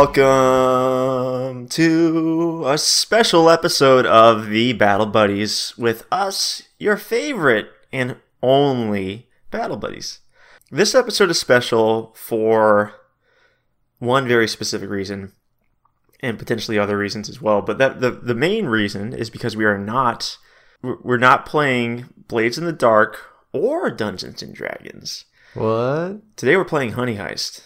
Welcome 0.00 1.66
to 1.70 2.62
a 2.68 2.78
special 2.78 3.50
episode 3.50 4.06
of 4.06 4.46
the 4.46 4.72
Battle 4.74 5.06
Buddies 5.06 5.74
with 5.76 6.06
us, 6.12 6.62
your 6.78 6.96
favorite 6.96 7.66
and 7.92 8.14
only 8.40 9.28
Battle 9.50 9.76
Buddies. 9.76 10.20
This 10.70 10.94
episode 10.94 11.30
is 11.30 11.40
special 11.40 12.14
for 12.16 12.94
one 13.98 14.28
very 14.28 14.46
specific 14.46 14.88
reason 14.88 15.32
and 16.20 16.38
potentially 16.38 16.78
other 16.78 16.96
reasons 16.96 17.28
as 17.28 17.42
well, 17.42 17.60
but 17.60 17.78
that 17.78 18.00
the, 18.00 18.12
the 18.12 18.36
main 18.36 18.66
reason 18.66 19.12
is 19.12 19.30
because 19.30 19.56
we 19.56 19.64
are 19.64 19.78
not 19.78 20.38
we're 20.80 20.98
we're 21.02 21.16
not 21.16 21.44
playing 21.44 22.04
Blades 22.16 22.56
in 22.56 22.66
the 22.66 22.72
Dark 22.72 23.18
or 23.52 23.90
Dungeons 23.90 24.44
and 24.44 24.54
Dragons. 24.54 25.24
What? 25.54 26.36
Today 26.36 26.56
we're 26.56 26.64
playing 26.64 26.92
Honey 26.92 27.16
Heist. 27.16 27.62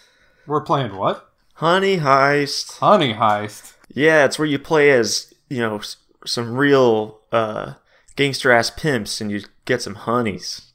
We're 0.46 0.64
playing 0.64 0.96
what? 0.96 1.28
Honey 1.62 1.98
Heist. 1.98 2.78
Honey 2.80 3.14
Heist. 3.14 3.74
Yeah, 3.94 4.24
it's 4.24 4.36
where 4.36 4.48
you 4.48 4.58
play 4.58 4.90
as 4.90 5.32
you 5.48 5.60
know 5.60 5.80
some 6.26 6.56
real 6.56 7.20
uh, 7.30 7.74
gangster 8.16 8.50
ass 8.50 8.68
pimps, 8.68 9.20
and 9.20 9.30
you 9.30 9.42
get 9.64 9.80
some 9.80 9.94
honeys. 9.94 10.72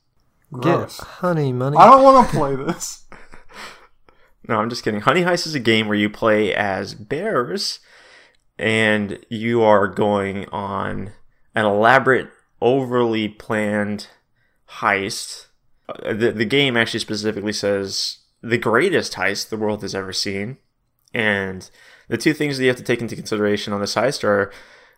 Gross. 0.53 0.97
Get 0.97 1.07
honey 1.07 1.51
money. 1.51 1.75
I 1.75 1.87
don't 1.87 2.03
want 2.03 2.29
to 2.29 2.35
play 2.35 2.55
this. 2.55 3.03
No, 4.49 4.55
I'm 4.61 4.69
just 4.69 4.81
kidding. 4.81 5.01
Honey 5.01 5.23
Heist 5.23 5.45
is 5.45 5.55
a 5.55 5.59
game 5.59 5.89
where 5.89 5.97
you 5.97 6.09
play 6.09 6.53
as 6.53 6.93
bears, 6.93 7.81
and 8.57 9.19
you 9.27 9.61
are 9.61 9.89
going 9.89 10.45
on 10.53 11.11
an 11.53 11.65
elaborate, 11.65 12.29
overly 12.61 13.27
planned 13.27 14.07
heist. 14.79 15.47
Uh, 15.89 16.13
The 16.13 16.31
the 16.31 16.45
game 16.45 16.77
actually 16.77 17.01
specifically 17.01 17.51
says 17.51 18.19
the 18.41 18.57
greatest 18.57 19.13
heist 19.15 19.49
the 19.49 19.57
world 19.57 19.81
has 19.81 19.93
ever 19.93 20.13
seen, 20.13 20.59
and 21.13 21.69
the 22.07 22.17
two 22.17 22.33
things 22.33 22.57
that 22.57 22.63
you 22.63 22.69
have 22.69 22.77
to 22.77 22.83
take 22.83 23.01
into 23.01 23.15
consideration 23.15 23.73
on 23.73 23.81
this 23.81 23.95
heist 23.95 24.23
are 24.23 24.51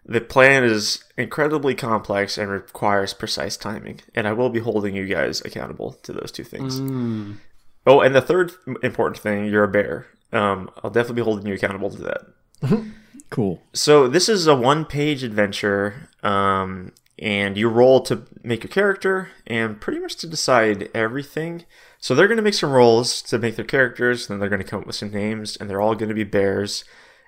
the 0.05 0.21
plan 0.21 0.63
is 0.63 1.03
incredibly 1.17 1.75
complex 1.75 2.37
and 2.37 2.49
requires 2.49 3.13
precise 3.13 3.57
timing, 3.57 4.01
and 4.15 4.27
I 4.27 4.33
will 4.33 4.49
be 4.49 4.59
holding 4.59 4.95
you 4.95 5.05
guys 5.05 5.41
accountable 5.41 5.93
to 6.03 6.13
those 6.13 6.31
two 6.31 6.43
things. 6.43 6.79
Mm. 6.79 7.37
Oh, 7.85 8.01
and 8.01 8.15
the 8.15 8.21
third 8.21 8.51
important 8.83 9.21
thing, 9.21 9.45
you're 9.45 9.63
a 9.63 9.67
bear. 9.67 10.07
Um, 10.31 10.69
I'll 10.83 10.91
definitely 10.91 11.21
be 11.21 11.25
holding 11.25 11.47
you 11.47 11.53
accountable 11.53 11.89
to 11.89 12.01
that. 12.03 12.21
Cool. 13.29 13.61
So 13.73 14.07
this 14.07 14.27
is 14.27 14.47
a 14.47 14.55
one-page 14.55 15.23
adventure, 15.23 16.09
um, 16.23 16.91
and 17.19 17.57
you 17.57 17.69
roll 17.69 18.01
to 18.01 18.23
make 18.43 18.63
your 18.63 18.71
character 18.71 19.29
and 19.45 19.79
pretty 19.79 19.99
much 19.99 20.15
to 20.17 20.27
decide 20.27 20.89
everything. 20.93 21.65
So 21.99 22.15
they're 22.15 22.27
going 22.27 22.37
to 22.37 22.43
make 22.43 22.53
some 22.53 22.71
rolls 22.71 23.21
to 23.23 23.37
make 23.37 23.55
their 23.55 23.65
characters, 23.65 24.29
and 24.29 24.35
then 24.35 24.39
they're 24.39 24.49
going 24.49 24.63
to 24.63 24.67
come 24.67 24.81
up 24.81 24.87
with 24.87 24.95
some 24.95 25.11
names, 25.11 25.57
and 25.57 25.69
they're 25.69 25.81
all 25.81 25.95
going 25.95 26.09
to 26.09 26.15
be 26.15 26.23
bears. 26.23 26.85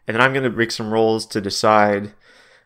And 0.07 0.15
then 0.15 0.21
I'm 0.21 0.33
going 0.33 0.43
to 0.43 0.49
make 0.49 0.71
some 0.71 0.93
rolls 0.93 1.25
to 1.27 1.41
decide 1.41 2.13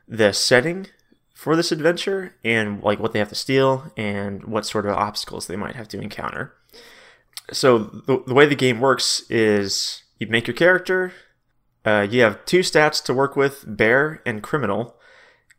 the 0.08 0.32
setting 0.32 0.88
for 1.34 1.56
this 1.56 1.72
adventure 1.72 2.36
and 2.44 2.82
like 2.82 3.00
what 3.00 3.12
they 3.12 3.20
have 3.20 3.30
to 3.30 3.36
steal 3.36 3.92
and 3.98 4.44
what 4.46 4.66
sort 4.66 4.86
of 4.86 4.94
obstacles 4.94 5.48
they 5.48 5.56
might 5.56 5.76
have 5.76 5.88
to 5.90 6.00
encounter. 6.00 6.54
So 7.52 7.80
the, 7.80 8.24
the 8.26 8.34
way 8.34 8.46
the 8.46 8.56
game 8.56 8.80
works 8.80 9.30
is 9.30 10.04
you 10.18 10.28
make 10.28 10.48
your 10.48 10.56
character, 10.56 11.12
uh, 11.86 12.08
you 12.10 12.22
have 12.22 12.46
two 12.46 12.62
stats 12.62 13.04
to 13.04 13.14
work 13.14 13.36
with 13.36 13.64
bear 13.68 14.22
and 14.26 14.42
criminal 14.42 14.96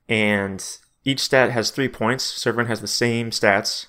and 0.08 0.78
each 1.04 1.20
stat 1.20 1.52
has 1.52 1.70
three 1.70 1.88
points 1.88 2.24
so 2.24 2.50
everyone 2.50 2.68
has 2.68 2.80
the 2.80 2.88
same 2.88 3.30
stats 3.30 3.86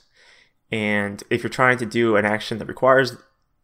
and 0.72 1.23
if 1.29 1.44
you're 1.44 1.50
trying 1.50 1.78
to 1.78 1.85
do 1.85 2.16
an 2.16 2.25
action 2.25 2.57
that 2.57 2.67
requires 2.67 3.16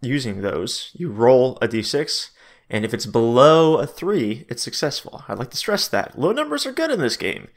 using 0.02 0.42
those 0.42 0.92
you 0.94 1.10
roll 1.10 1.58
a 1.62 1.68
d6 1.68 2.30
and 2.70 2.84
if 2.86 2.94
it's 2.94 3.06
below 3.06 3.78
a 3.78 3.86
3 3.88 4.46
it's 4.50 4.64
successful. 4.64 5.24
I'd 5.28 5.38
like 5.40 5.52
to 5.52 5.58
stress 5.58 5.88
that. 5.90 6.18
Low 6.18 6.32
numbers 6.32 6.66
are 6.66 6.72
good 6.72 6.92
in 6.92 7.00
this 7.00 7.18
game. 7.18 7.48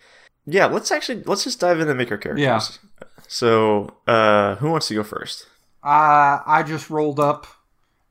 Yeah 0.46 0.66
let's 0.66 0.90
actually 0.90 1.22
let's 1.24 1.44
just 1.44 1.60
dive 1.60 1.80
in 1.80 1.88
and 1.88 1.98
make 1.98 2.10
our 2.10 2.18
characters. 2.18 2.42
Yeah. 2.42 2.60
so 3.28 3.96
uh 4.06 4.56
who 4.56 4.70
wants 4.70 4.88
to 4.88 4.94
go 4.94 5.02
first? 5.02 5.46
Uh, 5.82 6.42
I 6.44 6.64
just 6.66 6.90
rolled 6.90 7.20
up 7.20 7.46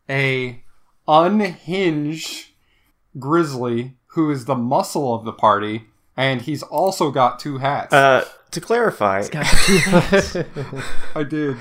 a 0.10 0.64
unhinged 1.08 2.48
grizzly 3.20 3.96
who 4.08 4.32
is 4.32 4.46
the 4.46 4.56
muscle 4.56 5.14
of 5.14 5.26
the 5.26 5.34
party, 5.34 5.86
and 6.16 6.42
he's 6.42 6.64
also 6.64 7.12
got 7.12 7.40
two 7.40 7.58
hats. 7.58 7.94
uh 7.94 8.24
to 8.56 8.62
clarify 8.62 9.22
I 11.16 11.24
did. 11.24 11.58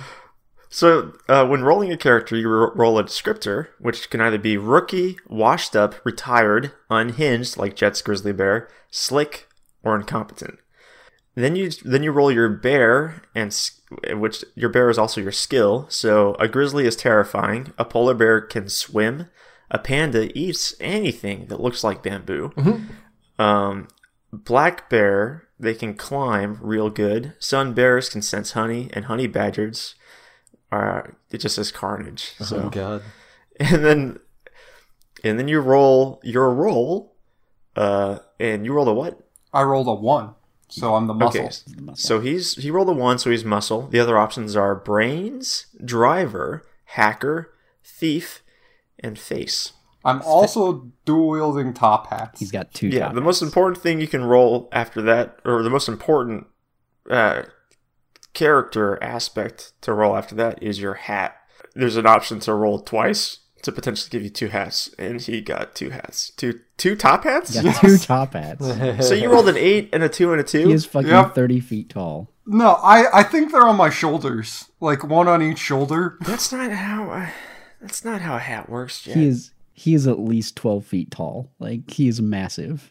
So, 0.71 1.13
uh, 1.29 1.47
when 1.47 1.63
rolling 1.63 1.93
a 1.93 1.97
character, 1.97 2.35
you 2.37 2.49
ro- 2.49 2.73
roll 2.75 2.99
a 2.99 3.05
descriptor, 3.05 3.69
which 3.79 4.11
can 4.11 4.21
either 4.21 4.39
be 4.39 4.57
rookie, 4.57 5.19
washed 5.29 5.77
up, 5.77 5.95
retired, 6.05 6.73
unhinged, 6.91 7.57
like 7.57 7.77
Jet's 7.77 8.03
grizzly 8.03 8.33
bear, 8.33 8.69
slick, 8.91 9.47
or 9.85 9.95
incompetent. 9.95 10.59
Then 11.37 11.55
you 11.55 11.71
then 11.85 12.03
you 12.03 12.11
roll 12.11 12.33
your 12.33 12.49
bear, 12.49 13.23
and 13.37 13.57
which 14.15 14.45
your 14.57 14.69
bear 14.71 14.91
is 14.91 14.99
also 14.99 15.21
your 15.21 15.31
skill. 15.33 15.87
So, 15.91 16.35
a 16.41 16.49
grizzly 16.49 16.87
is 16.87 16.97
terrifying. 16.97 17.73
A 17.79 17.85
polar 17.85 18.15
bear 18.15 18.41
can 18.41 18.69
swim. 18.69 19.27
A 19.71 19.79
panda 19.79 20.37
eats 20.37 20.75
anything 20.81 21.47
that 21.47 21.61
looks 21.61 21.85
like 21.85 22.03
bamboo. 22.03 22.53
Um, 23.39 23.89
black 24.45 24.89
bear 24.91 25.49
they 25.59 25.75
can 25.75 25.95
climb 25.95 26.59
real 26.61 26.91
good. 26.91 27.35
Sun 27.39 27.75
bears 27.75 28.09
can 28.09 28.23
sense 28.23 28.53
honey, 28.53 28.91
and 28.93 29.07
honey 29.07 29.27
badgers 29.27 29.95
are 30.71 31.17
it 31.31 31.39
just 31.39 31.55
says 31.57 31.71
carnage. 31.71 32.35
So 32.41 32.65
Oh 32.65 32.71
god. 32.71 33.03
and 33.61 33.85
then 33.85 34.21
and 35.23 35.39
then 35.39 35.49
you 35.49 35.61
roll 35.61 36.21
your 36.23 36.51
roll, 36.51 37.15
uh, 37.77 38.19
and 38.39 38.65
you 38.65 38.73
roll 38.73 38.89
a 38.89 38.95
what? 38.95 39.21
I 39.53 39.63
rolled 39.63 39.89
a 39.89 39.95
one, 39.95 40.35
so 40.69 40.97
I'm 40.97 41.07
the 41.07 41.15
muscle. 41.15 41.43
Okay, 41.43 41.95
so 41.95 42.21
he's 42.21 42.57
he 42.57 42.71
rolled 42.71 42.89
a 42.89 42.93
one, 42.93 43.19
so 43.19 43.31
he's 43.31 43.45
muscle. 43.45 43.87
The 43.87 44.01
other 44.01 44.19
options 44.19 44.57
are 44.57 44.75
brains, 44.75 45.67
driver, 45.83 46.67
hacker, 46.87 47.55
thief, 47.85 48.43
and 48.99 49.19
face. 49.19 49.73
I'm 50.05 50.21
also 50.23 50.91
dual 51.05 51.29
wielding 51.31 51.73
top 51.73 52.09
hats. 52.11 52.41
He's 52.41 52.51
got 52.53 52.73
two. 52.75 52.89
Yeah, 52.89 53.07
top 53.07 53.15
the 53.15 53.21
most 53.21 53.43
important 53.43 53.79
thing 53.83 54.01
you 54.01 54.09
can 54.09 54.25
roll 54.25 54.69
after 54.73 55.01
that, 55.03 55.39
or 55.45 55.63
the 55.63 55.71
most 55.71 55.89
important 55.89 56.47
uh, 57.11 57.43
character 58.33 59.03
aspect 59.03 59.73
to 59.83 59.93
roll 59.93 60.17
after 60.17 60.35
that, 60.37 60.63
is 60.63 60.81
your 60.81 60.95
hat. 60.95 61.37
There's 61.75 61.97
an 61.97 62.07
option 62.07 62.41
to 62.41 62.55
roll 62.55 62.81
twice 62.81 63.39
to 63.63 63.73
potentially 63.73 64.11
give 64.11 64.23
you 64.23 64.31
two 64.31 64.49
hats, 64.49 64.95
and 64.99 65.21
he 65.21 65.41
got 65.41 65.75
two 65.75 65.91
hats, 65.91 66.31
two 66.37 66.61
two 66.77 66.95
top 66.97 67.25
hats. 67.25 67.55
He's 67.55 67.63
got 67.63 67.81
two 67.81 67.99
top 67.99 68.35
hats. 68.35 68.67
So 69.09 69.15
you 69.15 69.31
rolled 69.33 69.49
an 69.49 69.57
eight 69.57 69.89
and 69.93 70.03
a 70.03 70.09
two 70.09 70.33
and 70.33 70.41
a 70.41 70.45
two. 70.45 70.69
He 70.69 70.73
is 70.75 70.85
fucking 70.85 71.09
Yep. 71.09 71.35
thirty 71.35 71.61
feet 71.61 71.89
tall. 71.91 72.31
No, 72.47 72.75
I 72.75 73.21
I 73.21 73.23
think 73.23 73.53
they're 73.53 73.67
on 73.67 73.77
my 73.77 73.89
shoulders, 73.91 74.67
like 74.81 75.03
one 75.03 75.29
on 75.29 75.43
each 75.43 75.59
shoulder. 75.59 76.19
That's 76.21 76.53
not 76.53 76.71
how. 76.73 77.11
Uh, 77.11 77.29
that's 77.81 78.05
not 78.05 78.21
how 78.23 78.37
a 78.37 78.39
hat 78.39 78.69
works, 78.69 79.03
Jack. 79.03 79.15
He 79.17 79.27
is 79.27 79.51
he 79.75 79.93
is 79.95 80.07
at 80.07 80.19
least 80.21 80.57
twelve 80.57 80.87
feet 80.87 81.11
tall. 81.11 81.53
Like 81.59 81.91
he 81.91 82.09
is 82.09 82.23
massive. 82.23 82.91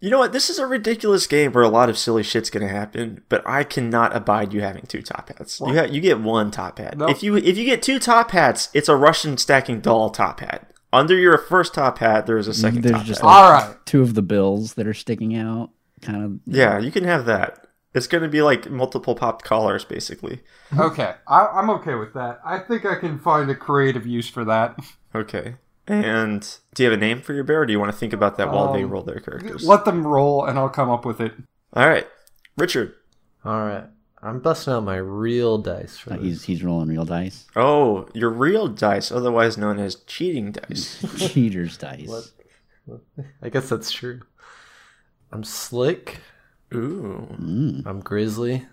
You 0.00 0.10
know 0.10 0.18
what? 0.18 0.32
This 0.32 0.50
is 0.50 0.58
a 0.58 0.66
ridiculous 0.66 1.26
game 1.26 1.52
where 1.52 1.64
a 1.64 1.68
lot 1.68 1.88
of 1.88 1.96
silly 1.96 2.22
shit's 2.22 2.50
gonna 2.50 2.68
happen, 2.68 3.22
but 3.30 3.42
I 3.46 3.64
cannot 3.64 4.14
abide 4.14 4.52
you 4.52 4.60
having 4.60 4.82
two 4.84 5.00
top 5.00 5.30
hats. 5.30 5.60
You 5.60 5.74
ha- 5.78 5.84
you 5.84 6.02
get 6.02 6.20
one 6.20 6.50
top 6.50 6.78
hat. 6.78 6.98
No. 6.98 7.06
If 7.08 7.22
you 7.22 7.36
if 7.36 7.56
you 7.56 7.64
get 7.64 7.82
two 7.82 7.98
top 7.98 8.32
hats, 8.32 8.68
it's 8.74 8.88
a 8.90 8.96
Russian 8.96 9.38
stacking 9.38 9.80
doll 9.80 10.10
top 10.10 10.40
hat. 10.40 10.70
Under 10.92 11.16
your 11.16 11.38
first 11.38 11.72
top 11.74 11.98
hat, 11.98 12.26
there's 12.26 12.46
a 12.48 12.54
second 12.54 12.82
There's 12.82 12.96
top 12.98 13.04
just 13.06 13.20
hat. 13.22 13.26
like 13.26 13.34
All 13.36 13.52
right. 13.52 13.76
two 13.86 14.02
of 14.02 14.14
the 14.14 14.22
bills 14.22 14.74
that 14.74 14.86
are 14.86 14.94
sticking 14.94 15.34
out. 15.34 15.70
Kind 16.02 16.22
of. 16.22 16.54
yeah, 16.54 16.78
you 16.78 16.92
can 16.92 17.04
have 17.04 17.24
that. 17.26 17.66
It's 17.94 18.06
gonna 18.06 18.28
be 18.28 18.42
like 18.42 18.70
multiple 18.70 19.14
popped 19.14 19.44
collars, 19.44 19.84
basically. 19.84 20.40
Okay, 20.78 21.14
I, 21.26 21.46
I'm 21.46 21.70
okay 21.70 21.94
with 21.94 22.12
that. 22.14 22.40
I 22.44 22.58
think 22.58 22.84
I 22.84 22.96
can 22.96 23.18
find 23.18 23.48
a 23.50 23.54
creative 23.54 24.06
use 24.06 24.28
for 24.28 24.44
that. 24.44 24.78
Okay. 25.14 25.54
And 25.86 26.40
do 26.74 26.82
you 26.82 26.90
have 26.90 26.98
a 26.98 27.00
name 27.00 27.20
for 27.20 27.34
your 27.34 27.44
bear, 27.44 27.60
or 27.62 27.66
do 27.66 27.72
you 27.72 27.78
want 27.80 27.92
to 27.92 27.98
think 27.98 28.12
about 28.12 28.36
that 28.38 28.50
while 28.50 28.72
they 28.72 28.82
Um, 28.84 28.90
roll 28.90 29.02
their 29.02 29.20
characters? 29.20 29.66
Let 29.66 29.84
them 29.84 30.06
roll, 30.06 30.44
and 30.46 30.58
I'll 30.58 30.68
come 30.70 30.88
up 30.90 31.04
with 31.04 31.20
it. 31.20 31.32
All 31.74 31.86
right, 31.88 32.06
Richard. 32.56 32.94
All 33.44 33.60
right. 33.66 33.84
I'm 34.22 34.40
busting 34.40 34.72
out 34.72 34.84
my 34.84 34.96
real 34.96 35.58
dice 35.58 35.98
for 35.98 36.14
Uh, 36.14 36.16
this. 36.16 36.24
he's 36.24 36.42
he's 36.44 36.64
rolling 36.64 36.88
real 36.88 37.04
dice. 37.04 37.46
Oh, 37.54 38.08
your 38.14 38.30
real 38.30 38.68
dice, 38.68 39.12
otherwise 39.12 39.58
known 39.58 39.78
as 39.78 39.96
cheating 40.06 40.52
dice. 40.52 41.04
Cheaters 41.18 41.76
dice. 41.76 42.32
What? 42.86 43.00
I 43.42 43.50
guess 43.50 43.68
that's 43.68 43.92
true. 43.92 44.20
I'm 45.30 45.44
slick. 45.44 46.20
Ooh. 46.72 47.28
Mm. 47.38 47.86
I'm 47.86 48.00
grizzly. 48.00 48.64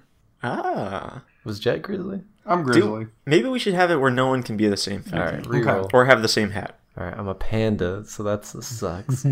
Ah. 0.42 1.24
Was 1.44 1.60
Jet 1.60 1.82
grizzly? 1.82 2.22
I'm 2.46 2.64
Grizzly. 2.64 3.08
Maybe 3.26 3.48
we 3.50 3.60
should 3.60 3.74
have 3.74 3.92
it 3.92 3.98
where 3.98 4.10
no 4.12 4.28
one 4.28 4.42
can 4.44 4.58
be 4.58 4.68
the 4.68 4.78
same 4.78 5.02
thing. 5.02 5.20
All 5.20 5.26
right. 5.26 5.44
Reroll. 5.44 5.90
Or 5.94 6.06
have 6.06 6.22
the 6.22 6.28
same 6.28 6.52
hat. 6.52 6.80
All 6.98 7.06
right. 7.06 7.18
I'm 7.18 7.28
a 7.28 7.36
panda, 7.36 8.04
so 8.06 8.24
that 8.24 8.46
sucks. 8.46 9.26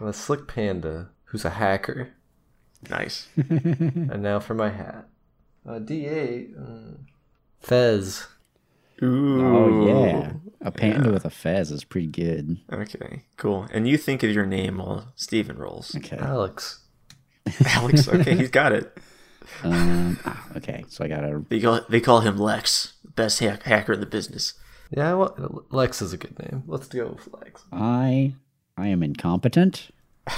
I'm 0.00 0.06
a 0.06 0.12
slick 0.12 0.46
panda 0.48 1.10
who's 1.24 1.44
a 1.44 1.50
hacker. 1.50 2.10
Nice. 2.88 3.28
And 3.36 4.22
now 4.22 4.40
for 4.40 4.54
my 4.54 4.70
hat. 4.70 5.06
Uh, 5.66 5.72
D8. 5.78 6.54
mm, 6.58 6.96
Fez. 7.60 8.26
Ooh. 9.02 9.46
Oh 9.46 9.86
yeah, 9.86 10.32
a 10.60 10.70
panda 10.70 11.10
with 11.10 11.24
a 11.24 11.30
fez 11.30 11.70
is 11.70 11.84
pretty 11.84 12.06
good. 12.06 12.58
Okay, 12.72 13.24
cool. 13.38 13.66
And 13.72 13.86
you 13.88 13.96
think 13.96 14.22
of 14.22 14.30
your 14.30 14.44
name 14.46 14.76
while 14.78 15.12
Stephen 15.16 15.56
rolls. 15.58 15.94
Okay. 15.96 16.16
Alex. 16.18 16.80
Alex, 17.66 18.08
okay, 18.08 18.36
he's 18.36 18.50
got 18.50 18.72
it. 18.72 18.94
Um, 19.62 20.18
ah, 20.24 20.46
okay, 20.56 20.84
so 20.88 21.04
I 21.04 21.08
got 21.08 21.24
a 21.24 21.42
They 21.48 21.60
call, 21.60 21.80
they 21.88 22.00
call 22.00 22.20
him 22.20 22.38
Lex, 22.38 22.94
best 23.16 23.40
hack, 23.40 23.62
hacker 23.64 23.92
in 23.94 24.00
the 24.00 24.06
business. 24.06 24.54
Yeah, 24.90 25.14
well, 25.14 25.64
Lex 25.70 26.02
is 26.02 26.12
a 26.12 26.16
good 26.16 26.38
name. 26.38 26.62
Let's 26.66 26.88
go 26.88 27.08
with 27.08 27.28
Lex. 27.32 27.62
I 27.72 28.34
I 28.76 28.88
am 28.88 29.02
incompetent. 29.02 29.88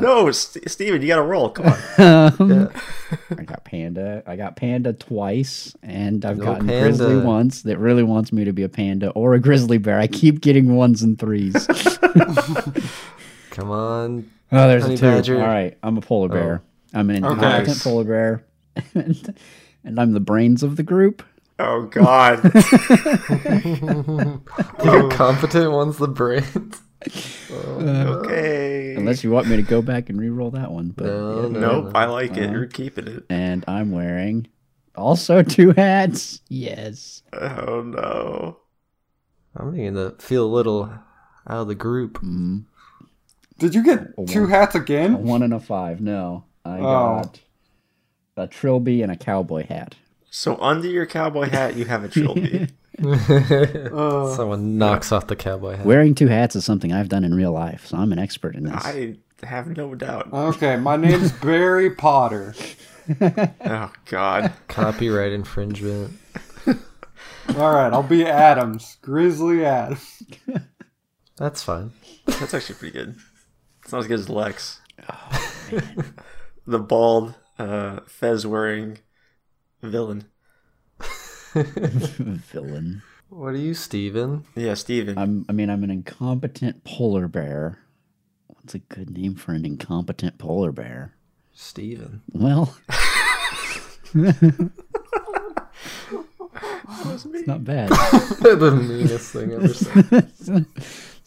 no, 0.00 0.30
St- 0.30 0.68
Stephen, 0.70 1.02
you 1.02 1.08
got 1.08 1.16
to 1.16 1.22
roll. 1.22 1.50
Come 1.50 1.66
on. 1.66 1.78
Um, 1.98 2.70
I 3.38 3.42
got 3.44 3.64
panda. 3.64 4.22
I 4.26 4.34
got 4.36 4.56
panda 4.56 4.92
twice, 4.92 5.74
and 5.82 6.24
I've 6.24 6.38
No 6.38 6.44
gotten 6.44 6.66
panda. 6.66 6.82
grizzly 6.88 7.16
once. 7.18 7.62
That 7.62 7.78
really 7.78 8.02
wants 8.02 8.32
me 8.32 8.44
to 8.44 8.52
be 8.52 8.62
a 8.64 8.68
panda 8.68 9.10
or 9.10 9.34
a 9.34 9.40
grizzly 9.40 9.78
bear. 9.78 10.00
I 10.00 10.06
keep 10.08 10.40
getting 10.40 10.74
ones 10.74 11.02
and 11.02 11.16
threes. 11.18 11.66
Come 13.50 13.70
on. 13.70 14.30
Oh, 14.56 14.68
there's 14.68 14.82
Honey 14.82 14.94
a 14.94 14.98
two. 14.98 15.06
badger. 15.10 15.40
All 15.40 15.46
right, 15.46 15.76
I'm 15.82 15.96
a 15.96 16.00
polar 16.00 16.28
bear. 16.28 16.62
I'm 16.92 17.10
an 17.10 17.24
Okay. 17.24 17.34
incompetent 17.34 17.80
polar 17.82 18.04
bear, 18.04 18.44
and, 18.94 19.34
and 19.84 19.98
I'm 20.00 20.12
the 20.12 20.20
brains 20.20 20.62
of 20.62 20.76
the 20.76 20.82
group. 20.82 21.22
Oh 21.58 21.82
God. 21.86 22.42
You're 24.84 25.08
competent 25.10 25.72
one's 25.72 25.98
the 25.98 26.08
brains. 26.08 26.80
okay. 27.50 28.94
Unless 28.96 29.22
you 29.24 29.30
want 29.30 29.46
me 29.48 29.56
to 29.56 29.62
go 29.62 29.82
back 29.82 30.08
and 30.08 30.18
re-roll 30.20 30.50
that 30.52 30.70
one, 30.70 30.88
but 30.90 31.06
No, 31.06 31.42
yeah. 31.42 31.48
no, 31.48 31.60
Nope, 31.60 31.84
no. 31.86 31.90
I 31.94 32.06
like 32.06 32.36
it. 32.36 32.50
You're 32.50 32.66
keeping 32.66 33.06
it. 33.08 33.24
and 33.30 33.64
I'm 33.68 33.90
wearing 33.92 34.46
also 34.96 35.42
two 35.42 35.72
hats. 35.72 36.40
Yes. 36.48 37.22
Oh 37.32 37.82
no. 37.82 38.58
I'm 39.56 39.70
beginning 39.70 39.94
to 39.94 40.16
feel 40.18 40.44
a 40.46 40.52
little 40.52 40.84
out 40.84 41.60
of 41.62 41.68
the 41.68 41.74
group. 41.76 42.20
Mm, 42.22 42.64
Did 43.64 43.74
you 43.74 43.82
get 43.82 44.14
two 44.28 44.42
one. 44.42 44.50
hats 44.50 44.74
a 44.74 44.78
again? 44.80 45.24
one 45.24 45.42
and 45.42 45.54
a 45.54 45.60
five. 45.60 46.00
No, 46.00 46.44
I 46.64 46.78
Oh. 46.78 46.82
got 47.22 47.40
a 48.36 48.46
trilby 48.46 49.02
and 49.02 49.10
a 49.10 49.16
cowboy 49.16 49.66
hat. 49.66 49.94
So 50.30 50.56
under 50.60 50.88
your 50.88 51.06
cowboy 51.06 51.48
hat, 51.48 51.76
you 51.76 51.84
have 51.86 52.04
a 52.04 52.08
trilby. 52.08 52.68
Uh, 53.02 54.34
Someone 54.36 54.78
knocks 54.78 55.10
off 55.10 55.26
the 55.26 55.34
cowboy 55.34 55.76
hat. 55.76 55.84
Wearing 55.86 56.14
two 56.14 56.28
hats 56.28 56.54
is 56.54 56.64
something 56.64 56.92
I've 56.92 57.08
done 57.08 57.24
in 57.24 57.34
real 57.34 57.50
life, 57.52 57.86
so 57.86 57.96
I'm 57.96 58.12
an 58.12 58.18
expert 58.20 58.54
in 58.54 58.64
this. 58.64 58.84
I 58.84 59.16
have 59.42 59.66
no 59.76 59.94
doubt. 59.96 60.32
okay, 60.32 60.76
my 60.76 60.96
name's 60.96 61.32
Barry 61.32 61.90
Potter. 61.90 62.54
Oh 63.66 63.92
God. 64.06 64.52
Copyright 64.68 65.32
infringement. 65.32 66.14
All 66.66 67.72
right, 67.72 67.92
I'll 67.92 68.02
be 68.02 68.24
Adams, 68.24 68.96
Grizzly 69.02 69.62
Adams. 69.66 70.22
That's 71.36 71.62
fine. 71.62 71.90
That's 72.26 72.54
actually 72.54 72.76
pretty 72.76 72.92
good. 72.98 73.16
It's 73.94 73.96
not 73.96 74.00
as 74.00 74.08
good 74.08 74.18
as 74.18 74.28
Lex. 74.28 74.80
the 76.66 76.80
bald, 76.80 77.36
uh, 77.60 78.00
fez 78.08 78.44
wearing 78.44 78.98
villain. 79.82 80.24
Villain. 81.54 83.02
What 83.28 83.54
are 83.54 83.56
you, 83.56 83.72
Stephen? 83.74 84.46
Yeah, 84.56 84.74
Stephen. 84.74 85.16
I'm. 85.16 85.46
I 85.48 85.52
mean, 85.52 85.70
I'm 85.70 85.84
an 85.84 85.92
incompetent 85.92 86.82
polar 86.82 87.28
bear. 87.28 87.78
What's 88.48 88.74
a 88.74 88.80
good 88.80 89.10
name 89.10 89.36
for 89.36 89.52
an 89.52 89.64
incompetent 89.64 90.38
polar 90.38 90.72
bear? 90.72 91.14
Stephen. 91.52 92.22
Well, 92.32 92.76
it's 92.88 94.66
not 97.46 97.62
bad. 97.62 97.90
the 97.90 98.88
meanest 98.88 99.32
thing 99.32 99.52
ever 99.52 99.72
said. 99.72 100.66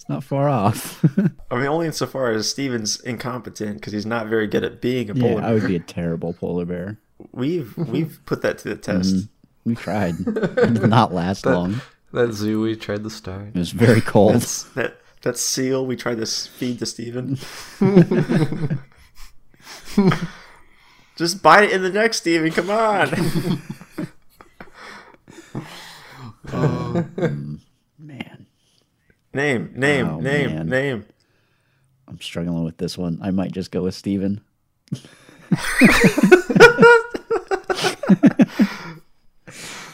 It's 0.07 0.13
not 0.13 0.23
far 0.23 0.47
off. 0.47 1.03
I 1.51 1.57
mean, 1.57 1.65
only 1.65 1.85
insofar 1.85 2.31
as 2.31 2.49
Stephen's 2.49 3.01
incompetent 3.01 3.75
because 3.75 3.91
he's 3.91 4.05
not 4.05 4.27
very 4.27 4.47
good 4.47 4.63
at 4.63 4.79
being 4.79 5.09
a 5.09 5.13
polar 5.13 5.33
bear. 5.33 5.41
yeah, 5.41 5.47
I 5.49 5.53
would 5.53 5.67
be 5.67 5.75
a 5.75 5.81
terrible 5.81 6.31
polar 6.31 6.63
bear. 6.63 6.97
We've 7.33 7.75
we've 7.77 8.21
put 8.25 8.41
that 8.41 8.57
to 8.59 8.69
the 8.69 8.75
mm-hmm. 8.75 9.01
test. 9.01 9.27
We 9.65 9.75
tried. 9.75 10.15
It 10.25 10.75
did 10.75 10.89
not 10.89 11.13
last 11.13 11.45
long. 11.45 11.81
That 12.13 12.31
zoo 12.31 12.61
we 12.61 12.77
tried 12.77 13.03
to 13.03 13.09
start. 13.09 13.49
It 13.49 13.55
was 13.55 13.71
very 13.71 13.99
cold. 13.99 14.35
That's 14.35 14.63
that 14.75 15.01
that 15.23 15.37
seal 15.37 15.85
we 15.85 15.97
tried 15.97 16.19
to 16.19 16.25
feed 16.25 16.79
to 16.79 16.85
Stephen. 16.85 17.37
Just 21.17 21.43
bite 21.43 21.65
it 21.65 21.71
in 21.71 21.83
the 21.83 21.89
neck, 21.89 22.13
Stephen. 22.13 22.51
Come 22.51 22.69
on. 22.69 23.11
Man, 26.53 27.09
um, 27.17 27.61
name, 29.37 29.71
name, 29.75 30.07
Oh, 30.07 30.19
name, 30.19 30.55
man. 30.55 30.67
name. 30.69 31.05
I'm 32.07 32.19
struggling 32.19 32.63
with 32.65 32.77
this 32.77 32.97
one. 32.97 33.19
I 33.21 33.31
might 33.31 33.51
just 33.51 33.71
go 33.71 33.83
with 33.83 33.95
Stephen. 33.95 34.41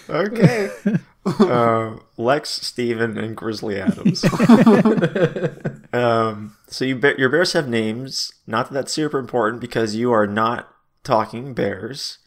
Okay. 0.10 0.70
uh, 1.26 1.96
Lex, 2.18 2.50
Stephen, 2.50 3.18
and 3.18 3.36
Grizzly 3.36 3.80
Adams. 3.80 4.24
um, 5.94 6.56
so 6.68 6.86
you 6.86 6.96
be- 6.96 7.16
your 7.18 7.30
bears 7.30 7.54
have 7.54 7.68
names. 7.68 8.32
Not 8.46 8.68
that 8.68 8.74
that's 8.74 8.94
super 8.94 9.20
important 9.20 9.62
because 9.62 9.96
you 9.96 10.12
are 10.12 10.28
not 10.28 10.70
talking 11.04 11.54
bears. 11.54 12.20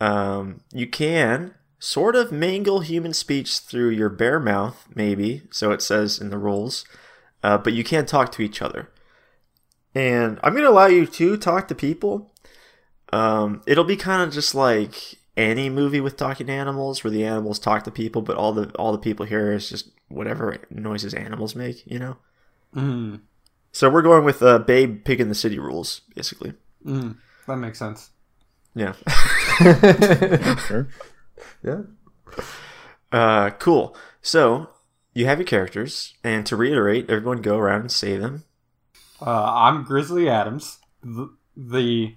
Um, 0.00 0.62
you 0.72 0.86
can 0.88 1.54
sort 1.84 2.16
of 2.16 2.32
mangle 2.32 2.80
human 2.80 3.12
speech 3.12 3.58
through 3.58 3.90
your 3.90 4.08
bear 4.08 4.40
mouth, 4.40 4.86
maybe. 4.94 5.42
So 5.50 5.70
it 5.70 5.82
says 5.82 6.18
in 6.18 6.30
the 6.30 6.38
rules. 6.38 6.84
Uh, 7.42 7.58
but 7.58 7.74
you 7.74 7.84
can't 7.84 8.08
talk 8.08 8.32
to 8.32 8.42
each 8.42 8.62
other. 8.62 8.88
And 9.94 10.40
I'm 10.42 10.52
going 10.54 10.64
to 10.64 10.70
allow 10.70 10.86
you 10.86 11.06
to 11.06 11.36
talk 11.36 11.68
to 11.68 11.74
people. 11.74 12.32
Um, 13.12 13.60
it'll 13.66 13.84
be 13.84 13.96
kind 13.96 14.22
of 14.22 14.32
just 14.32 14.54
like 14.54 15.16
any 15.36 15.68
movie 15.68 16.00
with 16.00 16.16
talking 16.16 16.48
animals, 16.48 17.04
where 17.04 17.10
the 17.10 17.24
animals 17.24 17.58
talk 17.58 17.84
to 17.84 17.90
people, 17.90 18.22
but 18.22 18.36
all 18.36 18.52
the 18.52 18.70
all 18.76 18.92
the 18.92 18.98
people 18.98 19.26
hear 19.26 19.52
is 19.52 19.68
just 19.68 19.90
whatever 20.08 20.56
noises 20.70 21.12
animals 21.12 21.54
make. 21.54 21.86
You 21.86 21.98
know. 21.98 22.16
Mm, 22.74 23.20
So 23.72 23.90
we're 23.90 24.02
going 24.02 24.24
with 24.24 24.42
uh, 24.42 24.58
Babe 24.58 25.04
Pig 25.04 25.20
in 25.20 25.28
the 25.28 25.34
City 25.34 25.58
rules, 25.58 26.00
basically. 26.14 26.54
mm, 26.84 27.16
that 27.46 27.56
makes 27.56 27.78
sense. 27.78 28.10
Yeah. 28.74 28.94
Sure. 30.66 30.88
Yeah. 31.62 31.82
Uh, 33.10 33.50
cool. 33.50 33.96
So 34.22 34.68
you 35.14 35.26
have 35.26 35.38
your 35.38 35.46
characters, 35.46 36.14
and 36.24 36.44
to 36.46 36.56
reiterate, 36.56 37.08
everyone 37.08 37.42
go 37.42 37.56
around 37.56 37.82
and 37.82 37.92
say 37.92 38.16
them. 38.16 38.44
Uh, 39.20 39.52
I'm 39.54 39.84
Grizzly 39.84 40.28
Adams, 40.28 40.78
the, 41.02 41.34
the 41.56 42.16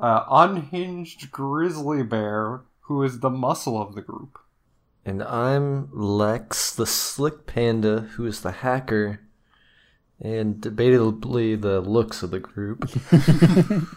uh, 0.00 0.24
unhinged 0.30 1.30
grizzly 1.30 2.02
bear 2.02 2.62
who 2.80 3.02
is 3.02 3.20
the 3.20 3.30
muscle 3.30 3.80
of 3.80 3.94
the 3.94 4.02
group. 4.02 4.38
And 5.04 5.22
I'm 5.22 5.88
Lex, 5.92 6.74
the 6.74 6.86
slick 6.86 7.46
panda, 7.46 8.00
who 8.16 8.26
is 8.26 8.40
the 8.40 8.52
hacker, 8.52 9.20
and 10.20 10.56
debatably 10.56 11.60
the 11.60 11.80
looks 11.80 12.22
of 12.22 12.30
the 12.30 12.40
group. 12.40 12.88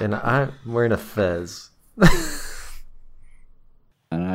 and 0.00 0.14
I'm 0.14 0.52
wearing 0.66 0.92
a 0.92 0.98
fez. 0.98 1.70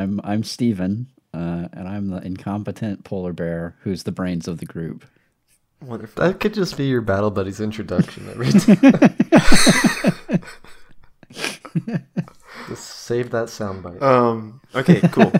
And 0.08 0.20
I'm 0.20 0.30
I'm 0.30 0.42
Stephen, 0.42 1.08
uh, 1.34 1.68
and 1.72 1.86
I'm 1.86 2.08
the 2.08 2.24
incompetent 2.24 3.04
polar 3.04 3.32
bear 3.32 3.76
who's 3.82 4.04
the 4.04 4.12
brains 4.12 4.48
of 4.48 4.58
the 4.58 4.66
group. 4.66 5.04
Wonderful. 5.82 6.24
That 6.24 6.40
could 6.40 6.54
just 6.54 6.76
be 6.76 6.86
your 6.86 7.02
battle 7.02 7.30
buddy's 7.30 7.60
introduction 7.60 8.28
every 8.30 8.50
time. 8.52 8.80
the 12.68 12.76
Save 12.76 13.30
that 13.30 13.48
soundbite. 13.48 14.02
Um. 14.02 14.60
Okay. 14.74 15.00
Cool. 15.08 15.32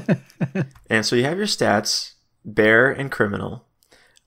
and 0.90 1.04
so 1.04 1.16
you 1.16 1.24
have 1.24 1.38
your 1.38 1.46
stats, 1.46 2.12
bear 2.44 2.90
and 2.90 3.10
criminal. 3.10 3.64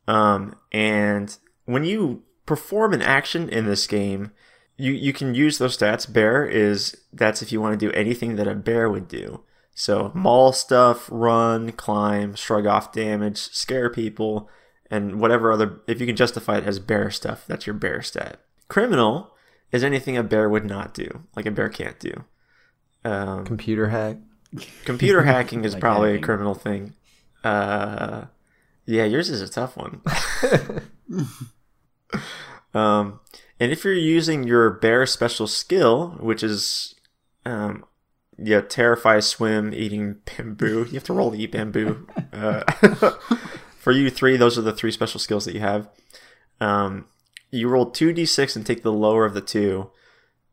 Um. 0.07 0.55
And 0.71 1.37
when 1.65 1.83
you 1.83 2.23
perform 2.45 2.93
an 2.93 3.01
action 3.01 3.47
in 3.47 3.65
this 3.65 3.87
game, 3.87 4.31
you 4.75 4.91
you 4.91 5.13
can 5.13 5.33
use 5.33 5.59
those 5.59 5.77
stats. 5.77 6.11
Bear 6.11 6.45
is 6.45 6.97
that's 7.13 7.41
if 7.41 7.51
you 7.51 7.61
want 7.61 7.79
to 7.79 7.85
do 7.85 7.93
anything 7.93 8.35
that 8.35 8.47
a 8.47 8.55
bear 8.55 8.89
would 8.89 9.07
do. 9.07 9.43
So 9.73 10.11
maul 10.13 10.51
stuff, 10.53 11.07
run, 11.11 11.71
climb, 11.71 12.35
shrug 12.35 12.65
off 12.67 12.91
damage, 12.91 13.37
scare 13.37 13.89
people, 13.89 14.49
and 14.89 15.19
whatever 15.19 15.51
other. 15.51 15.81
If 15.87 15.99
you 15.99 16.05
can 16.07 16.15
justify 16.15 16.57
it 16.57 16.65
as 16.65 16.79
bear 16.79 17.09
stuff, 17.09 17.45
that's 17.47 17.65
your 17.65 17.73
bear 17.73 18.01
stat. 18.01 18.39
Criminal 18.67 19.33
is 19.71 19.83
anything 19.83 20.17
a 20.17 20.23
bear 20.23 20.49
would 20.49 20.65
not 20.65 20.93
do, 20.93 21.23
like 21.35 21.45
a 21.45 21.51
bear 21.51 21.69
can't 21.69 21.99
do. 21.99 22.25
Um, 23.03 23.45
Computer 23.45 23.87
hack. 23.89 24.17
computer 24.85 25.23
hacking 25.23 25.63
is 25.65 25.73
Like 25.73 25.81
probably 25.81 26.09
hacking. 26.11 26.23
a 26.23 26.25
criminal 26.25 26.53
thing. 26.53 26.93
Uh, 27.43 28.25
yeah, 28.85 29.05
yours 29.05 29.29
is 29.29 29.41
a 29.41 29.47
tough 29.49 29.77
one. 29.77 30.01
um, 32.73 33.19
and 33.59 33.71
if 33.71 33.83
you're 33.83 33.93
using 33.93 34.43
your 34.43 34.69
bear 34.69 35.05
special 35.05 35.47
skill, 35.47 36.17
which 36.19 36.43
is, 36.43 36.95
um, 37.45 37.85
yeah, 38.43 38.61
terrify, 38.61 39.19
swim, 39.19 39.73
eating 39.73 40.17
bamboo. 40.25 40.85
You 40.85 40.93
have 40.93 41.03
to 41.05 41.13
roll 41.13 41.31
to 41.31 41.37
eat 41.37 41.51
bamboo. 41.51 42.07
Uh, 42.33 42.63
for 43.77 43.91
you 43.91 44.09
three, 44.09 44.37
those 44.37 44.57
are 44.57 44.61
the 44.61 44.71
three 44.71 44.91
special 44.91 45.19
skills 45.19 45.43
that 45.43 45.53
you 45.53 45.59
have. 45.59 45.89
Um, 46.61 47.07
you 47.51 47.67
roll 47.67 47.91
two 47.91 48.13
d6 48.13 48.55
and 48.55 48.65
take 48.65 48.83
the 48.83 48.91
lower 48.91 49.25
of 49.25 49.33
the 49.33 49.41
two. 49.41 49.91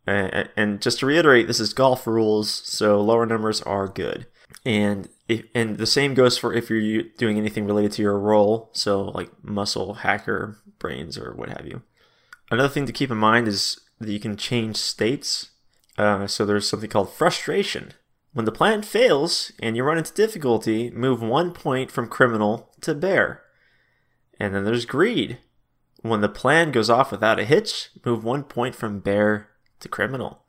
And, 0.04 0.49
and 0.57 0.83
just 0.83 0.99
to 0.99 1.07
reiterate, 1.07 1.47
this 1.47 1.61
is 1.61 1.73
golf 1.73 2.04
rules, 2.07 2.50
so 2.50 3.00
lower 3.00 3.26
numbers 3.26 3.62
are 3.62 3.87
good. 3.87 4.26
And 4.64 5.09
if, 5.28 5.45
and 5.54 5.76
the 5.78 5.87
same 5.87 6.14
goes 6.14 6.37
for 6.37 6.52
if 6.52 6.68
you're 6.68 7.02
doing 7.16 7.38
anything 7.38 7.66
related 7.66 7.92
to 7.92 8.02
your 8.02 8.18
role, 8.18 8.71
so 8.73 9.04
like 9.04 9.30
muscle, 9.45 9.95
hacker, 9.95 10.59
brains, 10.78 11.16
or 11.16 11.35
what 11.35 11.50
have 11.50 11.66
you. 11.66 11.83
Another 12.50 12.68
thing 12.68 12.87
to 12.87 12.92
keep 12.92 13.11
in 13.11 13.18
mind 13.18 13.47
is 13.47 13.78
that 14.00 14.11
you 14.11 14.21
can 14.21 14.37
change 14.37 14.76
states. 14.76 15.50
Uh, 15.99 16.28
so 16.28 16.47
there's 16.47 16.69
something 16.69 16.88
called 16.88 17.12
frustration. 17.12 17.93
When 18.33 18.45
the 18.45 18.52
plan 18.52 18.83
fails 18.83 19.50
and 19.59 19.76
you 19.76 19.83
run 19.83 19.99
into 19.99 20.14
difficulty, 20.14 20.90
move 20.90 21.21
one 21.21 21.52
point 21.52 21.90
from 21.90 22.09
criminal 22.09 22.71
to 22.83 22.95
bear. 22.95 23.43
And 24.38 24.55
then 24.55 24.64
there's 24.64 24.87
greed. 24.87 25.38
When 26.02 26.21
the 26.21 26.28
plan 26.28 26.71
goes 26.71 26.88
off 26.88 27.11
without 27.11 27.40
a 27.40 27.45
hitch, 27.45 27.90
move 28.05 28.23
one 28.23 28.45
point 28.45 28.76
from 28.76 29.00
bear 29.00 29.49
to 29.81 29.88
criminal. 29.88 30.45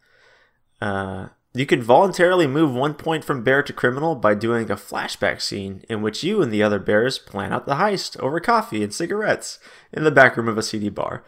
Uh, 0.80 1.30
you 1.54 1.66
can 1.66 1.82
voluntarily 1.82 2.46
move 2.46 2.72
one 2.72 2.94
point 2.94 3.24
from 3.24 3.44
bear 3.44 3.64
to 3.64 3.74
criminal 3.74 4.14
by 4.14 4.36
doing 4.36 4.70
a 4.70 4.76
flashback 4.76 5.42
scene 5.42 5.84
in 5.90 6.04
which 6.04 6.24
you 6.24 6.44
and 6.44 6.52
the 6.52 6.62
other 6.62 6.78
bears 6.78 7.18
plan 7.18 7.52
out 7.52 7.66
the 7.66 7.76
heist 7.76 8.20
over 8.20 8.40
coffee 8.40 8.84
and 8.84 8.94
cigarettes 8.94 9.58
in 9.92 10.04
the 10.04 10.12
back 10.12 10.38
room 10.38 10.48
of 10.48 10.60
a 10.60 10.64
CD 10.64 10.90
bar. 10.90 11.24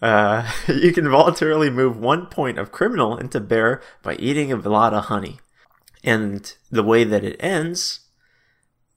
Uh, 0.00 0.50
you 0.68 0.92
can 0.92 1.08
voluntarily 1.08 1.70
move 1.70 1.96
one 1.96 2.26
point 2.26 2.58
of 2.58 2.72
criminal 2.72 3.16
into 3.16 3.40
bear 3.40 3.82
by 4.02 4.14
eating 4.16 4.52
a 4.52 4.56
lot 4.56 4.94
of 4.94 5.06
honey. 5.06 5.38
And 6.02 6.54
the 6.70 6.82
way 6.82 7.04
that 7.04 7.24
it 7.24 7.36
ends 7.40 8.00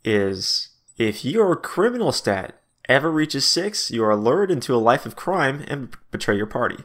is 0.04 0.70
if 0.98 1.26
your 1.26 1.56
criminal 1.56 2.12
stat 2.12 2.62
ever 2.88 3.12
reaches 3.12 3.46
six, 3.46 3.92
you 3.92 4.04
are 4.04 4.16
lured 4.16 4.52
into 4.52 4.76
a 4.76 4.78
life 4.78 5.06
of 5.06 5.16
crime 5.16 5.64
and 5.68 5.96
betray 6.12 6.38
your 6.38 6.46
party. 6.46 6.84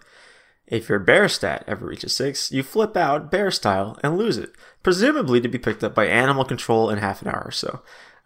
If 0.66 0.88
your 0.88 0.98
bear 0.98 1.28
stat 1.28 1.64
ever 1.66 1.86
reaches 1.86 2.14
six, 2.14 2.52
you 2.52 2.62
flip 2.62 2.96
out 2.96 3.30
bear 3.30 3.50
style 3.50 3.98
and 4.02 4.18
lose 4.18 4.36
it, 4.36 4.52
presumably 4.82 5.40
to 5.40 5.48
be 5.48 5.58
picked 5.58 5.82
up 5.82 5.94
by 5.94 6.06
animal 6.06 6.44
control 6.44 6.90
in 6.90 6.98
half 6.98 7.22
an 7.22 7.28
hour 7.28 7.44
or 7.46 7.50
so. 7.50 7.80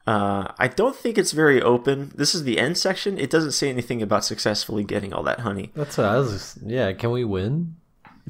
Uh, 0.07 0.53
I 0.59 0.67
don't 0.69 0.97
think 0.97 1.17
it's 1.17 1.33
very 1.33 1.63
open. 1.63 2.11
This 2.15 2.35
is 2.35 2.43
the 2.45 2.59
end 2.59 2.77
section. 2.77 3.19
It 3.19 3.31
doesn't 3.31 3.53
say 3.53 3.69
anything 3.71 4.03
about 4.03 4.25
successfully 4.25 4.83
getting 4.85 5.13
all 5.13 5.23
that 5.23 5.41
honey. 5.41 5.71
That's 5.75 5.97
what 5.97 6.07
I 6.07 6.17
was. 6.19 6.33
Just, 6.33 6.59
yeah, 6.67 6.93
can 6.93 7.11
we 7.13 7.25
win? 7.25 7.77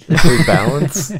If 0.09 0.25
we 0.25 0.45
balance, 0.47 1.13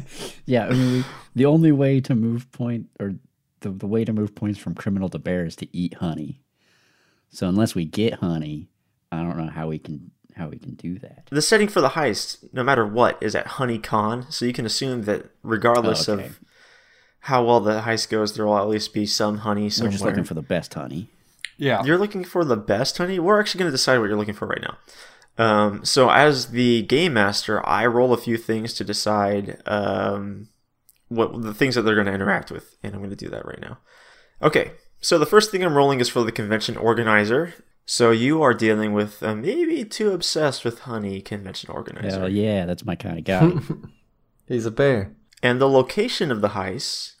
Yeah, 0.45 0.67
I 0.67 0.69
mean, 0.71 0.93
we, 0.93 1.05
the 1.35 1.45
only 1.45 1.71
way 1.71 1.99
to 2.01 2.13
move 2.15 2.51
point 2.51 2.87
or 2.99 3.15
the, 3.61 3.69
the 3.69 3.87
way 3.87 4.05
to 4.05 4.13
move 4.13 4.35
points 4.35 4.59
from 4.59 4.75
criminal 4.75 5.09
to 5.09 5.19
bear 5.19 5.45
is 5.45 5.55
to 5.57 5.67
eat 5.75 5.95
honey. 5.95 6.41
So 7.29 7.47
unless 7.47 7.73
we 7.73 7.85
get 7.85 8.15
honey, 8.15 8.69
I 9.11 9.17
don't 9.23 9.37
know 9.37 9.49
how 9.49 9.67
we 9.69 9.79
can 9.79 10.11
how 10.35 10.47
we 10.49 10.57
can 10.57 10.73
do 10.73 10.97
that. 10.99 11.27
The 11.29 11.43
setting 11.43 11.67
for 11.67 11.79
the 11.81 11.89
heist, 11.89 12.43
no 12.53 12.63
matter 12.63 12.85
what, 12.87 13.21
is 13.21 13.35
at 13.35 13.45
Honey 13.45 13.77
Con, 13.77 14.25
so 14.31 14.45
you 14.45 14.53
can 14.53 14.65
assume 14.65 15.03
that 15.03 15.29
regardless 15.43 16.09
Oh, 16.09 16.13
okay. 16.13 16.25
of 16.25 16.39
how 17.23 17.41
well 17.45 17.61
the 17.61 17.81
heist 17.81 18.09
goes, 18.09 18.35
there 18.35 18.45
will 18.45 18.57
at 18.57 18.67
least 18.67 18.93
be 18.93 19.05
some 19.05 19.39
honey 19.39 19.63
We're 19.63 19.69
somewhere. 19.69 19.91
just 19.93 20.03
looking 20.03 20.25
for 20.25 20.33
the 20.33 20.41
best 20.41 20.73
honey. 20.73 21.09
Yeah. 21.57 21.81
You're 21.85 21.97
looking 21.97 22.25
for 22.25 22.43
the 22.43 22.57
best 22.57 22.97
honey? 22.97 23.17
We're 23.17 23.39
actually 23.39 23.59
going 23.59 23.69
to 23.71 23.73
decide 23.77 23.99
what 23.99 24.09
you're 24.09 24.17
looking 24.17 24.33
for 24.33 24.45
right 24.45 24.61
now. 24.61 24.77
Um, 25.37 25.85
so, 25.85 26.09
as 26.09 26.47
the 26.47 26.81
game 26.81 27.13
master, 27.13 27.65
I 27.65 27.85
roll 27.85 28.11
a 28.11 28.17
few 28.17 28.35
things 28.35 28.73
to 28.73 28.83
decide 28.83 29.61
um, 29.65 30.49
what 31.07 31.41
the 31.41 31.53
things 31.53 31.75
that 31.75 31.83
they're 31.83 31.95
going 31.95 32.07
to 32.07 32.13
interact 32.13 32.51
with, 32.51 32.75
and 32.83 32.93
I'm 32.93 32.99
going 32.99 33.09
to 33.09 33.15
do 33.15 33.29
that 33.29 33.45
right 33.45 33.61
now. 33.61 33.79
Okay, 34.41 34.73
so 34.99 35.17
the 35.17 35.25
first 35.25 35.49
thing 35.49 35.63
I'm 35.63 35.75
rolling 35.75 36.01
is 36.01 36.09
for 36.09 36.23
the 36.23 36.31
convention 36.31 36.75
organizer. 36.77 37.53
So 37.85 38.11
you 38.11 38.43
are 38.43 38.53
dealing 38.53 38.93
with 38.93 39.23
a 39.23 39.35
maybe 39.35 39.85
too 39.85 40.11
obsessed 40.11 40.63
with 40.63 40.81
honey 40.81 41.19
convention 41.21 41.71
organizer. 41.71 42.19
Hell 42.19 42.29
yeah, 42.29 42.65
that's 42.65 42.85
my 42.85 42.95
kind 42.95 43.17
of 43.17 43.23
guy. 43.23 43.53
he's 44.47 44.65
a 44.65 44.71
bear. 44.71 45.15
And 45.41 45.59
the 45.59 45.69
location 45.69 46.31
of 46.31 46.41
the 46.41 46.49
heist 46.49 47.12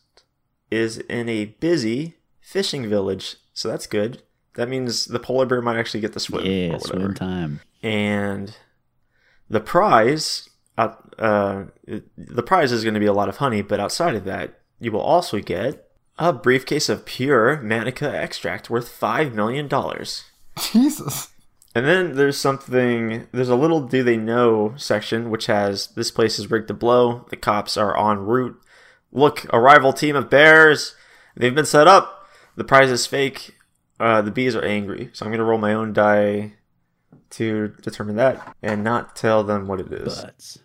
is 0.73 0.97
in 0.97 1.29
a 1.29 1.45
busy 1.45 2.15
fishing 2.41 2.89
village. 2.89 3.37
So 3.53 3.69
that's 3.69 3.87
good. 3.87 4.21
That 4.55 4.69
means 4.69 5.05
the 5.05 5.19
polar 5.19 5.45
bear 5.45 5.61
might 5.61 5.77
actually 5.77 6.01
get 6.01 6.13
to 6.13 6.19
swim. 6.19 6.45
yeah, 6.45 6.69
or 6.69 6.77
whatever. 6.77 6.99
swim 6.99 7.13
time. 7.15 7.61
And 7.81 8.55
the 9.49 9.59
prize, 9.59 10.49
uh, 10.77 10.93
uh, 11.17 11.65
the 12.17 12.43
prize 12.43 12.71
is 12.71 12.83
going 12.83 12.93
to 12.93 12.99
be 12.99 13.05
a 13.05 13.13
lot 13.13 13.29
of 13.29 13.37
honey, 13.37 13.61
but 13.61 13.79
outside 13.79 14.15
of 14.15 14.25
that, 14.25 14.59
you 14.79 14.91
will 14.91 15.01
also 15.01 15.39
get 15.39 15.89
a 16.19 16.31
briefcase 16.31 16.89
of 16.89 17.05
pure 17.05 17.61
Manuka 17.61 18.09
extract 18.15 18.69
worth 18.69 18.99
$5 18.99 19.33
million. 19.33 19.67
Jesus. 20.71 21.29
And 21.75 21.87
then 21.87 22.15
there's 22.15 22.37
something, 22.37 23.27
there's 23.31 23.49
a 23.49 23.55
little 23.55 23.81
do 23.81 24.03
they 24.03 24.17
know 24.17 24.75
section, 24.77 25.31
which 25.31 25.47
has 25.47 25.87
this 25.87 26.11
place 26.11 26.37
is 26.37 26.51
rigged 26.51 26.67
to 26.67 26.73
blow. 26.73 27.25
The 27.29 27.35
cops 27.35 27.77
are 27.77 27.97
en 27.97 28.19
route. 28.19 28.59
Look, 29.13 29.45
a 29.53 29.59
rival 29.59 29.93
team 29.93 30.15
of 30.15 30.29
bears. 30.29 30.95
They've 31.37 31.53
been 31.55 31.65
set 31.65 31.87
up. 31.87 32.27
The 32.55 32.63
prize 32.63 32.89
is 32.91 33.05
fake. 33.05 33.55
Uh, 33.99 34.21
the 34.21 34.31
bees 34.31 34.55
are 34.55 34.65
angry. 34.65 35.11
So 35.13 35.25
I'm 35.25 35.31
going 35.31 35.39
to 35.39 35.45
roll 35.45 35.59
my 35.59 35.73
own 35.73 35.93
die 35.93 36.53
to 37.31 37.69
determine 37.81 38.15
that 38.17 38.55
and 38.61 38.83
not 38.83 39.15
tell 39.15 39.43
them 39.43 39.67
what 39.67 39.79
it 39.79 39.91
is. 39.91 40.21
Butts. 40.21 40.59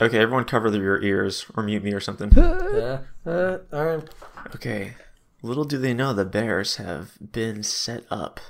Okay, 0.00 0.18
everyone 0.18 0.44
cover 0.44 0.68
your 0.68 1.00
ears 1.00 1.46
or 1.54 1.62
mute 1.62 1.84
me 1.84 1.92
or 1.92 2.00
something. 2.00 2.30
Yeah. 2.36 2.98
Uh, 3.24 3.58
all 3.72 3.84
right. 3.84 4.10
Okay. 4.56 4.94
Little 5.42 5.62
do 5.62 5.78
they 5.78 5.94
know 5.94 6.12
the 6.12 6.24
bears 6.24 6.74
have 6.74 7.12
been 7.30 7.62
set 7.62 8.02
up. 8.10 8.40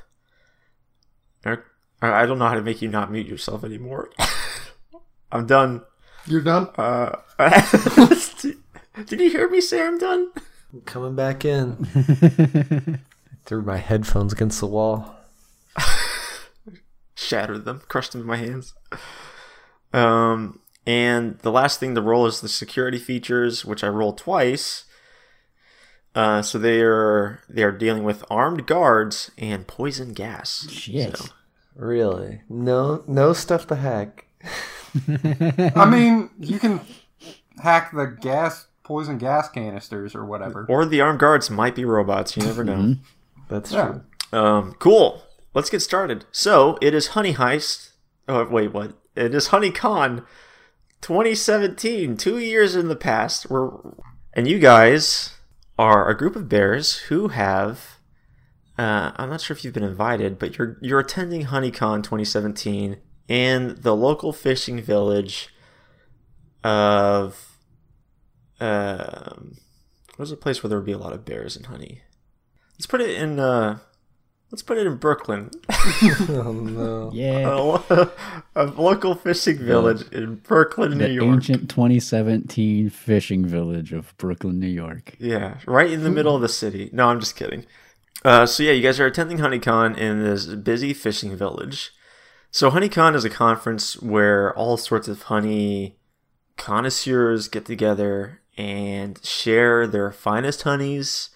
I 1.45 1.59
I 2.01 2.25
don't 2.25 2.39
know 2.39 2.49
how 2.49 2.55
to 2.55 2.63
make 2.63 2.81
you 2.81 2.89
not 2.89 3.13
mute 3.13 3.27
yourself 3.27 3.65
anymore. 3.65 4.11
I'm 5.33 5.47
done. 5.47 5.83
You're 6.27 6.41
done? 6.41 6.69
Uh, 6.79 7.17
did 9.07 9.21
you 9.21 9.31
hear 9.31 9.49
me 9.49 9.61
say 9.61 9.83
I'm 9.87 9.99
done? 9.99 10.31
I'm 10.73 10.81
coming 10.83 11.15
back 11.15 11.45
in. 11.45 11.77
Threw 13.45 13.63
my 13.63 13.79
headphones 13.79 14.33
against 14.33 14.61
the 14.61 14.67
wall. 14.67 15.15
Shattered 17.15 17.65
them, 17.65 17.83
crushed 17.89 18.13
them 18.13 18.23
in 18.23 18.27
my 18.27 18.37
hands. 18.37 18.75
Um, 19.93 20.61
and 20.87 21.39
the 21.41 21.51
last 21.53 21.79
thing 21.81 21.95
to 21.95 22.03
roll 22.03 22.27
is 22.27 22.41
the 22.41 22.49
security 22.49 22.99
features, 22.99 23.65
which 23.65 23.85
I 23.85 23.89
roll 23.89 24.13
twice. 24.13 24.85
Uh, 26.15 26.43
so 26.43 26.59
they 26.59 26.81
are 26.83 27.41
they 27.49 27.63
are 27.63 27.73
dealing 27.73 28.05
with 28.05 28.23
armed 28.31 28.67
guards 28.67 29.31
and 29.39 29.67
poison 29.67 30.13
gas. 30.13 30.69
Shit. 30.71 31.17
So- 31.17 31.27
Really? 31.75 32.43
No, 32.51 33.03
no 33.07 33.33
stuff 33.33 33.67
to 33.69 33.77
hack. 33.77 34.27
I 35.75 35.89
mean, 35.91 36.29
you 36.39 36.59
can 36.59 36.83
hack 37.63 37.93
the 37.95 38.05
gas, 38.21 38.67
poison 38.85 39.19
gas 39.19 39.49
canisters 39.49 40.15
or 40.15 40.25
whatever. 40.25 40.67
Or 40.69 40.85
the 40.85 41.01
armed 41.01 41.21
guards 41.21 41.51
might 41.51 41.75
be 41.75 41.85
robots. 41.85 42.37
You 42.37 42.43
never 42.45 42.65
know. 42.65 42.97
That's 43.49 43.73
Yeah. 43.73 43.99
true. 44.31 44.39
Um, 44.39 44.75
cool. 44.79 45.23
Let's 45.55 45.71
get 45.71 45.81
started. 45.81 46.25
So 46.33 46.79
it 46.81 46.95
is 46.95 47.09
Honey 47.09 47.35
Heist. 47.35 47.91
Oh 48.29 48.45
wait, 48.49 48.73
what? 48.73 48.95
It 49.15 49.35
is 49.35 49.49
Honey 49.49 49.71
Con 49.71 50.25
2017. 51.03 52.17
Two 52.17 52.39
years 52.39 52.75
in 52.75 52.89
the 52.89 52.97
past. 52.97 53.51
We're 53.51 53.71
and 54.33 54.49
you 54.49 54.59
guys 54.59 55.35
are 55.79 56.09
a 56.09 56.17
group 56.17 56.37
of 56.37 56.49
bears 56.49 56.97
who 57.09 57.29
have. 57.29 57.99
Uh, 58.79 59.13
I'm 59.17 59.29
not 59.29 59.43
sure 59.43 59.55
if 59.55 59.65
you've 59.65 59.75
been 59.75 59.83
invited, 59.83 60.39
but 60.39 60.57
you're 60.57 60.79
you're 60.81 61.01
attending 61.01 61.47
HoneyCon 61.47 62.03
2017 62.03 62.97
in 63.29 63.77
the 63.81 63.95
local 63.95 64.33
fishing 64.33 64.81
village 64.81 65.49
of. 66.65 67.52
Um, 68.63 69.57
What's 70.17 70.31
a 70.31 70.37
place 70.37 70.63
where 70.63 70.69
there 70.69 70.79
would 70.79 70.87
be 70.87 70.93
a 70.93 70.99
lot 70.99 71.15
of 71.15 71.25
bears 71.25 71.57
and 71.57 71.67
honey? 71.67 72.03
Let's 72.75 72.87
put 72.87 73.01
it 73.01 73.11
in. 73.11 73.41
uh 73.41 73.79
Let's 74.51 74.63
put 74.63 74.77
it 74.77 74.87
in 74.87 74.97
Brooklyn. 74.97 75.51
Oh 76.29 76.53
no. 76.53 77.11
Yeah. 77.15 77.55
a, 77.55 77.57
lo- 77.57 78.11
a 78.55 78.65
local 78.67 79.15
fishing 79.15 79.57
village 79.59 80.03
in 80.13 80.37
Brooklyn, 80.37 80.91
New 80.99 81.07
the 81.07 81.13
York. 81.15 81.35
ancient 81.37 81.71
2017 81.71 82.91
fishing 82.91 83.47
village 83.47 83.93
of 83.95 84.15
Brooklyn, 84.19 84.59
New 84.61 84.67
York. 84.69 85.15
Yeah, 85.19 85.59
right 85.67 85.91
in 85.91 86.05
the 86.05 86.11
middle 86.11 86.35
of 86.37 86.43
the 86.43 86.49
city. 86.51 86.91
No, 86.93 87.09
I'm 87.09 87.19
just 87.21 87.35
kidding. 87.37 87.65
Uh, 88.25 88.45
so 88.45 88.63
yeah, 88.63 88.73
you 88.73 88.83
guys 88.83 89.01
are 89.01 89.07
attending 89.07 89.39
HoneyCon 89.39 89.97
in 89.97 90.23
this 90.23 90.45
busy 90.47 90.93
fishing 90.93 91.35
village. 91.35 91.91
So 92.51 92.71
HoneyCon 92.71 93.15
is 93.15 93.25
a 93.25 93.31
conference 93.31 94.01
where 94.03 94.55
all 94.57 94.77
sorts 94.77 95.09
of 95.09 95.23
honey 95.23 95.97
connoisseurs 96.59 97.49
get 97.49 97.65
together 97.65 98.42
and 98.57 99.23
share 99.25 99.87
their 99.87 100.11
finest 100.13 100.63
honeys 100.63 101.31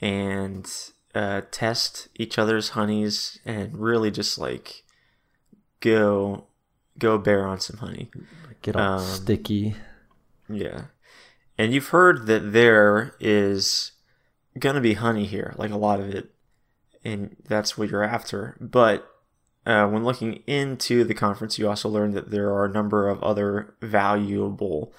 and 0.00 0.70
uh, 1.14 1.42
test 1.50 2.08
each 2.16 2.38
other's 2.38 2.70
honeys 2.70 3.38
and 3.44 3.76
really 3.76 4.10
just 4.10 4.38
like 4.38 4.84
go 5.80 6.46
go 6.98 7.18
bear 7.18 7.46
on 7.46 7.60
some 7.60 7.78
honey. 7.78 8.10
Get 8.62 8.76
all 8.76 8.98
Um, 8.98 9.04
sticky. 9.04 9.76
Yeah. 10.48 10.86
And 11.56 11.72
you've 11.72 11.88
heard 11.88 12.26
that 12.26 12.52
there 12.52 13.14
is 13.20 13.92
going 14.58 14.74
to 14.74 14.80
be 14.80 14.94
honey 14.94 15.26
here, 15.26 15.54
like 15.56 15.70
a 15.70 15.76
lot 15.76 16.00
of 16.00 16.08
it, 16.14 16.30
and 17.04 17.36
that's 17.48 17.76
what 17.76 17.90
you're 17.90 18.04
after. 18.04 18.56
But 18.60 19.08
uh, 19.66 19.88
when 19.88 20.04
looking 20.04 20.42
into 20.46 21.04
the 21.04 21.14
conference, 21.14 21.58
you 21.58 21.68
also 21.68 21.88
learned 21.88 22.14
that 22.14 22.30
there 22.30 22.48
are 22.52 22.64
a 22.64 22.72
number 22.72 23.08
of 23.08 23.22
other 23.22 23.74
valuable 23.82 24.92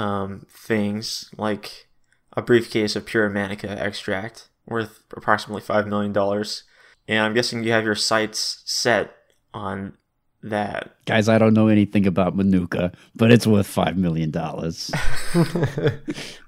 um, 0.00 0.46
things, 0.48 1.30
like 1.36 1.88
a 2.32 2.42
briefcase 2.42 2.96
of 2.96 3.06
pure 3.06 3.28
Manuka 3.28 3.70
extract 3.70 4.48
worth 4.66 5.04
approximately 5.16 5.62
$5 5.62 5.86
million. 5.86 6.16
And 7.08 7.18
I'm 7.18 7.34
guessing 7.34 7.64
you 7.64 7.72
have 7.72 7.84
your 7.84 7.94
sights 7.94 8.62
set 8.64 9.14
on 9.52 9.94
that. 10.42 10.94
Guys, 11.06 11.28
I 11.28 11.38
don't 11.38 11.54
know 11.54 11.68
anything 11.68 12.06
about 12.06 12.36
Manuka, 12.36 12.92
but 13.14 13.30
it's 13.30 13.46
worth 13.46 13.72
$5 13.72 13.96
million. 13.96 14.32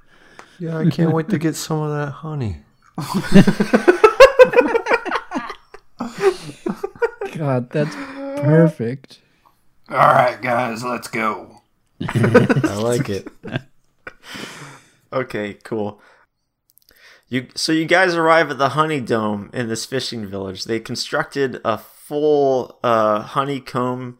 Yeah, 0.58 0.78
I 0.78 0.90
can't 0.90 1.12
wait 1.12 1.28
to 1.30 1.38
get 1.38 1.56
some 1.56 1.80
of 1.80 1.90
that 1.90 2.12
honey. 2.12 2.58
God, 7.36 7.70
that's 7.70 7.94
perfect. 8.40 9.20
All 9.88 9.96
right, 9.96 10.40
guys, 10.40 10.84
let's 10.84 11.08
go. 11.08 11.51
I 12.14 12.76
like 12.76 13.08
it. 13.08 13.28
Okay, 15.12 15.54
cool. 15.62 16.00
You 17.28 17.48
so 17.54 17.70
you 17.70 17.84
guys 17.84 18.14
arrive 18.14 18.50
at 18.50 18.56
the 18.56 18.70
Honey 18.70 19.00
Dome 19.00 19.50
in 19.52 19.68
this 19.68 19.84
fishing 19.84 20.26
village. 20.26 20.64
They 20.64 20.80
constructed 20.80 21.60
a 21.66 21.76
full 21.76 22.78
uh, 22.82 23.20
honeycomb 23.20 24.18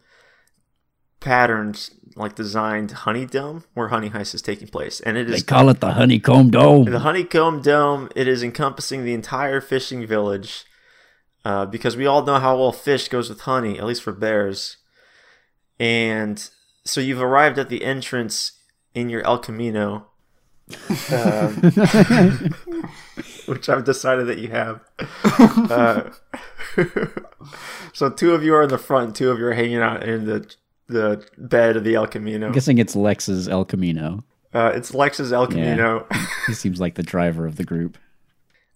patterned, 1.19 1.89
like 2.15 2.35
designed 2.35 2.91
honey 2.91 3.25
dome 3.25 3.63
where 3.73 3.87
Honey 3.87 4.09
Heist 4.11 4.35
is 4.35 4.41
taking 4.43 4.67
place, 4.67 4.99
and 4.99 5.17
it 5.17 5.29
is 5.29 5.41
They 5.41 5.45
call 5.47 5.69
it 5.69 5.79
the 5.79 5.93
Honeycomb 5.93 6.51
Dome. 6.51 6.85
the 6.85 6.99
honeycomb 6.99 7.61
dome. 7.63 8.09
It 8.15 8.27
is 8.27 8.43
encompassing 8.43 9.03
the 9.03 9.13
entire 9.15 9.61
fishing 9.61 10.05
village, 10.05 10.65
uh, 11.43 11.65
because 11.65 11.97
we 11.97 12.05
all 12.05 12.23
know 12.23 12.37
how 12.39 12.57
well 12.57 12.71
fish 12.71 13.07
goes 13.07 13.29
with 13.29 13.41
honey, 13.41 13.79
at 13.79 13.85
least 13.85 14.03
for 14.03 14.11
bears. 14.11 14.77
And 15.79 16.47
so 16.85 17.01
you've 17.01 17.21
arrived 17.21 17.57
at 17.57 17.69
the 17.69 17.83
entrance 17.83 18.53
in 18.93 19.09
your 19.09 19.21
El 19.25 19.39
Camino, 19.39 20.07
um, 21.11 21.55
which 23.45 23.69
I've 23.69 23.83
decided 23.83 24.27
that 24.27 24.37
you 24.37 24.49
have. 24.49 24.81
Uh, 25.69 26.09
so 27.93 28.09
two 28.09 28.33
of 28.33 28.43
you 28.43 28.53
are 28.53 28.63
in 28.63 28.69
the 28.69 28.77
front, 28.77 29.15
two 29.15 29.31
of 29.31 29.39
you 29.39 29.45
are 29.45 29.53
hanging 29.53 29.77
out 29.77 30.03
in 30.03 30.25
the 30.25 30.53
the 30.87 31.25
bed 31.37 31.77
of 31.77 31.83
the 31.83 31.95
El 31.95 32.07
Camino. 32.07 32.47
I'm 32.47 32.53
guessing 32.53 32.77
it's 32.77 32.95
Lex's 32.95 33.47
El 33.47 33.65
Camino. 33.65 34.23
Uh, 34.53 34.71
it's 34.75 34.93
Lex's 34.93 35.33
El 35.33 35.47
Camino. 35.47 36.07
He 36.47 36.53
seems 36.53 36.79
like 36.79 36.95
the 36.95 37.03
driver 37.03 37.45
of 37.45 37.55
the 37.55 37.63
group. 37.63 37.97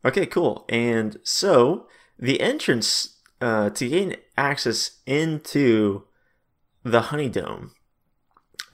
Okay, 0.05 0.25
cool. 0.25 0.65
And 0.69 1.17
so 1.23 1.88
the 2.17 2.39
entrance 2.39 3.17
uh, 3.41 3.69
to 3.71 3.89
gain 3.89 4.15
access 4.38 4.99
into 5.05 6.03
the 6.84 7.01
Honey 7.01 7.29
Dome, 7.29 7.73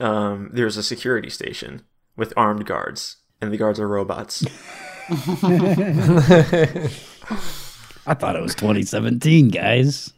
um, 0.00 0.50
there's 0.52 0.76
a 0.76 0.82
security 0.82 1.30
station 1.30 1.82
with 2.16 2.32
armed 2.36 2.66
guards, 2.66 3.16
and 3.40 3.52
the 3.52 3.56
guards 3.56 3.78
are 3.80 3.88
robots. 3.88 4.44
I 8.06 8.12
thought 8.14 8.36
it 8.36 8.42
was 8.42 8.54
2017, 8.54 9.48
guys. 9.48 10.12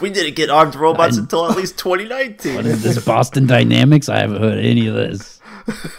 we 0.00 0.10
didn't 0.10 0.34
get 0.36 0.50
armed 0.50 0.74
robots 0.74 1.16
I- 1.16 1.20
until 1.22 1.50
at 1.50 1.56
least 1.56 1.78
2019. 1.78 2.54
What 2.56 2.66
is 2.66 2.82
this 2.82 3.04
Boston 3.04 3.46
Dynamics? 3.46 4.08
I 4.08 4.18
haven't 4.18 4.40
heard 4.42 4.58
any 4.58 4.86
of 4.86 4.94
this. 4.94 5.40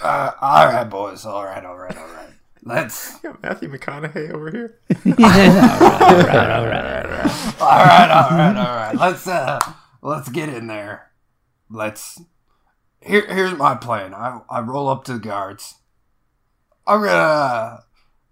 Uh, 0.01 0.31
all 0.41 0.67
right, 0.67 0.83
boys. 0.83 1.25
All 1.25 1.43
right, 1.45 1.63
all 1.65 1.77
right, 1.77 1.97
all 1.97 2.07
right. 2.07 2.29
Let's. 2.63 3.17
Got 3.21 3.41
Matthew 3.43 3.69
McConaughey 3.71 4.31
over 4.31 4.51
here. 4.51 4.77
all 5.05 5.13
right, 5.13 6.51
all 6.51 6.65
right, 6.65 7.05
all 7.05 7.11
right. 7.11 7.61
All 7.61 7.85
right, 7.85 8.11
all 8.11 8.29
right, 8.37 8.57
all 8.57 8.75
right. 8.75 8.95
Let's 8.95 9.27
uh, 9.27 9.59
let's 10.01 10.29
get 10.29 10.49
in 10.49 10.67
there. 10.67 11.09
Let's. 11.69 12.21
Here, 13.01 13.25
here's 13.27 13.53
my 13.57 13.75
plan. 13.75 14.13
I, 14.13 14.41
I 14.49 14.61
roll 14.61 14.87
up 14.89 15.03
to 15.05 15.13
the 15.13 15.19
guards. 15.19 15.75
I'm 16.87 17.01
gonna, 17.01 17.83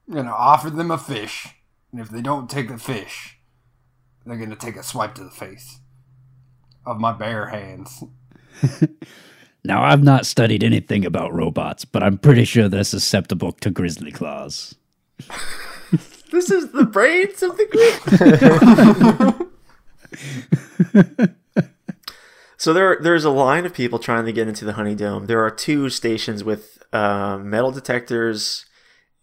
I'm 0.08 0.14
gonna 0.14 0.32
offer 0.32 0.70
them 0.70 0.92
a 0.92 0.98
fish, 0.98 1.48
and 1.92 2.02
if 2.02 2.10
they 2.10 2.22
don't 2.22 2.50
take 2.50 2.70
the 2.70 2.78
fish, 2.78 3.40
they're 4.26 4.38
gonna 4.38 4.56
take 4.56 4.76
a 4.76 4.84
swipe 4.84 5.16
to 5.16 5.24
the 5.24 5.32
face 5.32 5.80
of 6.86 7.00
my 7.00 7.12
bare 7.12 7.48
hands. 7.48 8.04
Now, 9.66 9.84
I've 9.84 10.04
not 10.04 10.26
studied 10.26 10.62
anything 10.64 11.06
about 11.06 11.34
robots, 11.34 11.86
but 11.86 12.04
I'm 12.04 12.18
pretty 12.18 12.44
sure 12.44 12.68
they're 12.68 12.84
susceptible 12.84 13.54
to 13.54 13.70
grizzly 13.70 14.12
claws. 14.12 14.76
This 16.32 16.50
is 16.50 16.72
the 16.72 16.86
brains 16.86 17.44
of 17.44 17.56
the 17.58 17.68
group. 21.54 21.70
so 22.64 22.72
there, 22.72 22.98
there's 23.02 23.26
a 23.26 23.30
line 23.30 23.66
of 23.66 23.74
people 23.74 24.00
trying 24.00 24.24
to 24.24 24.32
get 24.32 24.48
into 24.48 24.64
the 24.64 24.72
Honey 24.72 24.96
Dome. 24.96 25.26
There 25.26 25.44
are 25.44 25.52
two 25.52 25.90
stations 25.90 26.46
with 26.46 26.82
uh, 26.94 27.38
metal 27.38 27.72
detectors, 27.72 28.66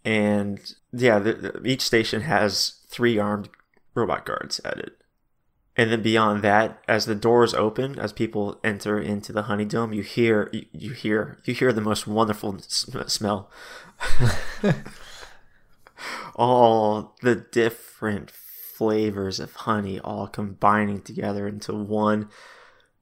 and 0.05 0.61
yeah, 0.93 1.19
the, 1.19 1.59
each 1.65 1.81
station 1.81 2.21
has 2.21 2.83
three 2.91 3.19
armed 3.19 3.49
robot 3.95 4.27
guards 4.27 4.61
at 4.63 4.77
it. 4.77 4.99
And 5.75 5.91
then 5.91 6.03
beyond 6.03 6.43
that, 6.43 6.83
as 6.87 7.07
the 7.07 7.15
doors 7.15 7.55
open, 7.55 7.99
as 7.99 8.13
people 8.13 8.61
enter 8.63 9.01
into 9.01 9.33
the 9.33 9.45
Honey 9.45 9.65
Dome, 9.65 9.95
you 9.95 10.03
hear, 10.03 10.51
you, 10.53 10.67
you 10.73 10.91
hear, 10.91 11.39
you 11.47 11.55
hear 11.55 11.73
the 11.73 11.81
most 11.81 12.07
wonderful 12.07 12.59
sm- 12.59 13.07
smell 13.07 13.51
all 16.35 17.17
the 17.23 17.37
different 17.37 18.31
flavors 18.31 19.41
of 19.41 19.55
honey 19.55 19.99
all 19.99 20.27
combining 20.27 21.01
together 21.01 21.49
into 21.49 21.73
one 21.73 22.29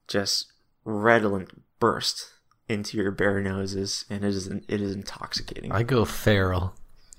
just 0.09 0.51
redolent 0.83 1.49
burst 1.79 2.31
into 2.67 2.97
your 2.97 3.11
bear 3.11 3.41
noses 3.41 4.05
and 4.09 4.23
it 4.23 4.27
is 4.29 4.47
it 4.47 4.63
is 4.81 4.93
intoxicating 4.93 5.71
I 5.71 5.83
go 5.83 6.03
feral. 6.05 6.75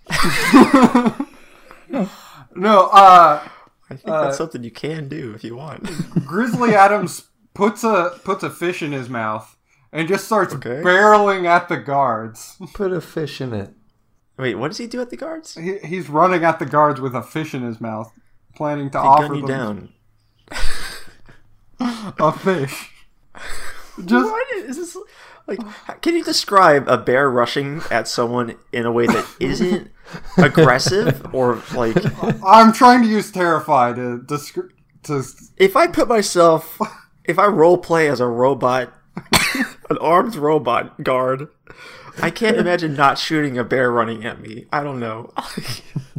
No, 2.54 2.88
uh, 2.88 3.42
i 3.90 3.94
think 3.94 4.02
that's 4.06 4.36
something 4.36 4.62
you 4.64 4.70
can 4.70 5.08
do 5.08 5.32
if 5.34 5.42
you 5.44 5.56
want 5.56 5.88
Grizzly 6.26 6.74
Adams 6.74 7.28
puts 7.54 7.82
a 7.84 8.18
puts 8.24 8.42
a 8.42 8.50
fish 8.50 8.82
in 8.82 8.92
his 8.92 9.08
mouth 9.08 9.56
and 9.92 10.06
just 10.08 10.24
starts 10.24 10.54
Okay. 10.54 10.82
barreling 10.82 11.46
at 11.46 11.68
the 11.68 11.76
guards. 11.76 12.56
Put 12.74 12.92
a 12.92 13.00
fish 13.00 13.40
in 13.40 13.52
it. 13.52 13.72
wait 14.38 14.54
what 14.56 14.68
does 14.68 14.78
he 14.78 14.86
do 14.86 15.00
at 15.00 15.10
the 15.10 15.16
guards 15.16 15.54
He, 15.54 15.78
he's 15.78 16.08
running 16.08 16.44
at 16.44 16.58
the 16.58 16.66
guards 16.66 17.00
with 17.00 17.14
a 17.14 17.22
fish 17.22 17.54
in 17.54 17.62
his 17.62 17.80
mouth, 17.80 18.12
planning 18.54 18.90
to 18.90 18.98
they 18.98 19.04
offer 19.04 19.28
gun 19.28 19.36
you 19.36 19.46
them 19.46 19.48
down 19.58 19.88
a 22.18 22.32
fish. 22.32 22.90
Just 24.04 24.30
what 24.30 24.46
is 24.56 24.76
this 24.76 24.96
like 25.46 25.60
can 26.00 26.14
you 26.14 26.22
describe 26.22 26.88
a 26.88 26.96
bear 26.96 27.30
rushing 27.30 27.82
at 27.90 28.06
someone 28.06 28.56
in 28.72 28.86
a 28.86 28.92
way 28.92 29.06
that 29.06 29.26
isn't 29.40 29.90
aggressive 30.36 31.34
or 31.34 31.62
like 31.74 31.96
I'm 32.44 32.72
trying 32.72 33.02
to 33.02 33.08
use 33.08 33.30
terrify 33.30 33.92
to 33.94 34.22
describe. 34.22 34.70
to 35.04 35.24
if 35.56 35.76
I 35.76 35.86
put 35.86 36.08
myself, 36.08 36.78
if 37.24 37.38
I 37.38 37.46
role 37.46 37.78
play 37.78 38.08
as 38.08 38.20
a 38.20 38.26
robot, 38.26 38.92
an 39.90 39.98
armed 39.98 40.36
robot 40.36 41.02
guard, 41.02 41.48
I 42.22 42.30
can't 42.30 42.56
imagine 42.56 42.94
not 42.94 43.18
shooting 43.18 43.58
a 43.58 43.64
bear 43.64 43.90
running 43.90 44.24
at 44.24 44.40
me. 44.40 44.66
I 44.72 44.82
don't 44.82 45.00
know. 45.00 45.32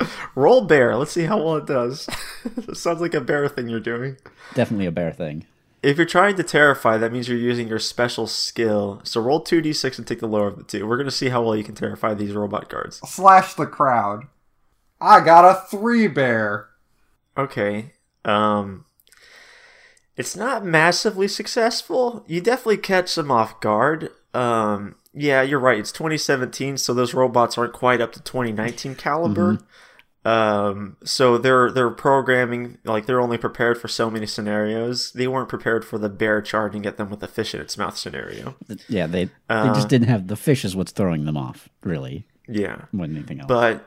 Roll 0.34 0.62
bear. 0.62 0.96
Let's 0.96 1.12
see 1.12 1.24
how 1.24 1.38
well 1.38 1.56
it 1.56 1.66
does. 1.66 2.08
Sounds 2.74 3.00
like 3.00 3.14
a 3.14 3.20
bear 3.20 3.48
thing 3.48 3.68
you're 3.68 3.80
doing. 3.80 4.16
Definitely 4.54 4.86
a 4.86 4.92
bear 4.92 5.12
thing. 5.12 5.46
if 5.82 5.96
you're 5.96 6.06
trying 6.06 6.36
to 6.36 6.42
terrify, 6.42 6.96
that 6.96 7.12
means 7.12 7.28
you're 7.28 7.38
using 7.38 7.68
your 7.68 7.78
special 7.78 8.26
skill. 8.26 9.00
So 9.04 9.20
roll 9.20 9.40
two 9.40 9.60
d6 9.62 9.98
and 9.98 10.06
take 10.06 10.20
the 10.20 10.26
lower 10.26 10.48
of 10.48 10.56
the 10.56 10.64
two. 10.64 10.86
We're 10.86 10.96
gonna 10.96 11.10
see 11.10 11.28
how 11.28 11.42
well 11.42 11.56
you 11.56 11.64
can 11.64 11.74
terrify 11.74 12.14
these 12.14 12.32
robot 12.32 12.68
guards. 12.68 12.98
Slash 13.08 13.54
the 13.54 13.66
crowd. 13.66 14.24
I 15.00 15.20
got 15.20 15.44
a 15.44 15.66
three 15.68 16.08
bear. 16.08 16.68
Okay. 17.36 17.92
Um 18.24 18.84
it's 20.16 20.34
not 20.36 20.64
massively 20.64 21.28
successful. 21.28 22.24
You 22.26 22.40
definitely 22.40 22.78
catch 22.78 23.14
them 23.14 23.30
off 23.30 23.60
guard. 23.60 24.10
Um 24.34 24.96
yeah, 25.14 25.42
you're 25.42 25.58
right. 25.58 25.78
It's 25.78 25.90
2017, 25.92 26.76
so 26.76 26.94
those 26.94 27.14
robots 27.14 27.56
aren't 27.58 27.72
quite 27.72 28.00
up 28.00 28.12
to 28.12 28.20
2019 28.20 28.94
caliber. 28.94 29.58
Um 30.28 30.96
so 31.04 31.38
they're 31.38 31.70
they're 31.70 31.90
programming 31.90 32.78
like 32.84 33.06
they're 33.06 33.20
only 33.20 33.38
prepared 33.38 33.80
for 33.80 33.88
so 33.88 34.10
many 34.10 34.26
scenarios. 34.26 35.12
They 35.12 35.26
weren't 35.28 35.48
prepared 35.48 35.84
for 35.84 35.96
the 35.98 36.08
bear 36.08 36.42
charging 36.42 36.84
at 36.86 36.96
them 36.96 37.08
with 37.10 37.22
a 37.22 37.28
fish 37.28 37.54
in 37.54 37.60
its 37.60 37.78
mouth 37.78 37.96
scenario. 37.96 38.56
Yeah, 38.88 39.06
they 39.06 39.24
they 39.26 39.30
Uh, 39.48 39.74
just 39.74 39.88
didn't 39.88 40.08
have 40.08 40.26
the 40.26 40.36
fish 40.36 40.64
is 40.64 40.74
what's 40.76 40.92
throwing 40.92 41.24
them 41.24 41.36
off, 41.36 41.68
really, 41.82 42.26
Yeah. 42.48 42.82
more 42.92 43.06
than 43.06 43.16
anything 43.16 43.40
else. 43.40 43.48
but 43.48 43.84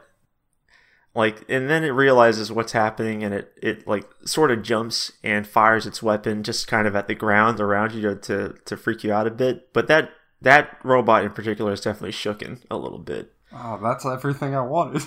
like 1.13 1.43
and 1.49 1.69
then 1.69 1.83
it 1.83 1.89
realizes 1.89 2.51
what's 2.51 2.71
happening 2.71 3.23
and 3.23 3.33
it 3.33 3.51
it 3.61 3.85
like 3.85 4.05
sort 4.25 4.49
of 4.49 4.63
jumps 4.63 5.11
and 5.23 5.45
fires 5.45 5.85
its 5.85 6.01
weapon 6.01 6.41
just 6.41 6.67
kind 6.67 6.87
of 6.87 6.95
at 6.95 7.07
the 7.07 7.15
ground 7.15 7.59
around 7.59 7.91
you 7.91 8.01
to 8.01 8.15
to, 8.15 8.55
to 8.65 8.77
freak 8.77 9.03
you 9.03 9.11
out 9.11 9.27
a 9.27 9.31
bit 9.31 9.73
but 9.73 9.87
that 9.87 10.09
that 10.41 10.77
robot 10.83 11.23
in 11.25 11.31
particular 11.31 11.73
is 11.73 11.81
definitely 11.81 12.11
shooken 12.13 12.59
a 12.71 12.77
little 12.77 12.97
bit 12.99 13.33
Oh, 13.53 13.77
that's 13.83 14.05
everything 14.05 14.55
I 14.55 14.61
wanted. 14.61 15.03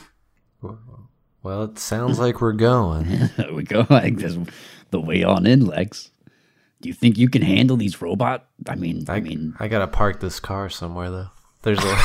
Well, 1.45 1.65
it 1.65 1.79
sounds 1.79 2.19
like 2.19 2.41
we're 2.41 2.53
going. 2.53 3.31
We 3.53 3.63
go. 3.63 3.87
Like 3.89 4.17
this, 4.17 4.37
the 4.91 5.01
way 5.01 5.23
on 5.23 5.47
in, 5.47 5.67
Lex. 5.67 6.11
Do 6.81 6.89
you 6.89 6.95
think 6.95 7.17
you 7.19 7.29
can 7.29 7.43
handle 7.43 7.77
these 7.77 8.01
robot? 8.03 8.47
I 8.67 8.75
mean, 8.75 9.05
I, 9.09 9.17
I 9.17 9.21
mean, 9.21 9.55
I 9.61 9.69
gotta 9.69 9.87
park 9.87 10.21
this 10.21 10.41
car 10.41 10.69
somewhere 10.71 11.11
though. 11.11 11.29
There's 11.63 11.79
a 11.79 11.99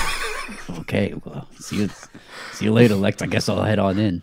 okay. 0.82 1.14
Well, 1.26 1.48
see 1.60 1.78
you, 1.78 1.90
see 2.54 2.66
you 2.66 2.74
later, 2.74 2.96
Lex. 2.96 3.22
I 3.22 3.28
guess 3.28 3.50
I'll 3.50 3.64
head 3.64 3.80
on 3.80 3.98
in. 3.98 4.22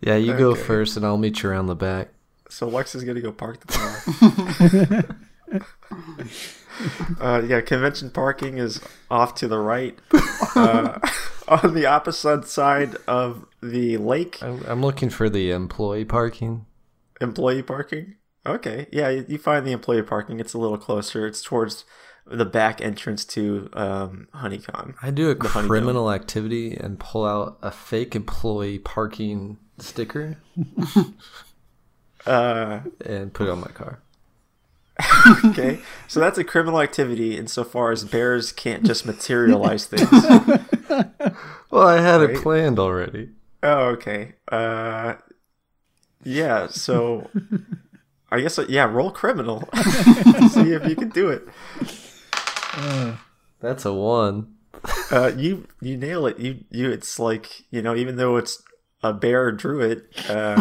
yeah. 0.00 0.16
You 0.16 0.36
go 0.36 0.54
first, 0.54 0.96
and 0.96 1.06
I'll 1.06 1.18
meet 1.18 1.42
you 1.42 1.50
around 1.50 1.66
the 1.66 1.76
back. 1.76 2.08
so 2.48 2.68
lex 2.68 2.94
is 2.94 3.04
gonna 3.04 3.20
go 3.20 3.32
park 3.32 3.60
the 3.60 3.72
car 3.72 5.16
uh, 7.20 7.42
yeah 7.46 7.60
convention 7.60 8.10
parking 8.10 8.58
is 8.58 8.80
off 9.10 9.34
to 9.34 9.48
the 9.48 9.58
right 9.58 9.98
uh, 10.54 10.98
on 11.48 11.74
the 11.74 11.86
opposite 11.86 12.46
side 12.46 12.96
of 13.06 13.46
the 13.62 13.96
lake 13.96 14.42
I'm, 14.42 14.64
I'm 14.66 14.82
looking 14.82 15.10
for 15.10 15.28
the 15.28 15.50
employee 15.50 16.04
parking. 16.04 16.66
employee 17.20 17.62
parking 17.62 18.16
okay 18.44 18.86
yeah 18.92 19.08
you 19.08 19.24
you 19.28 19.38
find 19.38 19.66
the 19.66 19.72
employee 19.72 20.02
parking 20.02 20.40
it's 20.40 20.54
a 20.54 20.58
little 20.58 20.78
closer 20.78 21.26
it's 21.26 21.42
towards 21.42 21.84
the 22.28 22.44
back 22.44 22.80
entrance 22.80 23.24
to 23.24 23.68
um, 23.72 24.26
honeycomb 24.34 24.96
I 25.00 25.10
do 25.12 25.30
a 25.30 25.34
honeycomb. 25.36 25.68
criminal 25.68 26.10
activity 26.10 26.76
and 26.76 26.98
pull 26.98 27.24
out 27.24 27.58
a 27.62 27.70
fake 27.70 28.16
employee 28.16 28.78
parking 28.80 29.58
sticker 29.78 30.36
uh, 32.26 32.80
and 33.04 33.32
put 33.32 33.46
it 33.46 33.50
on 33.50 33.60
my 33.60 33.68
car. 33.68 34.00
okay 35.44 35.78
so 36.08 36.20
that's 36.20 36.38
a 36.38 36.44
criminal 36.44 36.80
activity 36.80 37.36
insofar 37.36 37.92
as 37.92 38.04
bears 38.04 38.52
can't 38.52 38.84
just 38.84 39.04
materialize 39.12 39.86
things 39.86 40.10
Well, 41.70 41.86
I 41.86 42.00
had 42.00 42.20
Right. 42.22 42.30
it 42.30 42.42
planned 42.42 42.78
already. 42.78 43.30
oh 43.62 43.86
okay 43.90 44.34
uh, 44.50 45.14
yeah 46.24 46.66
so 46.68 47.28
i 48.30 48.40
guess 48.40 48.58
uh, 48.58 48.66
yeah 48.68 48.84
roll 48.84 49.10
criminal 49.10 49.68
see 50.50 50.72
if 50.72 50.86
you 50.86 50.96
can 50.96 51.08
do 51.10 51.28
it 51.28 51.46
That's 53.60 53.84
a 53.84 53.92
one. 53.92 54.54
uh, 55.10 55.32
you 55.36 55.66
you 55.80 55.96
nail 55.96 56.26
it. 56.26 56.38
You 56.38 56.64
you 56.70 56.90
it's 56.90 57.18
like 57.18 57.64
you 57.70 57.80
know 57.82 57.94
even 57.96 58.16
though 58.16 58.36
it's 58.36 58.62
a 59.02 59.12
bear 59.12 59.50
drew 59.52 59.80
it, 59.80 60.04
uh, 60.28 60.60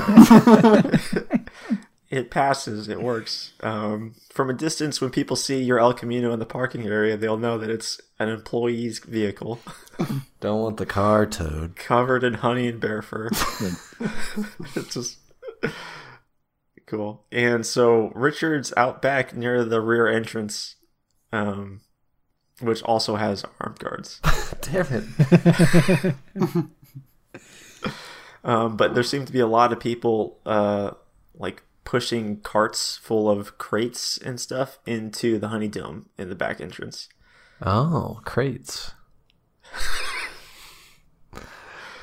it 2.09 2.29
passes. 2.31 2.87
It 2.87 3.01
works. 3.01 3.53
Um, 3.61 4.15
from 4.29 4.49
a 4.49 4.53
distance, 4.53 5.01
when 5.01 5.09
people 5.09 5.35
see 5.35 5.61
your 5.61 5.79
El 5.79 5.93
Camino 5.93 6.31
in 6.31 6.39
the 6.39 6.45
parking 6.45 6.85
area, 6.85 7.17
they'll 7.17 7.37
know 7.37 7.57
that 7.57 7.69
it's 7.69 7.99
an 8.19 8.29
employee's 8.29 8.99
vehicle 8.99 9.59
Don't 10.39 10.61
want 10.61 10.77
the 10.77 10.85
car 10.85 11.25
towed. 11.25 11.75
covered 11.75 12.23
in 12.23 12.35
honey 12.35 12.67
and 12.67 12.79
bear 12.79 13.01
fur. 13.01 13.27
it's 14.75 14.93
just 14.93 15.17
cool. 16.85 17.25
And 17.31 17.65
so 17.65 18.11
Richard's 18.13 18.73
out 18.77 19.01
back 19.01 19.35
near 19.35 19.63
the 19.63 19.81
rear 19.81 20.07
entrance. 20.07 20.75
Um, 21.31 21.81
which 22.61 22.81
also 22.83 23.17
has 23.17 23.43
armed 23.59 23.79
guards. 23.79 24.21
Damn 24.61 24.87
it. 24.89 26.15
Um, 28.45 28.77
but 28.77 28.93
there 28.93 29.03
seem 29.03 29.25
to 29.25 29.33
be 29.33 29.39
a 29.39 29.47
lot 29.47 29.73
of 29.73 29.79
people 29.79 30.39
uh, 30.45 30.91
like 31.33 31.63
pushing 31.85 32.41
carts 32.41 32.97
full 32.97 33.29
of 33.29 33.57
crates 33.57 34.17
and 34.17 34.39
stuff 34.39 34.79
into 34.85 35.39
the 35.39 35.47
honey 35.47 35.67
dome 35.69 36.09
in 36.17 36.27
the 36.29 36.35
back 36.35 36.59
entrance. 36.59 37.07
Oh, 37.61 38.19
crates. 38.25 38.91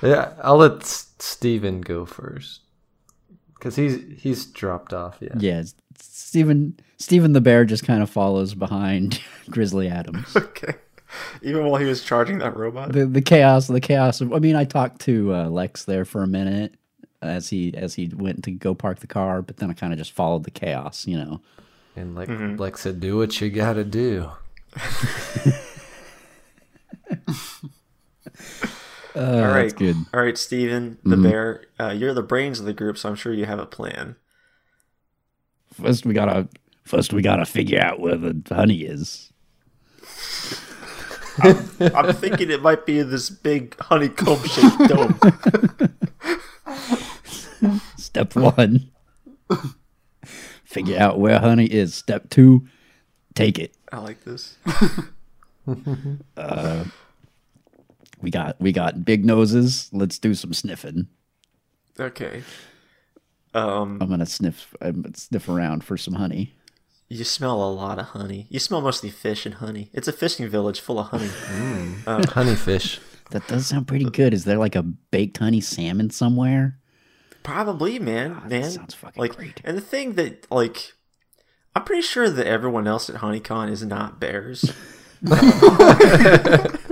yeah, 0.03 0.33
I'll 0.42 0.57
let 0.57 0.83
S- 0.83 1.12
Stephen 1.18 1.81
go 1.81 2.05
first. 2.07 2.61
Because 3.55 3.77
he's 3.77 3.99
he's 4.21 4.47
dropped 4.47 4.92
off, 4.92 5.18
yeah. 5.21 5.35
Yeah, 5.38 5.53
it's- 5.61 5.75
Stephen 6.01 6.79
Stephen 6.99 7.33
the 7.33 7.40
bear 7.40 7.64
just 7.64 7.85
kind 7.85 8.03
of 8.03 8.11
follows 8.11 8.55
behind 8.55 9.21
Grizzly 9.51 9.88
Adams. 9.88 10.35
Okay. 10.37 10.75
Even 11.42 11.66
while 11.66 11.79
he 11.79 11.87
was 11.87 12.03
charging 12.03 12.38
that 12.38 12.57
robot. 12.57 12.92
the 12.92 13.05
the 13.05 13.21
chaos, 13.21 13.66
the 13.66 13.81
chaos. 13.81 14.21
Of, 14.23 14.33
I 14.33 14.38
mean, 14.38 14.57
I 14.57 14.64
talked 14.64 15.03
to 15.03 15.35
uh, 15.35 15.49
Lex 15.51 15.85
there 15.85 16.07
for 16.07 16.23
a 16.23 16.27
minute 16.27 16.75
as 17.22 17.48
he 17.48 17.74
as 17.76 17.94
he 17.94 18.08
went 18.14 18.44
to 18.44 18.50
go 18.50 18.74
park 18.74 19.00
the 19.00 19.06
car, 19.06 19.42
but 19.42 19.56
then 19.58 19.70
I 19.70 19.74
kind 19.74 19.92
of 19.92 19.98
just 19.98 20.12
followed 20.12 20.44
the 20.44 20.50
chaos. 20.50 21.06
You 21.06 21.18
know. 21.18 21.40
And 21.96 22.14
like 22.14 22.28
Mm-hmm. 22.28 22.56
like 22.56 22.76
said, 22.78 23.00
do 23.00 23.18
what 23.18 23.40
you 23.40 23.50
gotta 23.50 23.85
do. 23.85 24.30
Uh, 29.14 29.20
All 29.20 29.40
right. 29.48 29.62
That's 29.64 29.74
good. 29.74 29.96
All 30.14 30.22
right, 30.22 30.38
Stephen, 30.38 30.96
the 31.04 31.18
bear. 31.18 31.64
Uh, 31.78 31.90
you're 31.90 32.14
the 32.14 32.22
brains 32.22 32.61
of 32.61 32.64
the 32.64 32.72
group, 32.72 32.96
so 32.96 33.11
I'm 33.11 33.14
sure 33.14 33.35
you 33.35 33.44
have 33.44 33.58
a 33.58 33.66
plan. 33.66 34.16
First, 35.74 36.06
we 36.06 36.14
gotta 36.14 36.48
first 36.85 37.12
we 37.12 37.20
gotta 37.20 37.44
figure 37.44 37.78
out 37.80 38.00
where 38.00 38.16
the 38.16 38.40
honey 38.50 38.85
is. 38.85 39.30
I'm 41.42 42.12
thinking 42.14 42.50
it 42.50 42.62
might 42.62 42.87
be 42.87 42.98
in 43.00 43.11
this 43.11 43.28
big 43.30 43.78
honeycomb 43.80 44.42
shaped 44.44 44.88
dome. 44.88 45.18
Step 47.96 48.35
one, 48.35 48.90
figure 50.64 50.98
out 50.98 51.18
where 51.18 51.38
honey 51.38 51.66
is. 51.66 51.94
Step 51.94 52.31
two, 52.31 52.66
take 53.35 53.59
it. 53.59 53.75
I 53.90 53.98
like 53.98 54.25
this. 54.25 54.57
Uh, 56.37 56.85
we 58.20 58.31
got 58.33 58.61
we 58.61 58.72
got 58.72 59.05
big 59.05 59.25
noses. 59.25 59.88
Let's 59.92 60.18
do 60.18 60.35
some 60.35 60.53
sniffing. 60.53 61.07
Okay. 62.01 62.42
Um, 63.55 63.98
I'm 64.01 64.09
gonna 64.11 64.27
sniff 64.27 64.75
I'm 64.81 65.03
gonna 65.03 65.16
sniff 65.16 65.48
around 65.48 65.85
for 65.85 65.96
some 65.96 66.14
honey. 66.14 66.55
you 67.09 67.22
smell 67.22 67.62
a 67.62 67.70
lot 67.70 68.01
of 68.01 68.07
honey. 68.07 68.48
You 68.51 68.59
smell 68.59 68.81
mostly 68.81 69.09
fish 69.09 69.46
and 69.46 69.55
honey. 69.57 69.88
It's 69.92 70.09
a 70.09 70.12
fishing 70.12 70.48
village 70.48 70.81
full 70.81 70.98
of 70.98 71.07
honey. 71.09 71.29
Mm. 71.29 72.07
Um, 72.09 72.22
Honeyfish. 72.22 72.98
That 73.31 73.46
does 73.46 73.66
sound 73.68 73.87
pretty 73.87 74.07
good. 74.07 74.35
Is 74.35 74.44
there 74.44 74.59
like 74.59 74.75
a 74.75 74.83
baked 74.83 75.38
honey 75.38 75.61
salmon 75.61 76.11
somewhere? 76.11 76.79
Probably, 77.42 77.98
man. 77.98 78.40
Ah, 78.42 78.48
man. 78.48 78.70
sounds 78.70 78.94
fucking 78.94 79.20
like, 79.20 79.37
great. 79.37 79.61
And 79.64 79.76
the 79.76 79.83
thing 79.83 80.14
that, 80.14 80.50
like, 80.50 80.92
I'm 81.74 81.85
pretty 81.85 82.02
sure 82.02 82.28
that 82.31 82.46
everyone 82.46 82.87
else 82.87 83.11
at 83.11 83.16
HoneyCon 83.16 83.70
is 83.70 83.85
not 83.85 84.20
bears. 84.20 84.72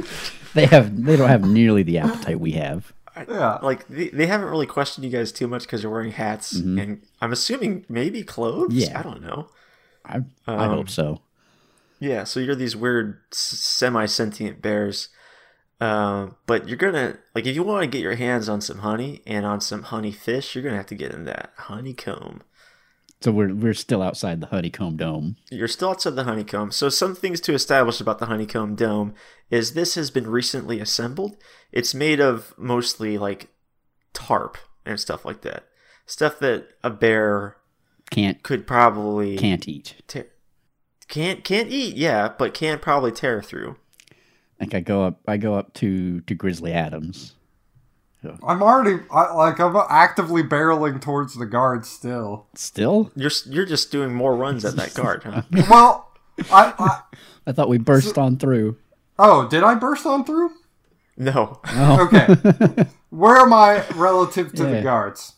They 0.54 0.66
have 0.66 1.04
they 1.04 1.16
don't 1.16 1.28
have 1.28 1.48
nearly 1.48 1.82
the 1.82 1.98
appetite 1.98 2.40
we 2.40 2.52
have. 2.52 2.92
Yeah. 3.28 3.58
like, 3.62 3.86
they, 3.88 4.08
they 4.08 4.26
haven't 4.26 4.48
really 4.48 4.66
questioned 4.66 5.04
you 5.04 5.10
guys 5.10 5.32
too 5.32 5.46
much 5.46 5.62
because 5.62 5.82
you're 5.82 5.92
wearing 5.92 6.12
hats 6.12 6.56
mm-hmm. 6.56 6.78
and 6.78 7.02
I'm 7.20 7.32
assuming 7.32 7.84
maybe 7.88 8.22
clothes. 8.22 8.74
Yeah. 8.74 8.98
I 8.98 9.02
don't 9.02 9.22
know. 9.22 9.48
I 10.04 10.22
I 10.46 10.66
hope 10.66 10.78
um, 10.78 10.88
so. 10.88 11.20
Yeah, 11.98 12.24
so 12.24 12.40
you're 12.40 12.54
these 12.54 12.74
weird 12.74 13.20
semi 13.30 14.06
sentient 14.06 14.62
bears. 14.62 15.08
Uh, 15.80 16.28
but 16.46 16.68
you're 16.68 16.76
gonna 16.76 17.18
like 17.34 17.46
if 17.46 17.54
you 17.54 17.62
want 17.62 17.82
to 17.82 17.86
get 17.88 18.02
your 18.02 18.16
hands 18.16 18.48
on 18.48 18.60
some 18.60 18.78
honey 18.78 19.22
and 19.26 19.46
on 19.46 19.60
some 19.60 19.84
honey 19.84 20.12
fish, 20.12 20.54
you're 20.54 20.64
gonna 20.64 20.76
have 20.76 20.86
to 20.86 20.94
get 20.94 21.12
in 21.12 21.24
that 21.24 21.52
honeycomb. 21.56 22.42
So 23.22 23.32
we're 23.32 23.54
we're 23.54 23.74
still 23.74 24.02
outside 24.02 24.40
the 24.40 24.48
honeycomb 24.48 24.96
dome. 24.96 25.36
You're 25.50 25.68
still 25.68 25.90
outside 25.90 26.16
the 26.16 26.24
honeycomb. 26.24 26.70
So 26.70 26.88
some 26.88 27.14
things 27.14 27.40
to 27.42 27.54
establish 27.54 28.00
about 28.00 28.18
the 28.18 28.26
honeycomb 28.26 28.74
dome 28.74 29.14
is 29.50 29.72
this 29.72 29.94
has 29.94 30.10
been 30.10 30.26
recently 30.26 30.80
assembled. 30.80 31.36
It's 31.72 31.94
made 31.94 32.20
of 32.20 32.54
mostly 32.58 33.16
like 33.18 33.48
tarp 34.12 34.58
and 34.84 35.00
stuff 35.00 35.24
like 35.24 35.42
that. 35.42 35.64
Stuff 36.06 36.38
that 36.40 36.68
a 36.82 36.90
bear 36.90 37.56
Can't 38.10 38.42
could 38.42 38.66
probably 38.66 39.36
can't 39.36 39.68
eat. 39.68 39.96
tear, 40.08 40.26
can't 41.08 41.44
can't 41.44 41.70
eat. 41.70 41.96
Yeah, 41.96 42.32
but 42.38 42.54
can 42.54 42.78
probably 42.78 43.12
tear 43.12 43.42
through. 43.42 43.76
Like 44.61 44.75
I 44.75 44.81
go 44.81 45.05
up, 45.05 45.20
I 45.27 45.37
go 45.38 45.55
up 45.55 45.73
to 45.75 46.20
to 46.23 46.35
Grizzly 46.35 46.73
Adams. 46.73 47.35
I'm 48.46 48.62
already 48.62 49.03
I, 49.11 49.33
like 49.33 49.59
I'm 49.59 49.75
actively 49.88 50.42
barreling 50.42 51.01
towards 51.01 51.35
the 51.35 51.46
guard 51.46 51.87
still. 51.87 52.46
Still, 52.55 53.11
You're 53.16 53.31
you're 53.46 53.64
just 53.64 53.90
doing 53.90 54.12
more 54.14 54.37
runs 54.37 54.64
at 54.66 54.77
that 54.77 54.92
guard, 54.94 55.23
huh? 55.25 55.42
Well, 55.70 56.12
I, 56.53 56.75
I 56.79 57.01
I 57.46 57.53
thought 57.53 57.70
we 57.70 57.79
burst 57.79 58.18
on 58.18 58.37
through. 58.37 58.77
oh, 59.18 59.49
did 59.49 59.62
I 59.62 59.75
burst 59.75 60.05
on 60.05 60.25
through? 60.25 60.51
No. 61.16 61.61
Oh, 61.66 62.05
Okay, 62.07 62.87
where 63.11 63.37
am 63.38 63.55
I 63.55 63.87
relative 63.94 64.53
to 64.55 64.64
the 64.66 64.83
guards? 64.83 65.37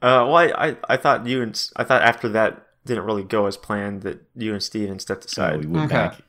Uh, 0.00 0.26
well, 0.26 0.34
I, 0.36 0.46
I 0.70 0.76
I 0.88 0.96
thought 0.96 1.26
you 1.28 1.40
and 1.42 1.68
I 1.76 1.84
thought 1.84 2.02
after 2.02 2.28
that 2.30 2.66
didn't 2.84 3.04
really 3.04 3.22
go 3.22 3.46
as 3.46 3.56
planned 3.56 4.02
that 4.02 4.20
you 4.34 4.52
and 4.52 4.60
Steven 4.62 4.98
stepped 4.98 5.22
oh, 5.22 5.26
we 5.26 5.30
aside. 5.60 5.64
went 5.66 5.84
Okay. 5.86 5.94
back. 5.94 6.20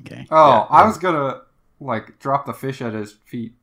Okay. 0.00 0.26
Oh, 0.30 0.48
Yeah, 0.50 0.66
I 0.70 0.80
yeah. 0.80 0.86
was 0.86 0.96
gonna 0.96 1.40
like 1.80 2.18
drop 2.18 2.46
the 2.46 2.52
fish 2.52 2.80
at 2.80 2.92
his 2.94 3.12
feet. 3.24 3.54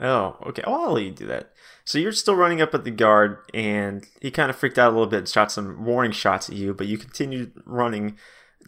Oh, 0.00 0.36
okay. 0.46 0.62
Well, 0.66 0.82
I'll 0.82 0.92
let 0.92 1.04
you 1.04 1.10
do 1.10 1.26
that. 1.26 1.52
So 1.84 1.98
you're 1.98 2.12
still 2.12 2.36
running 2.36 2.62
up 2.62 2.72
at 2.72 2.84
the 2.84 2.90
guard, 2.90 3.38
and 3.52 4.06
he 4.20 4.30
kind 4.30 4.48
of 4.48 4.56
freaked 4.56 4.78
out 4.78 4.90
a 4.90 4.92
little 4.92 5.08
bit 5.08 5.18
and 5.20 5.28
shot 5.28 5.50
some 5.50 5.84
warning 5.84 6.12
shots 6.12 6.48
at 6.48 6.54
you, 6.54 6.72
but 6.72 6.86
you 6.86 6.98
continued 6.98 7.52
running, 7.66 8.16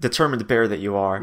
determined 0.00 0.46
bear 0.48 0.66
that 0.66 0.80
you 0.80 0.96
are. 0.96 1.22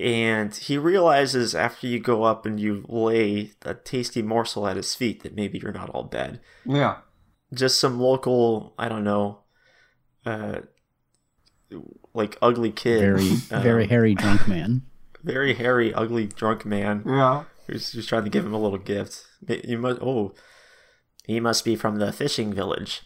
And 0.00 0.52
he 0.52 0.76
realizes 0.76 1.54
after 1.54 1.86
you 1.86 2.00
go 2.00 2.24
up 2.24 2.46
and 2.46 2.58
you 2.58 2.84
lay 2.88 3.52
a 3.62 3.74
tasty 3.74 4.22
morsel 4.22 4.66
at 4.66 4.76
his 4.76 4.94
feet 4.96 5.22
that 5.22 5.36
maybe 5.36 5.60
you're 5.62 5.70
not 5.70 5.90
all 5.90 6.02
bad. 6.02 6.40
Yeah. 6.64 6.96
Just 7.54 7.78
some 7.78 8.00
local, 8.00 8.74
I 8.76 8.88
don't 8.88 9.04
know, 9.04 9.40
uh, 10.26 10.60
like 12.14 12.36
ugly 12.42 12.72
kid, 12.72 13.00
Very 13.00 13.30
um, 13.52 13.62
very 13.62 13.86
hairy 13.86 14.14
drunk 14.16 14.48
man. 14.48 14.82
Very 15.24 15.54
hairy, 15.54 15.92
ugly, 15.94 16.26
drunk 16.26 16.64
man 16.64 17.02
Yeah. 17.06 17.44
who's, 17.66 17.92
who's 17.92 18.06
trying 18.06 18.24
to 18.24 18.30
give 18.30 18.44
him 18.44 18.54
a 18.54 18.58
little 18.58 18.78
gift. 18.78 19.24
You 19.46 19.78
must. 19.78 20.00
Oh, 20.02 20.34
he 21.24 21.40
must 21.40 21.64
be 21.64 21.76
from 21.76 21.96
the 21.96 22.12
fishing 22.12 22.52
village. 22.52 23.02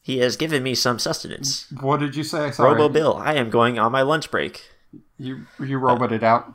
He 0.00 0.18
has 0.18 0.36
given 0.36 0.62
me 0.62 0.74
some 0.74 0.98
sustenance. 0.98 1.66
What 1.80 2.00
did 2.00 2.16
you 2.16 2.22
say? 2.24 2.50
Sorry. 2.50 2.72
Robo 2.72 2.88
Bill, 2.88 3.16
I 3.16 3.34
am 3.34 3.50
going 3.50 3.78
on 3.78 3.92
my 3.92 4.02
lunch 4.02 4.30
break. 4.30 4.62
You 5.18 5.46
you 5.60 5.78
roboted 5.78 6.24
out. 6.24 6.54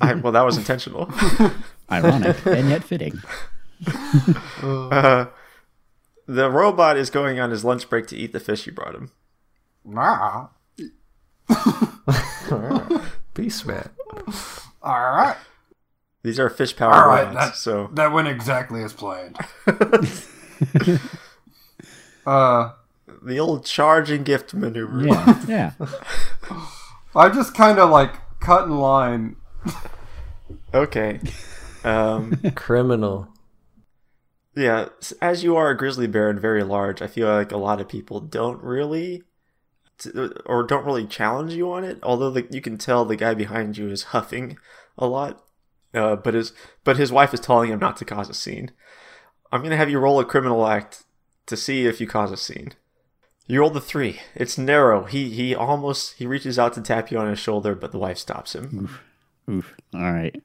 I, 0.00 0.14
well, 0.14 0.32
that 0.32 0.44
was 0.44 0.56
intentional. 0.58 1.08
Ironic 1.90 2.44
and 2.46 2.68
yet 2.70 2.82
fitting. 2.84 3.20
Uh, 4.62 5.26
the 6.26 6.50
robot 6.50 6.96
is 6.96 7.10
going 7.10 7.38
on 7.38 7.50
his 7.50 7.62
lunch 7.64 7.88
break 7.90 8.06
to 8.08 8.16
eat 8.16 8.32
the 8.32 8.40
fish 8.40 8.66
you 8.66 8.72
brought 8.72 8.94
him. 8.94 9.10
Nah. 9.84 10.48
Beast 13.36 13.66
man. 13.66 13.90
All 14.82 15.10
right. 15.10 15.36
These 16.22 16.40
are 16.40 16.48
fish 16.50 16.74
powered 16.74 16.94
All 16.94 17.06
right. 17.08 17.26
robots, 17.28 17.46
That, 17.50 17.56
so 17.56 17.90
that 17.94 18.12
went 18.12 18.26
exactly 18.28 18.82
as 18.82 18.92
planned. 18.92 19.36
uh, 22.26 22.72
the 23.22 23.38
old 23.38 23.64
charge 23.64 24.10
and 24.10 24.24
gift 24.24 24.54
maneuver. 24.54 25.06
Yeah, 25.06 25.42
yeah. 25.48 25.72
I 27.14 27.28
just 27.28 27.54
kind 27.54 27.78
of 27.78 27.90
like 27.90 28.14
cut 28.40 28.64
in 28.64 28.78
line. 28.78 29.36
Okay. 30.74 31.20
Um, 31.84 32.36
Criminal. 32.56 33.28
yeah, 34.56 34.88
as 35.22 35.44
you 35.44 35.54
are 35.56 35.70
a 35.70 35.76
grizzly 35.76 36.06
bear 36.08 36.28
and 36.28 36.40
very 36.40 36.64
large, 36.64 37.00
I 37.02 37.06
feel 37.06 37.28
like 37.28 37.52
a 37.52 37.56
lot 37.56 37.80
of 37.80 37.88
people 37.88 38.20
don't 38.20 38.62
really, 38.62 39.22
t- 39.98 40.10
or 40.44 40.62
don't 40.62 40.84
really 40.84 41.06
challenge 41.06 41.54
you 41.54 41.72
on 41.72 41.84
it. 41.84 41.98
Although 42.02 42.30
the, 42.30 42.46
you 42.50 42.60
can 42.60 42.78
tell 42.78 43.04
the 43.04 43.16
guy 43.16 43.34
behind 43.34 43.76
you 43.76 43.88
is 43.88 44.04
huffing 44.04 44.58
a 44.98 45.06
lot, 45.06 45.44
uh, 45.94 46.16
but 46.16 46.34
his 46.34 46.52
but 46.84 46.96
his 46.96 47.12
wife 47.12 47.34
is 47.34 47.40
telling 47.40 47.70
him 47.70 47.78
not 47.78 47.96
to 47.98 48.04
cause 48.04 48.28
a 48.28 48.34
scene. 48.34 48.72
I'm 49.52 49.62
gonna 49.62 49.76
have 49.76 49.90
you 49.90 49.98
roll 49.98 50.20
a 50.20 50.24
criminal 50.24 50.66
act 50.66 51.04
to 51.46 51.56
see 51.56 51.86
if 51.86 52.00
you 52.00 52.06
cause 52.06 52.32
a 52.32 52.36
scene. 52.36 52.72
You 53.46 53.60
rolled 53.60 53.74
the 53.74 53.80
three. 53.80 54.20
It's 54.34 54.58
narrow. 54.58 55.04
He 55.04 55.30
he 55.30 55.54
almost 55.54 56.14
he 56.14 56.26
reaches 56.26 56.58
out 56.58 56.72
to 56.74 56.82
tap 56.82 57.10
you 57.10 57.18
on 57.18 57.28
his 57.28 57.38
shoulder, 57.38 57.74
but 57.74 57.92
the 57.92 57.98
wife 57.98 58.18
stops 58.18 58.54
him. 58.54 58.90
Oof. 59.48 59.76
All 59.94 60.12
right. 60.12 60.42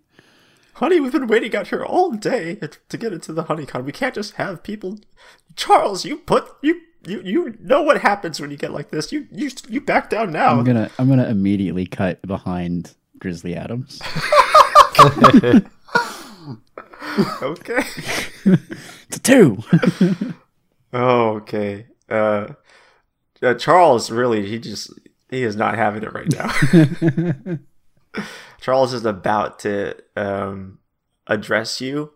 Honey, 0.75 0.99
we've 0.99 1.11
been 1.11 1.27
waiting 1.27 1.55
out 1.55 1.67
here 1.67 1.83
all 1.83 2.11
day 2.11 2.55
to 2.89 2.97
get 2.97 3.13
into 3.13 3.33
the 3.33 3.43
honeycomb. 3.43 3.85
We 3.85 3.91
can't 3.91 4.15
just 4.15 4.35
have 4.35 4.63
people. 4.63 4.99
Charles, 5.55 6.05
you 6.05 6.17
put 6.17 6.47
you 6.61 6.81
you 7.05 7.21
you 7.23 7.57
know 7.59 7.81
what 7.81 8.01
happens 8.01 8.39
when 8.39 8.51
you 8.51 8.57
get 8.57 8.71
like 8.71 8.89
this. 8.91 9.11
You 9.11 9.27
you 9.31 9.49
you 9.67 9.81
back 9.81 10.09
down 10.09 10.31
now. 10.31 10.49
I'm 10.49 10.63
gonna 10.63 10.89
I'm 10.99 11.09
gonna 11.09 11.27
immediately 11.27 11.85
cut 11.85 12.21
behind 12.23 12.93
Grizzly 13.19 13.55
Adams. 13.55 14.01
Okay. 17.41 17.83
It's 18.45 19.17
a 19.17 19.19
two. 19.21 19.57
Oh, 20.93 21.35
okay. 21.37 21.87
Uh, 22.09 22.49
uh, 23.41 23.53
Charles 23.55 24.11
really 24.11 24.47
he 24.47 24.59
just 24.59 24.91
he 25.29 25.43
is 25.43 25.55
not 25.55 25.75
having 25.75 26.03
it 26.03 26.13
right 26.13 26.31
now. 26.31 27.57
Charles 28.61 28.93
is 28.93 29.05
about 29.05 29.59
to 29.59 29.95
um 30.15 30.79
address 31.27 31.81
you. 31.81 32.13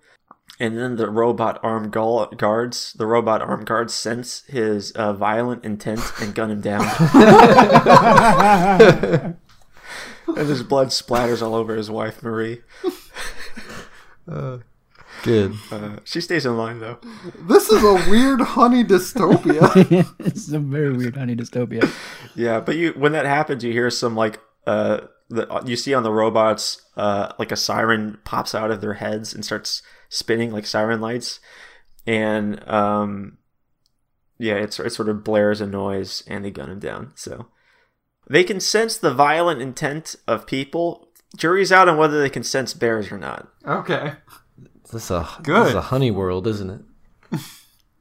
And 0.59 0.77
then 0.77 0.95
the 0.95 1.09
robot 1.09 1.59
armed 1.63 1.91
gu- 1.91 2.27
guards, 2.37 2.93
the 2.93 3.05
robot 3.05 3.41
armed 3.41 3.65
guards 3.65 3.93
sense 3.93 4.43
his 4.47 4.91
uh, 4.91 5.13
violent 5.13 5.65
intent 5.65 5.99
and 6.21 6.33
gun 6.33 6.49
him 6.49 6.61
down. 6.61 6.81
and 10.27 10.47
his 10.47 10.63
blood 10.63 10.89
splatters 10.89 11.41
all 11.41 11.55
over 11.55 11.75
his 11.75 11.91
wife, 11.91 12.23
Marie. 12.23 12.61
Good. 15.23 15.55
Uh, 15.71 15.97
she 16.03 16.21
stays 16.21 16.45
in 16.45 16.55
line, 16.55 16.79
though. 16.79 16.99
This 17.47 17.69
is 17.69 17.83
a 17.83 17.93
weird 18.09 18.41
honey 18.41 18.83
dystopia. 18.83 20.07
it's 20.19 20.51
a 20.51 20.59
very 20.59 20.93
weird 20.93 21.17
honey 21.17 21.35
dystopia. 21.35 21.91
Yeah, 22.35 22.59
but 22.59 22.75
you 22.75 22.91
when 22.91 23.11
that 23.13 23.25
happens, 23.25 23.63
you 23.63 23.71
hear 23.71 23.89
some 23.89 24.15
like 24.15 24.39
uh, 24.67 25.01
the 25.29 25.63
you 25.65 25.75
see 25.75 25.93
on 25.93 26.03
the 26.03 26.11
robots 26.11 26.81
uh 26.97 27.31
like 27.39 27.51
a 27.51 27.55
siren 27.55 28.19
pops 28.23 28.53
out 28.53 28.69
of 28.69 28.81
their 28.81 28.93
heads 28.93 29.33
and 29.33 29.43
starts 29.43 29.81
spinning 30.09 30.51
like 30.51 30.65
siren 30.65 31.01
lights, 31.01 31.39
and 32.07 32.67
um, 32.69 33.37
yeah, 34.37 34.55
it's 34.55 34.79
it 34.79 34.91
sort 34.91 35.09
of 35.09 35.23
blares 35.23 35.61
a 35.61 35.67
noise 35.67 36.23
and 36.27 36.43
they 36.45 36.51
gun 36.51 36.69
him 36.71 36.79
down. 36.79 37.11
So 37.15 37.47
they 38.29 38.43
can 38.43 38.59
sense 38.59 38.97
the 38.97 39.13
violent 39.13 39.61
intent 39.61 40.15
of 40.27 40.47
people. 40.47 41.09
Jury's 41.37 41.71
out 41.71 41.89
on 41.89 41.97
whether 41.97 42.21
they 42.21 42.29
can 42.29 42.43
sense 42.43 42.73
bears 42.73 43.11
or 43.11 43.17
not. 43.17 43.49
okay. 43.65 44.13
This 44.91 45.05
is 45.05 45.11
a 45.11 45.21
This 45.39 45.45
Good. 45.45 45.67
is 45.69 45.73
a 45.73 45.81
honey 45.81 46.11
world, 46.11 46.45
isn't 46.47 46.69
it? 46.69 47.39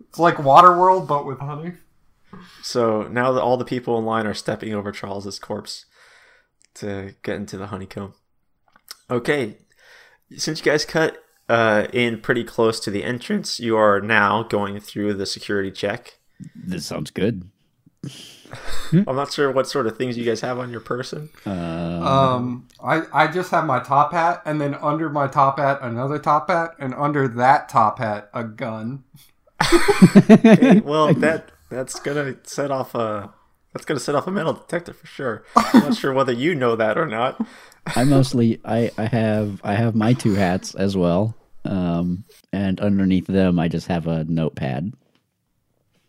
It's 0.01 0.19
like 0.19 0.37
Waterworld, 0.37 1.09
but 1.09 1.25
with 1.27 1.38
honey. 1.40 1.73
So 2.62 3.05
now 3.05 3.33
that 3.33 3.40
all 3.43 3.57
the 3.57 3.64
people 3.64 3.99
in 3.99 4.05
line 4.05 4.27
are 4.27 4.35
stepping 4.35 4.75
over 4.75 4.93
Charles's 4.93 5.38
corpse 5.38 5.87
to 6.75 7.14
get 7.23 7.37
into 7.37 7.57
the 7.57 7.69
honeycomb. 7.69 8.14
Okay, 9.11 9.59
since 10.37 10.59
you 10.61 10.64
guys 10.71 10.85
cut 10.85 11.24
uh, 11.49 11.87
in 11.93 12.21
pretty 12.21 12.45
close 12.45 12.81
to 12.81 12.91
the 12.91 13.05
entrance, 13.05 13.61
you 13.61 13.77
are 13.77 14.01
now 14.01 14.43
going 14.43 14.81
through 14.81 15.15
the 15.15 15.27
security 15.27 15.71
check. 15.71 16.19
This 16.55 16.87
sounds 16.87 17.11
good. 17.11 17.49
I'm 18.93 19.17
not 19.17 19.33
sure 19.33 19.51
what 19.51 19.67
sort 19.67 19.87
of 19.87 19.97
things 19.97 20.17
you 20.17 20.25
guys 20.25 20.41
have 20.43 20.59
on 20.59 20.71
your 20.71 20.81
person. 20.81 21.29
Um, 21.47 21.55
Um, 22.03 22.69
I 22.83 23.03
I 23.13 23.27
just 23.27 23.51
have 23.51 23.65
my 23.65 23.81
top 23.81 24.13
hat, 24.13 24.43
and 24.45 24.61
then 24.61 24.75
under 24.75 25.09
my 25.09 25.27
top 25.27 25.59
hat 25.59 25.79
another 25.83 26.19
top 26.19 26.49
hat, 26.51 26.75
and 26.79 26.95
under 26.95 27.27
that 27.29 27.69
top 27.69 27.99
hat 27.99 28.29
a 28.35 28.45
gun. 28.45 29.05
Okay, 30.31 30.81
well, 30.81 31.13
that 31.25 31.51
that's 31.71 31.99
gonna 32.01 32.37
set 32.45 32.71
off 32.71 32.95
a 32.95 33.33
that's 33.75 33.85
gonna 33.85 34.01
set 34.01 34.15
off 34.15 34.27
a 34.27 34.31
metal 34.31 34.55
detector 34.55 34.95
for 34.95 35.07
sure. 35.07 35.45
I'm 35.57 35.81
not 35.81 35.97
sure 35.97 36.13
whether 36.13 36.33
you 36.33 36.55
know 36.55 36.77
that 36.77 36.97
or 36.97 37.07
not. 37.07 37.45
I 37.95 38.05
mostly 38.05 38.61
I 38.65 38.91
I 38.97 39.07
have 39.07 39.61
I 39.65 39.75
have 39.75 39.95
my 39.95 40.15
two 40.15 40.35
hats 40.35 40.75
as 40.75 40.97
well. 40.97 41.35
Um, 41.67 42.25
and 42.53 42.81
underneath 42.81 43.27
them 43.27 43.59
I 43.59 43.69
just 43.69 43.89
have 43.89 44.07
a 44.07 44.25
notepad. 44.25 44.93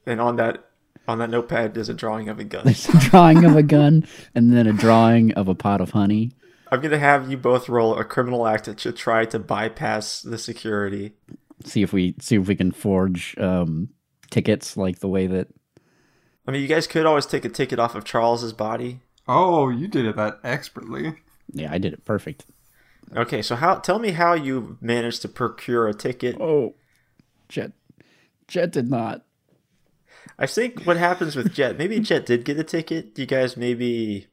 And 0.06 0.22
on 0.22 0.36
that 0.38 0.64
on 1.08 1.18
that 1.18 1.32
notepad 1.32 1.76
is 1.76 1.90
a 1.90 1.94
drawing 1.94 2.30
of 2.30 2.40
a 2.40 2.44
gun. 2.44 2.66
There's 2.66 2.88
a 2.88 3.00
drawing 3.00 3.44
of 3.44 3.56
a 3.56 3.64
gun 3.64 4.08
and 4.36 4.54
then 4.54 4.68
a 4.68 4.74
drawing 4.74 5.34
of 5.34 5.48
a 5.48 5.56
pot 5.56 5.82
of 5.82 5.92
honey. 5.92 6.32
I'm 6.72 6.82
gonna 6.82 7.00
have 7.00 7.32
you 7.32 7.38
both 7.38 7.68
roll 7.68 7.98
a 7.98 8.04
criminal 8.06 8.48
act 8.48 8.78
to 8.78 8.92
try 8.92 9.26
to 9.26 9.40
bypass 9.40 10.22
the 10.22 10.38
security. 10.38 11.14
See 11.64 11.82
if 11.82 11.92
we 11.92 12.16
see 12.20 12.36
if 12.36 12.48
we 12.48 12.56
can 12.56 12.72
forge 12.72 13.36
um 13.40 13.90
tickets 14.30 14.78
like 14.78 15.00
the 15.00 15.08
way 15.08 15.26
that 15.28 15.48
I 16.48 16.52
mean, 16.52 16.62
you 16.62 16.68
guys 16.68 16.88
could 16.88 17.06
always 17.06 17.26
take 17.26 17.46
a 17.46 17.50
ticket 17.50 17.80
off 17.80 17.96
of 17.96 18.04
Charles's 18.04 18.54
body. 18.54 19.02
Oh, 19.28 19.70
you 19.70 19.88
did 19.88 20.06
it 20.06 20.16
that 20.16 20.40
expertly. 20.44 21.16
yeah, 21.52 21.72
I 21.72 21.78
did 21.78 21.94
it 21.94 22.06
perfect. 22.06 22.46
Okay, 23.16 23.42
so 23.42 23.56
how? 23.56 23.76
Tell 23.76 24.00
me 24.00 24.12
how 24.12 24.34
you 24.34 24.78
managed 24.82 25.22
to 25.24 25.28
procure 25.28 25.88
a 25.88 25.94
ticket. 25.94 26.38
Oh, 26.40 26.76
Jet, 27.50 27.72
Jet 28.48 28.72
did 28.72 28.90
not. 28.90 29.24
I 30.38 30.48
think 30.48 30.84
what 30.84 30.98
happens 30.98 31.36
with 31.36 31.54
Jet, 31.54 31.78
maybe 31.78 32.00
Jet 32.00 32.26
did 32.26 32.46
get 32.46 32.60
a 32.60 32.64
ticket. 32.64 33.18
You 33.18 33.26
guys 33.26 33.56
maybe 33.56 34.28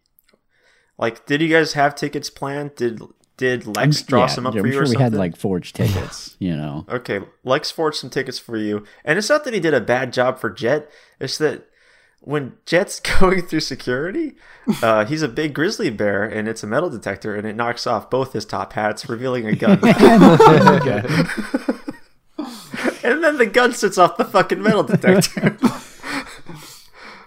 like 0.98 1.26
did 1.26 1.40
you 1.40 1.48
guys 1.48 1.74
have 1.74 1.94
tickets 1.94 2.30
planned? 2.30 2.74
Did 2.74 3.00
did 3.36 3.66
Lex 3.66 4.02
draw 4.02 4.22
yeah, 4.22 4.26
some 4.26 4.46
up 4.46 4.54
yeah, 4.54 4.60
for 4.60 4.66
I'm 4.66 4.72
you 4.72 4.78
sure 4.78 4.86
or 4.86 4.96
we 4.96 5.02
had 5.02 5.14
like 5.14 5.36
forged 5.36 5.76
tickets, 5.76 6.36
you 6.38 6.56
know. 6.56 6.86
Okay, 6.88 7.20
Lex 7.44 7.70
forged 7.70 7.98
some 7.98 8.10
tickets 8.10 8.38
for 8.38 8.56
you. 8.56 8.84
And 9.04 9.18
it's 9.18 9.28
not 9.28 9.44
that 9.44 9.54
he 9.54 9.60
did 9.60 9.74
a 9.74 9.80
bad 9.80 10.12
job 10.12 10.38
for 10.38 10.50
Jet, 10.50 10.90
it's 11.20 11.38
that 11.38 11.68
when 12.22 12.54
Jet's 12.66 13.00
going 13.20 13.42
through 13.42 13.60
security, 13.60 14.34
uh, 14.82 15.04
he's 15.04 15.22
a 15.22 15.28
big 15.28 15.54
grizzly 15.54 15.90
bear 15.90 16.24
and 16.24 16.48
it's 16.48 16.62
a 16.62 16.66
metal 16.66 16.88
detector 16.88 17.34
and 17.34 17.46
it 17.46 17.54
knocks 17.56 17.86
off 17.86 18.08
both 18.10 18.32
his 18.32 18.44
top 18.44 18.72
hats, 18.72 19.08
revealing 19.08 19.46
a 19.46 19.54
gun. 19.56 19.78
and 23.04 23.22
then 23.22 23.36
the 23.38 23.46
gun 23.52 23.72
sits 23.72 23.98
off 23.98 24.16
the 24.16 24.24
fucking 24.24 24.62
metal 24.62 24.82
detector. 24.84 25.56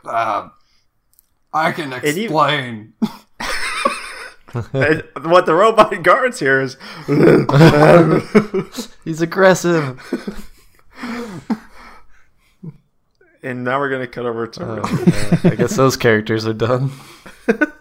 Uh, 0.06 0.50
I 1.54 1.72
can 1.72 1.92
you- 1.92 1.98
explain. 1.98 2.94
and 4.74 5.04
what 5.24 5.46
the 5.46 5.54
robot 5.54 6.02
guards 6.04 6.40
here 6.40 6.62
is 6.62 6.78
He's 9.04 9.22
aggressive. 9.22 10.00
And 13.46 13.64
now 13.64 13.80
we're 13.80 13.90
gonna 13.90 14.08
cut 14.08 14.26
over 14.26 14.48
to 14.48 14.62
yeah. 14.62 15.52
I 15.52 15.56
guess 15.56 15.76
those 15.76 15.96
characters 15.96 16.46
are 16.46 16.54
done. 16.54 16.92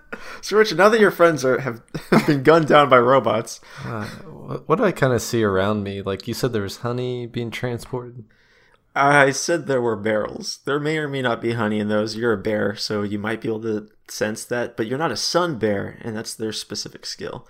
So 0.44 0.58
Richard, 0.58 0.76
now 0.76 0.90
that 0.90 1.00
your 1.00 1.10
friends 1.10 1.42
are 1.42 1.58
have, 1.60 1.80
have 2.10 2.26
been 2.26 2.42
gunned 2.42 2.68
down 2.68 2.90
by 2.90 2.98
robots, 2.98 3.62
Uh, 3.82 4.04
what, 4.04 4.68
what 4.68 4.76
do 4.76 4.84
I 4.84 4.92
kind 4.92 5.14
of 5.14 5.22
see 5.22 5.42
around 5.42 5.82
me? 5.82 6.02
Like 6.02 6.28
you 6.28 6.34
said, 6.34 6.52
there 6.52 6.60
was 6.60 6.78
honey 6.78 7.26
being 7.26 7.50
transported. 7.50 8.24
I 8.94 9.30
said 9.30 9.66
there 9.66 9.80
were 9.80 9.96
barrels. 9.96 10.58
There 10.66 10.78
may 10.78 10.98
or 10.98 11.08
may 11.08 11.22
not 11.22 11.40
be 11.40 11.54
honey 11.54 11.80
in 11.80 11.88
those. 11.88 12.14
You're 12.14 12.34
a 12.34 12.42
bear, 12.42 12.76
so 12.76 13.02
you 13.02 13.18
might 13.18 13.40
be 13.40 13.48
able 13.48 13.62
to 13.62 13.88
sense 14.08 14.44
that, 14.44 14.76
but 14.76 14.86
you're 14.86 14.98
not 14.98 15.10
a 15.10 15.16
sun 15.16 15.58
bear, 15.58 15.98
and 16.02 16.14
that's 16.14 16.34
their 16.34 16.52
specific 16.52 17.06
skill. 17.06 17.48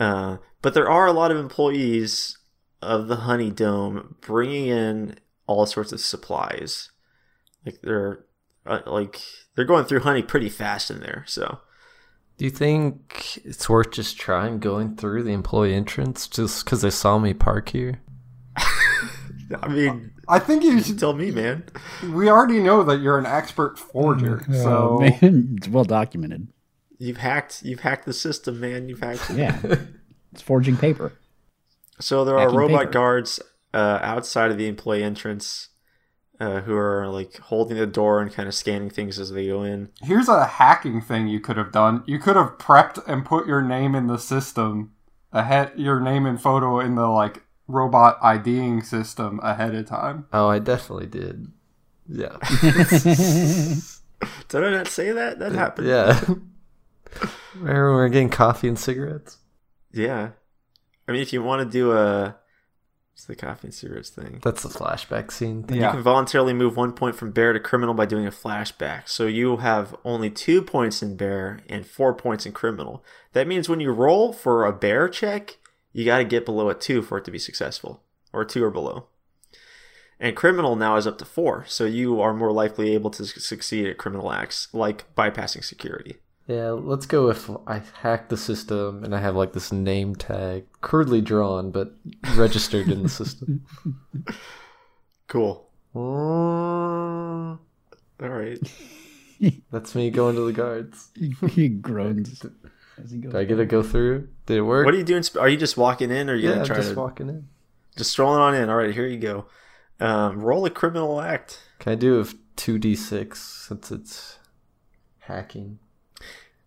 Uh, 0.00 0.38
but 0.62 0.72
there 0.72 0.88
are 0.88 1.06
a 1.06 1.12
lot 1.12 1.30
of 1.30 1.36
employees 1.36 2.38
of 2.80 3.08
the 3.08 3.16
Honey 3.16 3.50
Dome 3.50 4.16
bringing 4.22 4.68
in 4.68 5.18
all 5.46 5.66
sorts 5.66 5.92
of 5.92 6.00
supplies. 6.00 6.90
Like 7.66 7.80
they're 7.82 8.24
uh, 8.64 8.80
like 8.86 9.20
they're 9.54 9.64
going 9.64 9.84
through 9.84 10.00
honey 10.00 10.22
pretty 10.22 10.48
fast 10.48 10.90
in 10.90 11.00
there. 11.00 11.24
So 11.26 11.58
Do 12.38 12.44
you 12.44 12.50
think 12.50 13.38
it's 13.44 13.68
worth 13.68 13.90
just 13.90 14.18
trying 14.18 14.58
going 14.60 14.96
through 14.96 15.24
the 15.24 15.32
employee 15.32 15.74
entrance 15.74 16.28
just 16.28 16.64
because 16.64 16.80
they 16.82 16.90
saw 16.90 17.18
me 17.18 17.34
park 17.34 17.68
here? 17.70 18.00
I 19.62 19.68
mean, 19.68 20.12
I 20.28 20.38
think 20.40 20.64
you 20.64 20.72
you 20.72 20.82
should. 20.82 20.98
tell 20.98 21.12
me, 21.12 21.30
man. 21.30 21.64
We 22.12 22.28
already 22.28 22.60
know 22.60 22.82
that 22.82 23.00
you're 23.00 23.18
an 23.18 23.26
expert 23.26 23.78
forger, 23.78 24.44
Oh, 24.50 24.52
so 24.52 24.98
man, 25.20 25.54
it's 25.58 25.68
well 25.68 25.84
documented. 25.84 26.48
You've 26.98 27.18
hacked. 27.18 27.62
You've 27.62 27.80
hacked 27.80 28.06
the 28.06 28.12
system, 28.12 28.58
man. 28.58 28.88
You've 28.88 29.00
hacked. 29.00 29.30
it. 29.30 29.36
Yeah, 29.36 29.60
it's 30.32 30.42
forging 30.42 30.76
paper. 30.76 31.12
So 32.00 32.24
there 32.24 32.38
are 32.38 32.52
robot 32.52 32.80
paper. 32.80 32.90
guards 32.92 33.40
uh, 33.72 33.98
outside 34.02 34.50
of 34.50 34.58
the 34.58 34.66
employee 34.66 35.02
entrance 35.04 35.68
uh, 36.38 36.60
who 36.60 36.76
are 36.76 37.08
like 37.08 37.38
holding 37.38 37.76
the 37.76 37.86
door 37.86 38.20
and 38.20 38.32
kind 38.32 38.48
of 38.48 38.54
scanning 38.54 38.90
things 38.90 39.18
as 39.18 39.30
they 39.30 39.46
go 39.46 39.62
in. 39.62 39.90
here's 40.02 40.28
a 40.28 40.44
hacking 40.46 41.00
thing 41.00 41.28
you 41.28 41.40
could 41.40 41.56
have 41.56 41.72
done. 41.72 42.02
You 42.06 42.18
could 42.18 42.36
have 42.36 42.58
prepped 42.58 43.06
and 43.06 43.24
put 43.24 43.46
your 43.46 43.62
name 43.62 43.94
in 43.94 44.06
the 44.06 44.18
system 44.18 44.92
ahead, 45.32 45.72
your 45.76 46.00
name 46.00 46.26
and 46.26 46.40
photo 46.40 46.80
in 46.80 46.94
the 46.94 47.06
like 47.08 47.42
robot 47.68 48.18
IDing 48.22 48.82
system 48.82 49.40
ahead 49.42 49.74
of 49.74 49.86
time. 49.86 50.26
Oh, 50.32 50.48
I 50.48 50.58
definitely 50.58 51.06
did. 51.06 51.48
Yeah. 52.08 52.36
Did 54.48 54.64
I 54.64 54.70
not 54.70 54.88
say 54.88 55.12
that? 55.12 55.38
That 55.38 55.52
happened. 55.52 55.88
yeah. 55.88 56.20
Remember 57.54 57.90
when 57.90 57.96
we 57.96 58.02
were 58.02 58.08
getting 58.08 58.30
coffee 58.30 58.68
and 58.68 58.78
cigarettes? 58.78 59.38
Yeah. 59.92 60.30
I 61.08 61.12
mean, 61.12 61.22
if 61.22 61.32
you 61.32 61.42
want 61.42 61.62
to 61.62 61.70
do 61.70 61.92
a 61.92 62.36
it's 63.16 63.24
the 63.24 63.34
coffee 63.34 63.68
and 63.68 63.74
cigarettes 63.74 64.10
thing. 64.10 64.40
That's 64.42 64.62
the 64.62 64.68
flashback 64.68 65.32
scene. 65.32 65.62
Thing. 65.62 65.80
You 65.80 65.88
can 65.88 66.02
voluntarily 66.02 66.52
move 66.52 66.76
one 66.76 66.92
point 66.92 67.16
from 67.16 67.30
bear 67.30 67.54
to 67.54 67.58
criminal 67.58 67.94
by 67.94 68.04
doing 68.04 68.26
a 68.26 68.30
flashback. 68.30 69.08
So 69.08 69.26
you 69.26 69.56
have 69.56 69.96
only 70.04 70.28
two 70.28 70.60
points 70.60 71.02
in 71.02 71.16
bear 71.16 71.60
and 71.66 71.86
four 71.86 72.12
points 72.12 72.44
in 72.44 72.52
criminal. 72.52 73.02
That 73.32 73.48
means 73.48 73.70
when 73.70 73.80
you 73.80 73.90
roll 73.90 74.34
for 74.34 74.66
a 74.66 74.72
bear 74.72 75.08
check, 75.08 75.56
you 75.94 76.04
got 76.04 76.18
to 76.18 76.24
get 76.24 76.44
below 76.44 76.68
a 76.68 76.74
two 76.74 77.00
for 77.00 77.16
it 77.16 77.24
to 77.24 77.30
be 77.30 77.38
successful, 77.38 78.02
or 78.34 78.44
two 78.44 78.62
or 78.62 78.70
below. 78.70 79.06
And 80.20 80.36
criminal 80.36 80.76
now 80.76 80.96
is 80.96 81.06
up 81.06 81.16
to 81.16 81.24
four, 81.24 81.64
so 81.66 81.86
you 81.86 82.20
are 82.20 82.34
more 82.34 82.52
likely 82.52 82.92
able 82.92 83.10
to 83.12 83.24
su- 83.24 83.40
succeed 83.40 83.86
at 83.86 83.96
criminal 83.96 84.30
acts 84.30 84.68
like 84.74 85.14
bypassing 85.14 85.64
security. 85.64 86.16
Yeah, 86.46 86.70
let's 86.70 87.06
go 87.06 87.28
if 87.28 87.50
I 87.66 87.82
hack 88.02 88.28
the 88.28 88.36
system 88.36 89.02
and 89.02 89.14
I 89.14 89.18
have 89.20 89.34
like 89.34 89.52
this 89.52 89.72
name 89.72 90.14
tag, 90.14 90.64
crudely 90.80 91.20
drawn 91.20 91.70
but 91.72 91.94
registered 92.36 92.88
in 92.88 93.02
the 93.02 93.08
system. 93.08 93.64
Cool. 95.28 95.68
Mm, 95.94 97.58
All 98.22 98.28
right. 98.28 98.58
That's 99.72 99.94
me 99.94 100.10
going 100.10 100.36
to 100.36 100.46
the 100.46 100.52
guards. 100.52 101.10
he 101.50 101.68
groans 101.68 102.44
as 102.96 103.10
he 103.10 103.18
goes. 103.18 103.32
Do 103.32 103.38
I 103.38 103.44
get 103.44 103.56
to 103.56 103.66
go 103.66 103.82
through? 103.82 104.28
Did 104.46 104.58
it 104.58 104.62
work? 104.62 104.84
What 104.84 104.94
are 104.94 104.98
you 104.98 105.04
doing? 105.04 105.24
Are 105.38 105.48
you 105.48 105.56
just 105.56 105.76
walking 105.76 106.10
in, 106.10 106.30
or 106.30 106.34
are 106.34 106.36
you 106.36 106.48
yeah, 106.48 106.58
gonna 106.58 106.68
I'm 106.68 106.76
just 106.76 106.90
to 106.90 106.96
walking 106.96 107.28
in. 107.28 107.48
just 107.96 108.12
strolling 108.12 108.40
on 108.40 108.54
in? 108.54 108.70
All 108.70 108.76
right, 108.76 108.94
here 108.94 109.06
you 109.06 109.18
go. 109.18 109.46
Um, 109.98 110.40
roll 110.40 110.64
a 110.64 110.70
criminal 110.70 111.20
act. 111.20 111.60
Can 111.80 111.92
I 111.92 111.96
do 111.96 112.20
a 112.20 112.26
two 112.54 112.78
d 112.78 112.94
six 112.94 113.42
since 113.42 113.90
it's 113.90 114.38
hacking? 115.18 115.78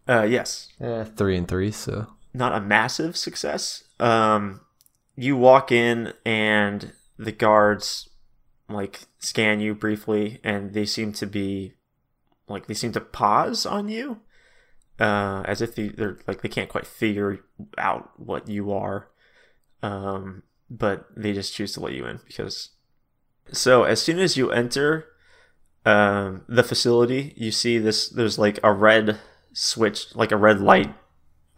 Uh, 0.09 0.23
yes. 0.23 0.69
Yeah, 0.81 1.03
three 1.03 1.37
and 1.37 1.47
three. 1.47 1.71
So 1.71 2.07
not 2.33 2.55
a 2.55 2.59
massive 2.59 3.15
success. 3.15 3.83
Um, 3.99 4.61
you 5.15 5.37
walk 5.37 5.71
in 5.71 6.13
and 6.25 6.93
the 7.17 7.31
guards 7.31 8.09
like 8.67 9.01
scan 9.19 9.59
you 9.59 9.75
briefly, 9.75 10.39
and 10.43 10.73
they 10.73 10.85
seem 10.85 11.13
to 11.13 11.27
be 11.27 11.73
like 12.47 12.65
they 12.65 12.73
seem 12.73 12.91
to 12.93 13.01
pause 13.01 13.65
on 13.65 13.87
you, 13.87 14.21
uh, 14.99 15.43
as 15.45 15.61
if 15.61 15.75
they, 15.75 15.89
they're 15.89 16.17
like 16.27 16.41
they 16.41 16.49
can't 16.49 16.69
quite 16.69 16.87
figure 16.87 17.39
out 17.77 18.11
what 18.17 18.47
you 18.47 18.71
are. 18.71 19.09
Um, 19.83 20.43
but 20.69 21.07
they 21.15 21.33
just 21.33 21.53
choose 21.53 21.73
to 21.73 21.81
let 21.81 21.93
you 21.93 22.05
in 22.05 22.19
because. 22.27 22.69
So 23.51 23.83
as 23.83 24.01
soon 24.01 24.19
as 24.19 24.37
you 24.37 24.51
enter 24.51 25.07
um, 25.83 26.45
the 26.47 26.63
facility, 26.63 27.33
you 27.35 27.51
see 27.51 27.77
this. 27.79 28.09
There's 28.09 28.37
like 28.37 28.59
a 28.63 28.71
red 28.71 29.19
switch, 29.53 30.15
like 30.15 30.31
a 30.31 30.37
red 30.37 30.59
light 30.61 30.93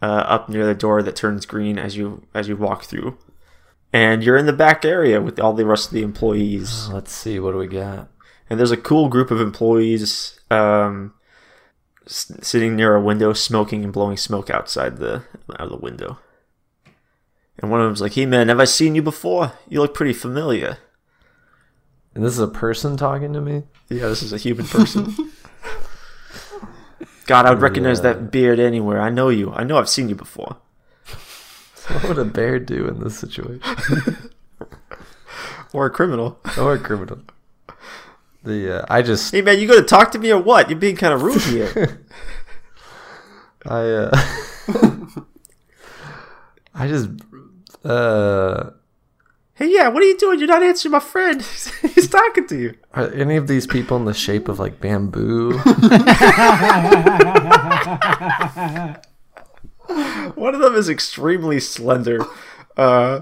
uh, 0.00 0.06
up 0.06 0.48
near 0.48 0.66
the 0.66 0.74
door 0.74 1.02
that 1.02 1.16
turns 1.16 1.46
green 1.46 1.78
as 1.78 1.96
you 1.96 2.22
as 2.34 2.48
you 2.48 2.56
walk 2.56 2.84
through, 2.84 3.16
and 3.92 4.22
you're 4.22 4.36
in 4.36 4.46
the 4.46 4.52
back 4.52 4.84
area 4.84 5.20
with 5.20 5.38
all 5.38 5.52
the 5.52 5.66
rest 5.66 5.88
of 5.88 5.92
the 5.94 6.02
employees. 6.02 6.88
let's 6.88 7.12
see 7.12 7.38
what 7.38 7.52
do 7.52 7.58
we 7.58 7.66
got. 7.66 8.08
And 8.50 8.58
there's 8.58 8.70
a 8.70 8.76
cool 8.76 9.08
group 9.08 9.30
of 9.30 9.40
employees 9.40 10.38
um, 10.50 11.14
s- 12.06 12.32
sitting 12.42 12.76
near 12.76 12.94
a 12.94 13.00
window, 13.00 13.32
smoking 13.32 13.82
and 13.84 13.92
blowing 13.92 14.16
smoke 14.16 14.50
outside 14.50 14.98
the 14.98 15.24
out 15.52 15.60
of 15.60 15.70
the 15.70 15.76
window. 15.76 16.18
And 17.58 17.70
one 17.70 17.80
of 17.80 17.86
them's 17.86 18.00
like, 18.00 18.14
"Hey 18.14 18.26
man, 18.26 18.48
have 18.48 18.60
I 18.60 18.64
seen 18.64 18.94
you 18.94 19.02
before? 19.02 19.52
You 19.68 19.80
look 19.80 19.94
pretty 19.94 20.12
familiar." 20.14 20.78
And 22.14 22.22
this 22.22 22.34
is 22.34 22.40
a 22.40 22.48
person 22.48 22.96
talking 22.96 23.32
to 23.32 23.40
me. 23.40 23.62
Yeah, 23.88 24.08
this 24.08 24.22
is 24.22 24.32
a 24.34 24.38
human 24.38 24.66
person. 24.66 25.14
God, 27.32 27.46
I 27.46 27.50
would 27.50 27.62
recognize 27.62 27.98
Yeah. 27.98 28.12
that 28.12 28.30
beard 28.30 28.58
anywhere. 28.60 29.00
I 29.00 29.08
know 29.08 29.28
you. 29.30 29.52
I 29.52 29.64
know 29.64 29.78
I've 29.78 29.88
seen 29.88 30.08
you 30.10 30.14
before. 30.14 30.56
What 31.88 32.04
would 32.08 32.18
a 32.18 32.24
bear 32.24 32.58
do 32.58 32.86
in 32.88 33.00
this 33.00 33.18
situation? 33.18 33.60
Or 35.72 35.86
a 35.86 35.90
criminal. 35.90 36.38
or 36.58 36.74
a 36.74 36.78
criminal? 36.78 37.18
The 38.44 38.58
uh, 38.82 38.86
I 38.90 39.00
just 39.02 39.32
Hey 39.32 39.40
man, 39.42 39.58
you 39.58 39.66
gonna 39.66 39.82
talk 39.82 40.12
to 40.12 40.18
me 40.18 40.30
or 40.30 40.40
what? 40.42 40.68
You're 40.68 40.78
being 40.78 40.96
kind 40.96 41.14
of 41.14 41.22
rude 41.22 41.40
here. 41.42 42.04
I 43.66 43.80
uh 44.02 44.10
I 46.74 46.88
just 46.88 47.08
uh 47.84 48.70
hey, 49.62 49.72
yeah, 49.72 49.86
what 49.88 50.02
are 50.02 50.06
you 50.06 50.18
doing? 50.18 50.40
You're 50.40 50.48
not 50.48 50.62
answering 50.64 50.90
my 50.92 50.98
friend. 51.00 51.40
He's 51.94 52.08
talking 52.08 52.48
to 52.48 52.56
you. 52.58 52.74
are 52.94 53.12
any 53.12 53.36
of 53.36 53.46
these 53.46 53.66
people 53.66 53.96
in 53.96 54.06
the 54.06 54.14
shape 54.14 54.48
of 54.48 54.58
like 54.58 54.80
bamboo? 54.80 55.52
One 60.34 60.54
of 60.54 60.60
them 60.60 60.74
is 60.74 60.88
extremely 60.88 61.60
slender. 61.60 62.24
Uh, 62.76 63.20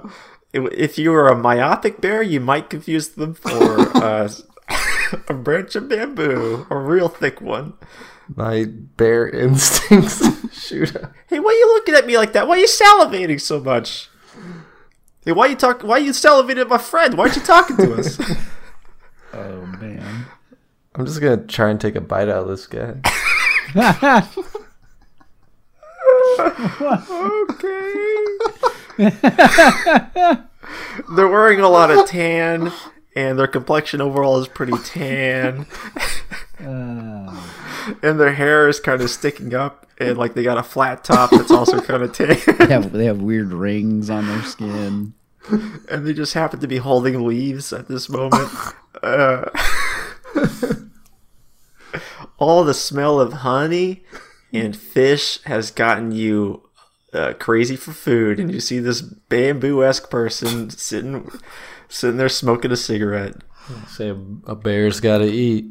if- 0.52 0.98
you 0.98 1.10
were 1.10 1.28
a 1.28 1.36
myopic 1.36 2.00
bear, 2.00 2.22
you 2.22 2.40
might 2.40 2.70
confuse 2.70 3.08
them 3.10 3.34
for 3.34 3.52
uh, 4.02 4.32
a 5.28 5.34
branch 5.34 5.76
of 5.76 5.88
bamboo, 5.90 6.66
a 6.70 6.76
real 6.76 7.08
thick 7.08 7.42
one. 7.42 7.74
My 8.34 8.64
bear 8.64 9.28
instincts 9.28 10.22
shoot 10.56 10.96
out. 10.96 11.12
Hey, 11.26 11.40
why 11.40 11.50
are 11.50 11.52
you 11.52 11.66
looking 11.74 11.96
at 11.96 12.06
me 12.06 12.16
like 12.16 12.32
that? 12.32 12.48
Why 12.48 12.56
are 12.56 12.60
you 12.60 12.66
salivating 12.68 13.40
so 13.40 13.60
much? 13.60 14.08
Hey, 15.24 15.32
why 15.32 15.46
you 15.46 15.56
talk? 15.56 15.82
Why 15.82 15.98
you 15.98 16.12
salivating 16.12 16.60
at 16.62 16.68
my 16.68 16.78
friend? 16.78 17.14
Why 17.14 17.24
aren't 17.24 17.36
you 17.36 17.42
talking 17.42 17.76
to 17.78 17.94
us? 17.94 18.18
Oh 19.32 19.64
man. 19.64 20.26
I'm 20.96 21.06
just 21.06 21.20
gonna 21.20 21.36
try 21.46 21.70
and 21.70 21.80
take 21.80 21.94
a 21.94 22.00
bite 22.00 22.28
out 22.28 22.42
of 22.42 22.48
this 22.48 22.66
guy. 22.66 22.96
Okay. 26.40 28.38
They're 31.14 31.28
wearing 31.28 31.60
a 31.60 31.68
lot 31.68 31.90
of 31.90 32.06
tan, 32.08 32.72
and 33.16 33.38
their 33.38 33.46
complexion 33.46 34.00
overall 34.00 34.38
is 34.40 34.48
pretty 34.48 34.76
tan, 34.84 35.66
Uh, 36.60 37.34
and 38.02 38.20
their 38.20 38.32
hair 38.32 38.68
is 38.68 38.80
kind 38.80 39.02
of 39.02 39.10
sticking 39.10 39.54
up, 39.54 39.86
and 39.98 40.16
like 40.16 40.34
they 40.34 40.42
got 40.42 40.58
a 40.58 40.62
flat 40.62 41.04
top 41.04 41.30
that's 41.30 41.50
also 41.50 41.80
kind 41.80 42.02
of 42.02 42.12
tan, 42.16 42.36
they 42.58 42.66
have 42.66 42.92
they 42.92 43.04
have 43.04 43.20
weird 43.20 43.52
rings 43.52 44.10
on 44.10 44.26
their 44.26 44.42
skin. 44.42 45.14
and 45.88 46.06
they 46.06 46.12
just 46.12 46.34
happen 46.34 46.60
to 46.60 46.68
be 46.68 46.76
holding 46.76 47.26
leaves 47.26 47.72
at 47.72 47.88
this 47.88 48.08
moment. 48.08 48.50
Uh, 49.02 49.48
all 52.38 52.62
the 52.62 52.74
smell 52.74 53.18
of 53.18 53.32
honey 53.32 54.04
and 54.52 54.76
fish 54.76 55.42
has 55.44 55.70
gotten 55.70 56.12
you 56.12 56.68
uh, 57.12 57.32
crazy 57.38 57.76
for 57.76 57.92
food, 57.92 58.38
and 58.38 58.52
you 58.52 58.60
see 58.60 58.78
this 58.78 59.00
bamboo-esque 59.00 60.10
person 60.10 60.70
sitting 60.70 61.30
sitting 61.88 62.16
there 62.16 62.28
smoking 62.28 62.70
a 62.70 62.76
cigarette. 62.76 63.36
Say 63.88 64.08
a, 64.08 64.16
a 64.46 64.54
bear's 64.54 65.00
gotta 65.00 65.26
eat. 65.26 65.66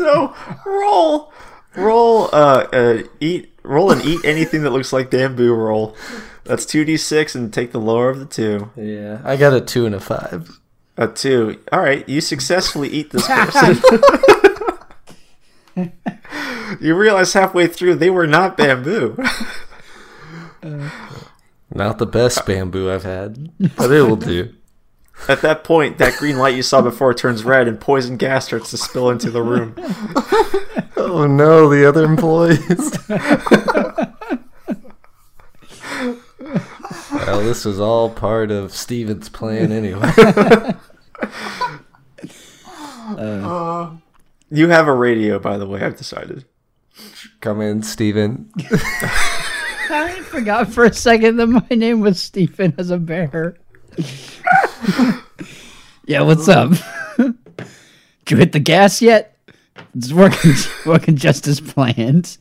So 0.00 0.34
roll, 0.64 1.30
roll, 1.76 2.30
uh, 2.32 2.66
uh, 2.72 3.02
eat, 3.20 3.52
roll 3.62 3.90
and 3.90 4.02
eat 4.02 4.24
anything 4.24 4.62
that 4.62 4.70
looks 4.70 4.94
like 4.94 5.10
bamboo. 5.10 5.52
Roll. 5.52 5.94
That's 6.44 6.64
two 6.64 6.86
d 6.86 6.96
six, 6.96 7.34
and 7.34 7.52
take 7.52 7.72
the 7.72 7.78
lower 7.78 8.08
of 8.08 8.18
the 8.18 8.24
two. 8.24 8.70
Yeah, 8.76 9.20
I 9.24 9.36
got 9.36 9.52
a 9.52 9.60
two 9.60 9.84
and 9.84 9.94
a 9.94 10.00
five. 10.00 10.58
A 10.96 11.06
two. 11.06 11.62
All 11.70 11.80
right, 11.80 12.08
you 12.08 12.22
successfully 12.22 12.88
eat 12.88 13.10
this 13.10 13.26
person. 13.28 13.76
you 16.80 16.94
realize 16.94 17.34
halfway 17.34 17.66
through 17.66 17.96
they 17.96 18.08
were 18.08 18.26
not 18.26 18.56
bamboo. 18.56 19.22
Not 21.74 21.98
the 21.98 22.06
best 22.06 22.46
bamboo 22.46 22.90
I've 22.90 23.04
had, 23.04 23.52
but 23.76 23.92
it 23.92 24.00
will 24.00 24.16
do. 24.16 24.54
At 25.28 25.42
that 25.42 25.64
point, 25.64 25.98
that 25.98 26.16
green 26.16 26.38
light 26.38 26.56
you 26.56 26.62
saw 26.62 26.82
before 26.82 27.14
turns 27.14 27.44
red, 27.44 27.68
and 27.68 27.80
poison 27.80 28.16
gas 28.16 28.46
starts 28.46 28.70
to 28.70 28.76
spill 28.76 29.10
into 29.10 29.30
the 29.30 29.42
room. 29.42 29.74
Oh 30.96 31.26
no, 31.26 31.68
the 31.68 31.88
other 31.88 32.04
employees. 32.04 32.98
well, 37.12 37.42
this 37.42 37.64
was 37.64 37.80
all 37.80 38.10
part 38.10 38.50
of 38.50 38.72
Stephen's 38.74 39.28
plan 39.28 39.72
anyway. 39.72 40.10
Uh, 43.18 43.90
you 44.50 44.68
have 44.68 44.86
a 44.86 44.94
radio, 44.94 45.38
by 45.40 45.58
the 45.58 45.66
way. 45.66 45.80
I've 45.82 45.96
decided. 45.96 46.44
Come 47.40 47.60
in, 47.60 47.82
Stephen. 47.82 48.50
I 49.90 50.20
forgot 50.26 50.68
for 50.68 50.84
a 50.84 50.92
second 50.92 51.36
that 51.36 51.48
my 51.48 51.66
name 51.70 52.00
was 52.00 52.20
Stephen 52.22 52.72
as 52.78 52.90
a 52.90 52.98
bear. 52.98 53.56
yeah, 56.06 56.22
what's 56.22 56.48
up? 56.48 56.70
Did 57.16 57.34
you 58.28 58.36
hit 58.36 58.52
the 58.52 58.60
gas 58.60 59.02
yet? 59.02 59.36
It's 59.94 60.12
working 60.12 60.52
working 60.86 61.16
just 61.16 61.46
as 61.46 61.60
planned. 61.60 62.38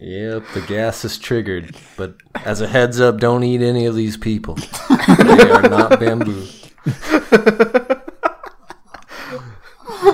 Yep, 0.00 0.44
the 0.54 0.60
gas 0.60 1.04
is 1.04 1.18
triggered, 1.18 1.76
but 1.96 2.14
as 2.44 2.60
a 2.60 2.68
heads 2.68 3.00
up, 3.00 3.18
don't 3.18 3.42
eat 3.42 3.60
any 3.62 3.84
of 3.86 3.96
these 3.96 4.16
people. 4.16 4.54
They 4.54 5.50
are 5.50 5.62
not 5.62 5.98
bamboo. 5.98 6.46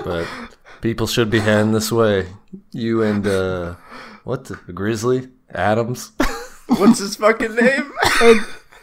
but 0.04 0.26
people 0.80 1.06
should 1.06 1.28
be 1.28 1.40
heading 1.40 1.72
this 1.72 1.92
way. 1.92 2.28
You 2.72 3.02
and 3.02 3.26
uh, 3.26 3.74
what 4.24 4.46
the 4.46 4.54
Grizzly 4.72 5.28
Adams? 5.50 6.12
What's 6.66 7.00
his 7.00 7.16
fucking 7.16 7.54
name? 7.54 7.92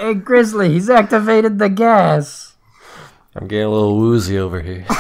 Hey 0.02 0.16
Grizzly, 0.16 0.74
he's 0.74 0.90
activated 0.90 1.60
the 1.60 1.70
gas. 1.70 2.56
I'm 3.36 3.48
getting 3.48 3.68
a 3.68 3.70
little 3.70 3.98
woozy 3.98 4.36
over 4.36 4.60
here. 4.60 4.84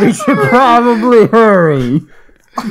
We 0.00 0.12
should 0.12 0.36
probably 0.36 1.26
hurry. 1.26 2.02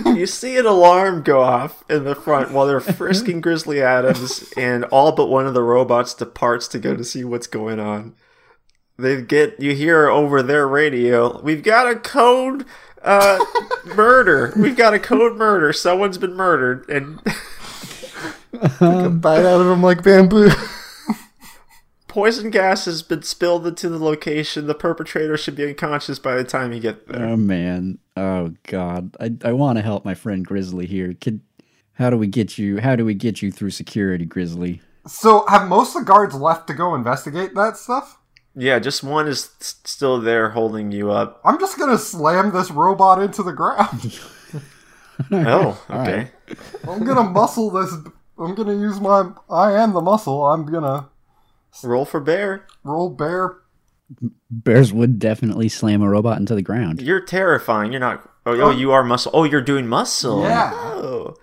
you 0.06 0.26
see 0.26 0.56
an 0.56 0.66
alarm 0.66 1.24
go 1.24 1.42
off 1.42 1.84
in 1.90 2.06
the 2.06 2.16
front 2.16 2.52
while 2.52 2.66
they're 2.66 2.80
frisking 2.80 3.42
Grizzly 3.42 3.82
Adams, 3.82 4.54
and 4.56 4.86
all 4.86 5.12
but 5.12 5.26
one 5.26 5.48
of 5.48 5.54
the 5.54 5.64
robots 5.64 6.14
departs 6.14 6.70
to 6.70 6.80
go 6.80 6.96
to 6.96 7.04
see 7.04 7.26
what's 7.26 7.48
going 7.48 7.82
on. 7.82 8.16
They 8.98 9.22
get 9.22 9.60
you 9.60 9.76
hear 9.76 10.08
over 10.08 10.42
their 10.42 10.66
radio, 10.66 11.42
"We've 11.42 11.64
got 11.64 11.92
a 11.92 11.96
code 11.98 12.66
uh, 13.02 13.44
murder. 13.84 14.54
We've 14.56 14.78
got 14.78 14.94
a 14.94 15.00
code 15.00 15.36
murder. 15.36 15.74
Someone's 15.74 16.18
been 16.18 16.36
murdered." 16.36 16.88
And 16.88 17.20
Um, 18.80 19.20
bite 19.20 19.46
out 19.46 19.62
of 19.62 19.68
him 19.68 19.84
like 19.84 20.04
bamboo. 20.04 20.50
poison 22.08 22.50
gas 22.50 22.86
has 22.86 23.04
been 23.04 23.22
spilled 23.22 23.68
into 23.68 23.90
the 23.90 24.04
location. 24.04 24.68
The 24.68 24.74
perpetrator 24.74 25.38
should 25.38 25.56
be 25.56 25.68
unconscious 25.68 26.18
by 26.18 26.36
the 26.36 26.44
time 26.44 26.74
you 26.74 26.80
get 26.80 27.08
there. 27.08 27.26
Oh 27.28 27.38
man. 27.38 28.00
Oh 28.16 28.54
god. 28.64 29.16
I 29.20 29.34
I 29.44 29.54
want 29.54 29.78
to 29.78 29.84
help 29.84 30.04
my 30.04 30.16
friend 30.16 30.46
Grizzly 30.46 30.88
here. 30.88 31.14
Could 31.20 31.42
how 31.94 32.10
do 32.10 32.18
we 32.18 32.28
get 32.28 32.58
you 32.58 32.80
how 32.80 32.96
do 32.96 33.06
we 33.06 33.14
get 33.14 33.42
you 33.42 33.52
through 33.52 33.72
security, 33.72 34.26
Grizzly? 34.26 34.82
So, 35.06 35.46
have 35.48 35.70
most 35.70 35.96
of 35.96 36.02
the 36.02 36.06
guards 36.06 36.36
left 36.36 36.68
to 36.68 36.74
go 36.74 36.94
investigate 36.94 37.56
that 37.56 37.78
stuff? 37.78 38.20
Yeah, 38.56 38.80
just 38.80 39.04
one 39.04 39.28
is 39.28 39.52
still 39.60 40.20
there 40.20 40.50
holding 40.50 40.92
you 40.92 41.12
up. 41.12 41.40
I'm 41.46 41.60
just 41.60 41.78
gonna 41.78 41.98
slam 41.98 42.52
this 42.52 42.72
robot 42.72 43.22
into 43.22 43.44
the 43.44 43.54
ground. 43.54 44.20
Oh, 45.32 45.84
okay. 45.90 46.30
I'm 46.88 47.04
gonna 47.04 47.30
muscle 47.30 47.72
this. 47.72 47.92
I'm 48.40 48.56
gonna 48.56 48.74
use 48.76 49.00
my. 49.00 49.32
I 49.50 49.74
am 49.74 49.94
the 49.94 50.02
muscle. 50.02 50.46
I'm 50.46 50.66
gonna 50.66 51.10
Roll 51.84 52.06
for 52.06 52.20
bear. 52.20 52.66
roll 52.84 53.10
bear. 53.10 53.58
Bears 54.50 54.94
would 54.94 55.20
definitely 55.20 55.68
slam 55.70 56.02
a 56.02 56.10
robot 56.10 56.40
into 56.40 56.56
the 56.56 56.62
ground. 56.62 57.02
You're 57.02 57.22
terrifying. 57.26 57.92
You're 57.92 58.00
not. 58.00 58.30
Oh, 58.46 58.60
oh, 58.62 58.70
you 58.72 58.92
are 58.92 59.04
muscle. 59.04 59.32
Oh, 59.34 59.44
you're 59.44 59.62
doing 59.62 59.88
muscle. 59.88 60.44
Yeah. 60.44 60.72
Oh. 60.74 61.36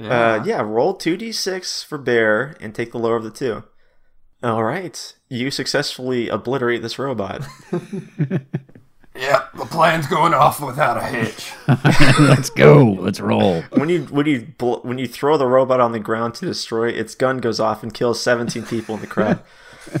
Uh, 0.00 0.42
yeah. 0.44 0.60
Roll 0.62 0.94
two 0.94 1.16
d 1.16 1.30
six 1.32 1.82
for 1.82 1.98
bear 1.98 2.56
and 2.60 2.74
take 2.74 2.92
the 2.92 2.98
lower 2.98 3.16
of 3.16 3.24
the 3.24 3.30
two. 3.30 3.64
All 4.42 4.64
right. 4.64 5.14
You 5.28 5.50
successfully 5.50 6.28
obliterate 6.28 6.82
this 6.82 6.98
robot. 6.98 7.46
Yep, 9.18 9.52
the 9.54 9.64
plan's 9.66 10.06
going 10.06 10.34
off 10.34 10.60
without 10.60 10.96
a 10.98 11.02
hitch. 11.04 11.52
Let's 12.20 12.50
go. 12.50 12.84
Let's 12.98 13.20
roll. 13.20 13.62
when 13.72 13.88
you 13.88 14.02
when 14.04 14.26
you 14.26 14.48
bl- 14.58 14.76
when 14.82 14.98
you 14.98 15.06
throw 15.08 15.36
the 15.36 15.46
robot 15.46 15.80
on 15.80 15.92
the 15.92 16.00
ground 16.00 16.34
to 16.36 16.46
destroy 16.46 16.88
it, 16.90 16.98
its 16.98 17.14
gun 17.14 17.38
goes 17.38 17.58
off 17.60 17.82
and 17.82 17.92
kills 17.94 18.20
17 18.20 18.64
people 18.66 18.94
in 18.96 19.00
the 19.00 19.06
crowd. 19.06 19.40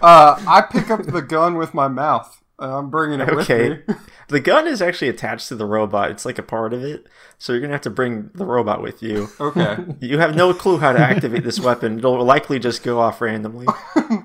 Uh, 0.00 0.40
I 0.46 0.60
pick 0.70 0.90
up 0.90 1.02
the 1.06 1.20
gun 1.22 1.56
with 1.56 1.74
my 1.74 1.88
mouth. 1.88 2.40
I'm 2.56 2.88
bringing 2.88 3.20
it 3.20 3.28
Okay. 3.28 3.68
with 3.70 3.88
me. 3.88 3.94
The 4.28 4.38
gun 4.38 4.68
is 4.68 4.80
actually 4.80 5.08
attached 5.08 5.48
to 5.48 5.56
the 5.56 5.66
robot. 5.66 6.10
It's 6.12 6.24
like 6.24 6.38
a 6.38 6.42
part 6.44 6.72
of 6.72 6.84
it. 6.84 7.06
So 7.36 7.52
you're 7.52 7.60
gonna 7.60 7.72
have 7.74 7.80
to 7.82 7.90
bring 7.90 8.30
the 8.32 8.46
robot 8.46 8.80
with 8.80 9.02
you. 9.02 9.28
Okay, 9.40 9.76
You 10.00 10.18
have 10.20 10.36
no 10.36 10.54
clue 10.54 10.78
how 10.78 10.92
to 10.92 11.00
activate 11.00 11.42
this 11.42 11.58
weapon. 11.58 11.98
It'll 11.98 12.24
likely 12.24 12.60
just 12.60 12.84
go 12.84 13.00
off 13.00 13.20
randomly. 13.20 13.66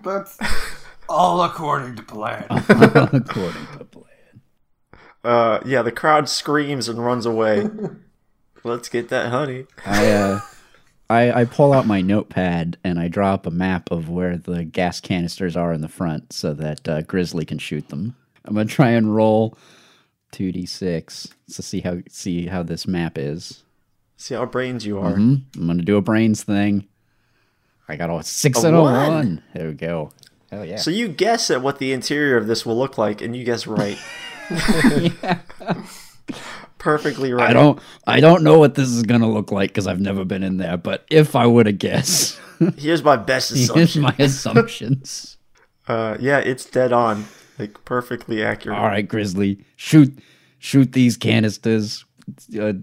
that's 0.03 0.37
all 1.09 1.41
according 1.41 1.95
to 1.95 2.03
plan. 2.03 2.45
According 2.49 3.25
to 3.79 3.85
plan. 3.85 3.86
Uh, 5.27 5.59
yeah, 5.65 5.81
the 5.81 5.91
crowd 5.91 6.29
screams 6.29 6.87
and 6.87 7.03
runs 7.03 7.25
away. 7.25 7.69
Let's 8.63 8.87
get 8.87 9.09
that 9.09 9.29
honey. 9.29 9.65
I 9.85 10.11
uh 10.11 10.39
I, 11.09 11.41
I 11.41 11.45
pull 11.45 11.73
out 11.73 11.85
my 11.85 12.01
notepad 12.01 12.77
and 12.83 12.97
I 12.97 13.09
draw 13.09 13.33
up 13.33 13.45
a 13.45 13.51
map 13.51 13.91
of 13.91 14.09
where 14.09 14.37
the 14.37 14.63
gas 14.63 15.01
canisters 15.01 15.57
are 15.57 15.73
in 15.73 15.81
the 15.81 15.89
front 15.89 16.31
so 16.31 16.53
that 16.53 16.87
uh, 16.87 17.01
Grizzly 17.01 17.45
can 17.45 17.59
shoot 17.59 17.89
them. 17.89 18.15
I'm 18.45 18.55
gonna 18.55 18.65
try 18.65 18.91
and 18.91 19.13
roll 19.13 19.57
two 20.31 20.53
d 20.53 20.65
six 20.65 21.27
to 21.53 21.61
see 21.61 21.81
how 21.81 21.97
see 22.09 22.47
how 22.47 22.63
this 22.63 22.87
map 22.87 23.17
is. 23.17 23.63
See 24.15 24.33
how 24.33 24.45
brains 24.45 24.85
you 24.85 24.97
are. 24.97 25.15
Hmm? 25.15 25.35
I'm 25.57 25.67
gonna 25.67 25.83
do 25.83 25.97
a 25.97 26.01
brains 26.01 26.41
thing. 26.41 26.87
I 27.89 27.97
got 27.97 28.09
a 28.09 28.23
six 28.23 28.63
A 28.63 28.67
and 28.67 28.77
a 28.77 28.81
one. 28.81 29.09
one. 29.09 29.43
There 29.53 29.67
we 29.67 29.73
go. 29.73 30.11
Hell 30.51 30.63
yeah. 30.63 30.77
So 30.77 30.89
you 30.89 31.09
guess 31.09 31.51
at 31.51 31.61
what 31.61 31.79
the 31.79 31.91
interior 31.91 32.37
of 32.37 32.47
this 32.47 32.65
will 32.65 32.77
look 32.77 32.97
like, 32.97 33.21
and 33.21 33.35
you 33.35 33.43
guess 33.43 33.67
right. 33.67 33.97
Perfectly 36.77 37.33
right. 37.33 37.49
I 37.49 37.53
don't 37.53 37.79
I 38.05 38.19
don't 38.19 38.43
know 38.43 38.59
what 38.59 38.75
this 38.75 38.89
is 38.89 39.03
gonna 39.03 39.29
look 39.29 39.51
like 39.51 39.71
because 39.71 39.87
I've 39.87 39.99
never 39.99 40.23
been 40.25 40.43
in 40.43 40.57
there, 40.57 40.77
but 40.77 41.05
if 41.09 41.35
I 41.35 41.47
were 41.47 41.63
to 41.63 41.71
guess, 41.71 42.39
Here's 42.77 43.03
my 43.03 43.15
best 43.15 43.51
assumption. 43.51 43.75
here's 43.77 43.97
my 43.97 44.15
assumptions. 44.19 45.33
Uh, 45.87 46.17
yeah, 46.19 46.39
it's 46.39 46.65
dead 46.65 46.91
on, 46.91 47.23
like 47.57 47.85
perfectly 47.85 48.43
accurate. 48.43 48.77
All 48.77 48.87
right, 48.87 49.07
Grizzly, 49.07 49.63
shoot, 49.77 50.19
shoot 50.59 50.91
these 50.91 51.15
canisters. 51.15 52.03
Uh, 52.59 52.73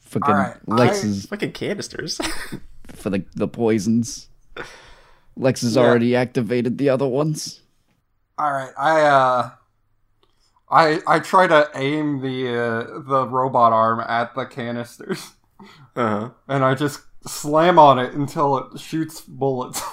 fucking 0.00 0.34
All 0.34 0.34
right, 0.34 0.56
Lex 0.66 1.04
I- 1.04 1.28
Fucking 1.28 1.52
canisters. 1.52 2.20
for 2.88 3.10
the 3.10 3.24
the 3.36 3.46
poisons. 3.46 4.26
Lex 5.36 5.60
has 5.60 5.76
Yeah. 5.76 5.82
already 5.82 6.16
activated 6.16 6.76
the 6.76 6.88
other 6.88 7.06
ones. 7.06 7.60
All 8.36 8.50
right, 8.50 8.72
I 8.76 9.02
uh, 9.02 9.50
I 10.70 11.00
I 11.06 11.18
try 11.18 11.46
to 11.46 11.70
aim 11.74 12.20
the 12.20 12.48
uh, 12.48 12.98
the 13.06 13.26
robot 13.28 13.72
arm 13.72 14.00
at 14.00 14.34
the 14.34 14.44
canisters, 14.46 15.32
Uh 15.96 16.20
huh. 16.20 16.30
and 16.48 16.64
I 16.64 16.74
just 16.74 17.00
slam 17.26 17.78
on 17.78 17.98
it 17.98 18.12
until 18.14 18.58
it 18.58 18.78
shoots 18.80 19.20
bullets. 19.20 19.82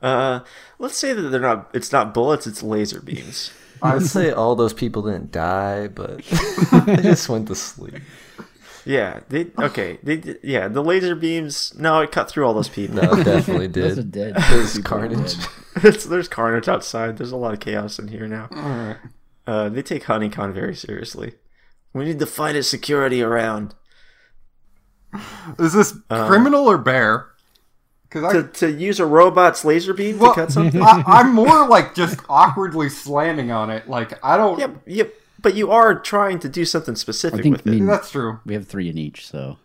Uh, 0.00 0.38
let's 0.78 0.96
say 0.96 1.12
that 1.12 1.20
they're 1.30 1.40
not. 1.40 1.68
It's 1.74 1.90
not 1.90 2.14
bullets. 2.14 2.46
It's 2.46 2.62
laser 2.62 3.00
beams. 3.00 3.50
I'd 3.82 4.02
say 4.02 4.30
all 4.30 4.54
those 4.54 4.72
people 4.72 5.02
didn't 5.02 5.32
die, 5.32 5.88
but 5.88 6.18
they 6.86 6.96
just 7.02 7.28
went 7.28 7.48
to 7.48 7.56
sleep. 7.56 7.94
Yeah. 8.84 9.18
They 9.28 9.48
okay. 9.58 9.98
They 10.04 10.36
yeah. 10.44 10.68
The 10.68 10.80
laser 10.84 11.16
beams. 11.16 11.74
No, 11.76 11.98
it 12.02 12.12
cut 12.12 12.30
through 12.30 12.46
all 12.46 12.54
those 12.54 12.68
people. 12.68 13.02
No, 13.02 13.12
it 13.14 13.24
definitely 13.24 13.66
Those 13.66 13.98
are 13.98 14.02
did. 14.02 14.12
dead. 14.12 14.36
There's 14.48 14.78
carnage. 14.78 15.36
dead. 15.36 15.48
It's, 15.82 16.04
there's 16.04 16.28
carnage 16.28 16.68
outside. 16.68 17.18
There's 17.18 17.32
a 17.32 17.36
lot 17.36 17.52
of 17.52 17.58
chaos 17.58 17.98
in 17.98 18.06
here 18.06 18.28
now. 18.28 18.48
All 18.52 18.62
right. 18.62 18.96
Uh, 19.48 19.68
they 19.70 19.80
take 19.82 20.04
Honeycon 20.04 20.52
very 20.52 20.74
seriously. 20.74 21.32
We 21.94 22.04
need 22.04 22.18
the 22.18 22.26
finest 22.26 22.68
security 22.70 23.22
around. 23.22 23.74
Is 25.58 25.72
this 25.72 25.94
criminal 26.10 26.66
or 26.70 26.76
bear? 26.78 27.28
Because 28.08 28.32
To, 28.32 28.42
to 28.66 28.70
use 28.72 29.00
a 29.00 29.06
robot's 29.06 29.64
laser 29.64 29.94
beam 29.94 30.18
well, 30.18 30.34
to 30.34 30.40
cut 30.42 30.52
something? 30.52 30.82
I, 30.82 31.02
I'm 31.06 31.34
more 31.34 31.66
like 31.66 31.94
just 31.94 32.20
awkwardly 32.28 32.88
slamming 32.90 33.50
on 33.50 33.70
it. 33.70 33.88
Like 33.88 34.22
I 34.24 34.36
don't. 34.36 34.58
Yep, 34.58 34.76
yep. 34.86 35.14
But 35.40 35.54
you 35.54 35.70
are 35.70 35.98
trying 35.98 36.40
to 36.40 36.48
do 36.48 36.64
something 36.64 36.94
specific 36.96 37.40
I 37.40 37.42
think 37.42 37.56
with 37.58 37.66
I 37.66 37.70
it. 37.70 37.74
mean, 37.74 37.86
That's 37.86 38.10
true. 38.10 38.40
we 38.44 38.54
have 38.54 38.66
three 38.66 38.88
in 38.90 38.98
each, 38.98 39.26
so 39.26 39.56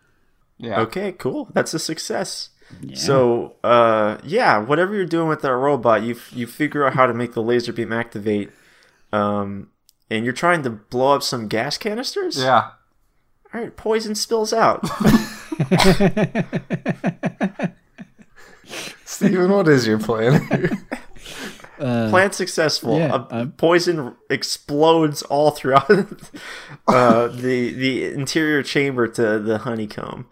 Yeah. 0.58 0.80
Okay, 0.82 1.12
cool. 1.14 1.50
That's 1.54 1.74
a 1.74 1.80
success. 1.80 2.50
yeah. 2.82 2.96
So, 2.96 3.56
uh, 3.64 4.18
yeah, 4.24 4.60
whatever 4.60 4.94
you're 4.96 5.06
doing 5.06 5.28
with 5.28 5.42
that 5.42 5.54
robot, 5.56 6.04
you 6.04 6.16
you 6.32 6.48
figure 6.48 6.86
out 6.86 6.94
how 6.94 7.06
to 7.06 7.14
make 7.14 7.34
the 7.34 7.42
laser 7.42 7.74
beam 7.74 7.92
activate, 7.92 8.52
um, 9.12 9.70
and 10.16 10.26
you're 10.26 10.34
trying 10.34 10.64
to 10.64 10.70
blow 10.70 11.16
up 11.16 11.24
some 11.24 11.48
gas 11.48 11.78
canisters. 11.78 12.38
Yeah. 12.38 12.72
All 13.54 13.62
right, 13.62 13.76
poison 13.76 14.16
spills 14.16 14.54
out. 14.54 14.84
Stephen, 19.06 19.52
what 19.52 19.68
is 19.68 19.86
your 19.86 20.00
plan? 20.00 20.48
uh, 21.80 22.10
Plan 22.10 22.32
successful. 22.32 22.98
yeah, 22.98 23.26
A 23.30 23.36
I'm- 23.36 23.52
poison 23.52 24.16
explodes 24.30 25.22
all 25.24 25.52
throughout 25.52 25.90
uh, 26.88 27.28
the 27.28 27.74
the 27.74 28.06
interior 28.06 28.64
chamber 28.64 29.08
to 29.08 29.40
the 29.40 29.60
honeycomb. 29.60 30.28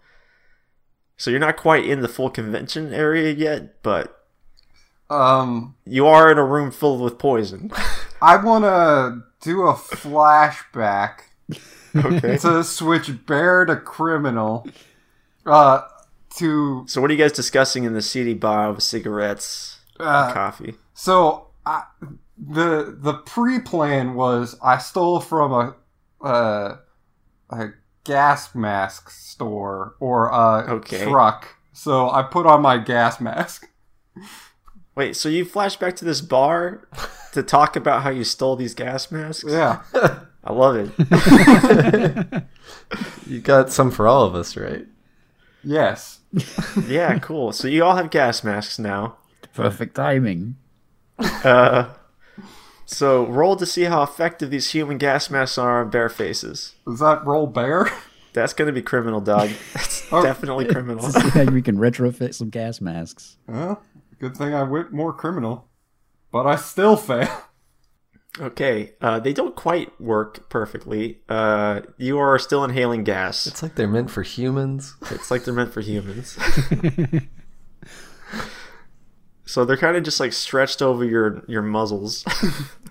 So 1.16 1.30
you're 1.30 1.38
not 1.40 1.56
quite 1.56 1.84
in 1.86 2.00
the 2.00 2.08
full 2.08 2.30
convention 2.30 2.92
area 2.92 3.32
yet, 3.32 3.82
but 3.82 4.24
Um. 5.08 5.76
you 5.84 6.06
are 6.06 6.30
in 6.32 6.38
a 6.38 6.44
room 6.44 6.70
filled 6.72 7.00
with 7.00 7.18
poison. 7.18 7.70
I 8.20 8.36
want 8.36 8.64
to 8.64 9.22
do 9.42 9.62
a 9.62 9.74
flashback 9.74 11.20
okay. 11.94 12.38
to 12.38 12.64
switch 12.64 13.26
bear 13.26 13.64
to 13.64 13.76
criminal. 13.76 14.66
Uh. 15.46 15.82
To 16.36 16.84
So 16.88 17.02
what 17.02 17.10
are 17.10 17.14
you 17.14 17.18
guys 17.22 17.32
discussing 17.32 17.84
in 17.84 17.92
the 17.92 18.00
seedy 18.00 18.32
bar 18.32 18.70
of 18.70 18.82
cigarettes, 18.82 19.80
uh, 20.00 20.32
coffee? 20.32 20.76
So 20.94 21.48
I, 21.66 21.82
the 22.38 22.96
the 22.98 23.14
pre 23.26 23.60
plan 23.60 24.14
was 24.14 24.56
I 24.62 24.78
stole 24.78 25.20
from 25.20 25.52
a 25.52 26.26
uh, 26.26 26.76
a 27.50 27.68
gas 28.04 28.54
mask 28.54 29.10
store 29.10 29.94
or 30.00 30.28
a 30.28 30.64
Okay. 30.76 31.04
truck. 31.04 31.48
So 31.74 32.08
I 32.08 32.22
put 32.22 32.46
on 32.46 32.62
my 32.62 32.78
gas 32.78 33.20
mask. 33.20 33.68
Wait, 34.94 35.16
so 35.16 35.28
you 35.28 35.44
flash 35.44 35.76
back 35.76 35.96
to 35.96 36.04
this 36.04 36.20
bar 36.20 36.86
to 37.32 37.42
talk 37.42 37.76
about 37.76 38.02
how 38.02 38.10
you 38.10 38.24
stole 38.24 38.56
these 38.56 38.74
gas 38.74 39.10
masks? 39.10 39.44
Yeah. 39.48 39.82
I 40.44 40.52
love 40.52 40.76
it. 40.76 42.42
you 43.26 43.40
got 43.40 43.70
some 43.70 43.90
for 43.90 44.06
all 44.06 44.24
of 44.24 44.34
us, 44.34 44.56
right? 44.56 44.86
yes. 45.64 46.18
Yeah, 46.88 47.18
cool. 47.18 47.52
So 47.52 47.68
you 47.68 47.84
all 47.84 47.96
have 47.96 48.10
gas 48.10 48.42
masks 48.42 48.78
now. 48.78 49.16
perfect 49.54 49.94
timing. 49.94 50.56
Uh, 51.18 51.90
so 52.86 53.26
roll 53.26 53.54
to 53.56 53.66
see 53.66 53.82
how 53.84 54.02
effective 54.02 54.50
these 54.50 54.70
human 54.72 54.96
gas 54.98 55.30
masks 55.30 55.58
are 55.58 55.82
on 55.82 55.90
bare 55.90 56.08
faces. 56.08 56.74
Is 56.88 56.98
that 57.00 57.24
roll 57.24 57.46
bear? 57.46 57.88
That's 58.32 58.54
gonna 58.54 58.72
be 58.72 58.80
criminal, 58.82 59.20
dog. 59.20 59.50
That's 59.74 60.10
Oh. 60.10 60.22
definitely 60.22 60.64
criminal. 60.66 61.02
See 61.10 61.28
how 61.28 61.44
we 61.44 61.60
can 61.62 61.76
retrofit 61.76 62.34
some 62.34 62.48
gas 62.48 62.80
masks. 62.80 63.36
well, 63.46 63.82
good 64.22 64.36
thing 64.36 64.54
I 64.54 64.62
went 64.62 64.92
more 64.92 65.12
criminal, 65.12 65.68
but 66.30 66.46
I 66.46 66.56
still 66.56 66.96
fail. 66.96 67.28
Okay, 68.40 68.94
uh, 69.02 69.20
they 69.20 69.34
don't 69.34 69.54
quite 69.54 70.00
work 70.00 70.48
perfectly. 70.48 71.18
Uh, 71.28 71.82
you 71.98 72.18
are 72.18 72.38
still 72.38 72.64
inhaling 72.64 73.04
gas. 73.04 73.46
It's 73.46 73.62
like 73.62 73.74
they're 73.74 73.86
meant 73.86 74.10
for 74.10 74.22
humans. 74.22 74.96
It's 75.10 75.30
like 75.30 75.44
they're 75.44 75.52
meant 75.52 75.74
for 75.74 75.82
humans. 75.82 76.38
so 79.44 79.66
they're 79.66 79.76
kind 79.76 79.98
of 79.98 80.02
just 80.02 80.18
like 80.18 80.32
stretched 80.32 80.80
over 80.80 81.04
your 81.04 81.44
your 81.46 81.60
muzzles. 81.60 82.24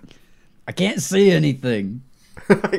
I 0.68 0.70
can't 0.70 1.02
see 1.02 1.32
anything. 1.32 2.04
I 2.48 2.78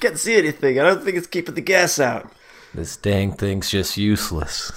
can't 0.00 0.18
see 0.18 0.34
anything. 0.34 0.80
I 0.80 0.82
don't 0.82 1.04
think 1.04 1.16
it's 1.16 1.28
keeping 1.28 1.54
the 1.54 1.60
gas 1.60 2.00
out. 2.00 2.32
This 2.74 2.96
dang 2.96 3.32
thing's 3.32 3.68
just 3.70 3.96
useless. 3.96 4.70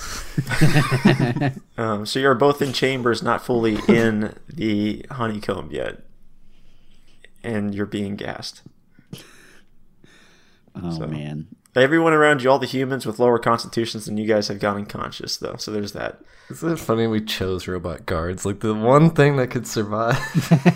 Um, 1.78 2.06
so 2.06 2.20
you're 2.20 2.34
both 2.36 2.62
in 2.62 2.74
chambers, 2.74 3.22
not 3.22 3.46
fully 3.46 3.78
in 3.88 4.34
the 4.48 5.06
honeycomb 5.12 5.70
yet, 5.72 6.00
and 7.44 7.74
you're 7.76 7.86
being 7.86 8.16
gassed. 8.16 8.62
Oh 10.76 10.98
So- 10.98 11.08
man. 11.08 11.48
Everyone 11.76 12.14
around 12.14 12.44
you, 12.44 12.52
all 12.52 12.60
the 12.60 12.68
humans 12.68 13.04
with 13.04 13.18
lower 13.18 13.40
constitutions 13.40 14.06
than 14.06 14.16
you 14.16 14.28
guys, 14.28 14.48
have 14.48 14.60
gone 14.60 14.76
unconscious 14.78 15.38
though. 15.38 15.56
So 15.58 15.72
there's 15.72 15.94
that. 15.94 16.22
Isn't 16.52 16.74
it 16.74 16.78
funny 16.78 17.08
we 17.08 17.20
chose 17.20 17.68
robot 17.68 18.06
guards? 18.06 18.46
Like 18.46 18.60
the 18.60 18.76
one 18.76 19.10
thing 19.10 19.38
that 19.38 19.48
could 19.48 19.66
survive. 19.66 20.20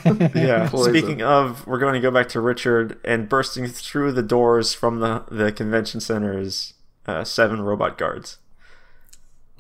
Yeah. 0.36 0.68
Poison. 0.72 0.92
Speaking 0.96 1.22
of, 1.22 1.68
we're 1.68 1.78
going 1.78 1.94
to 1.94 2.00
go 2.00 2.10
back 2.10 2.30
to 2.30 2.42
Richard, 2.42 3.00
and 3.06 3.30
bursting 3.30 3.68
through 3.68 4.14
the 4.14 4.24
doors 4.24 4.74
from 4.74 5.00
the 5.00 5.24
the 5.30 5.52
convention 5.52 6.00
center 6.00 6.36
is 6.40 6.74
uh, 7.08 7.24
seven 7.24 7.62
robot 7.62 7.98
guards. 7.98 8.38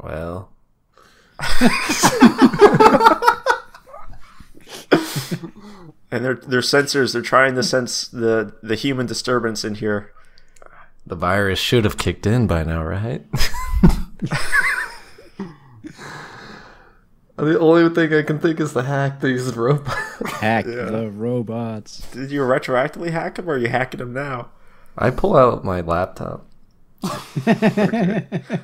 Well, 0.01 0.49
And 6.09 6.23
their 6.23 6.35
their 6.35 6.61
sensors, 6.61 7.11
they're 7.11 7.21
trying 7.21 7.55
to 7.55 7.63
sense 7.63 8.07
the 8.07 8.53
the 8.63 8.75
human 8.75 9.05
disturbance 9.05 9.65
in 9.65 9.75
here. 9.75 10.13
the 11.05 11.15
virus 11.15 11.59
should 11.59 11.83
have 11.83 11.97
kicked 11.97 12.25
in 12.25 12.47
by 12.47 12.63
now, 12.63 12.81
right? 12.81 13.25
the 17.35 17.59
only 17.59 17.89
thing 17.93 18.13
I 18.13 18.21
can 18.21 18.39
think 18.39 18.61
is 18.61 18.71
to 18.73 18.83
hack 18.83 19.19
these 19.19 19.53
robots. 19.55 20.31
Hack 20.39 20.63
the 20.65 21.11
robots. 21.13 22.09
Did 22.11 22.31
you 22.31 22.39
retroactively 22.41 23.11
hack 23.11 23.35
them, 23.35 23.49
or 23.49 23.53
are 23.55 23.57
you 23.57 23.67
hacking 23.67 23.99
them 23.99 24.13
now? 24.13 24.49
I 24.97 25.09
pull 25.09 25.35
out 25.35 25.65
my 25.65 25.81
laptop. 25.81 26.45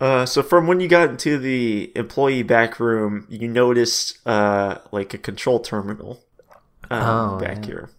Uh, 0.00 0.26
so 0.26 0.42
from 0.42 0.66
when 0.66 0.80
you 0.80 0.88
got 0.88 1.08
into 1.10 1.38
the 1.38 1.92
employee 1.94 2.42
back 2.42 2.80
room, 2.80 3.24
you 3.30 3.46
noticed 3.46 4.18
uh, 4.26 4.78
like 4.90 5.14
a 5.14 5.18
control 5.18 5.60
terminal 5.60 6.24
um, 6.90 7.36
Oh, 7.36 7.38
back 7.38 7.58
yeah. 7.58 7.66
here 7.66 7.90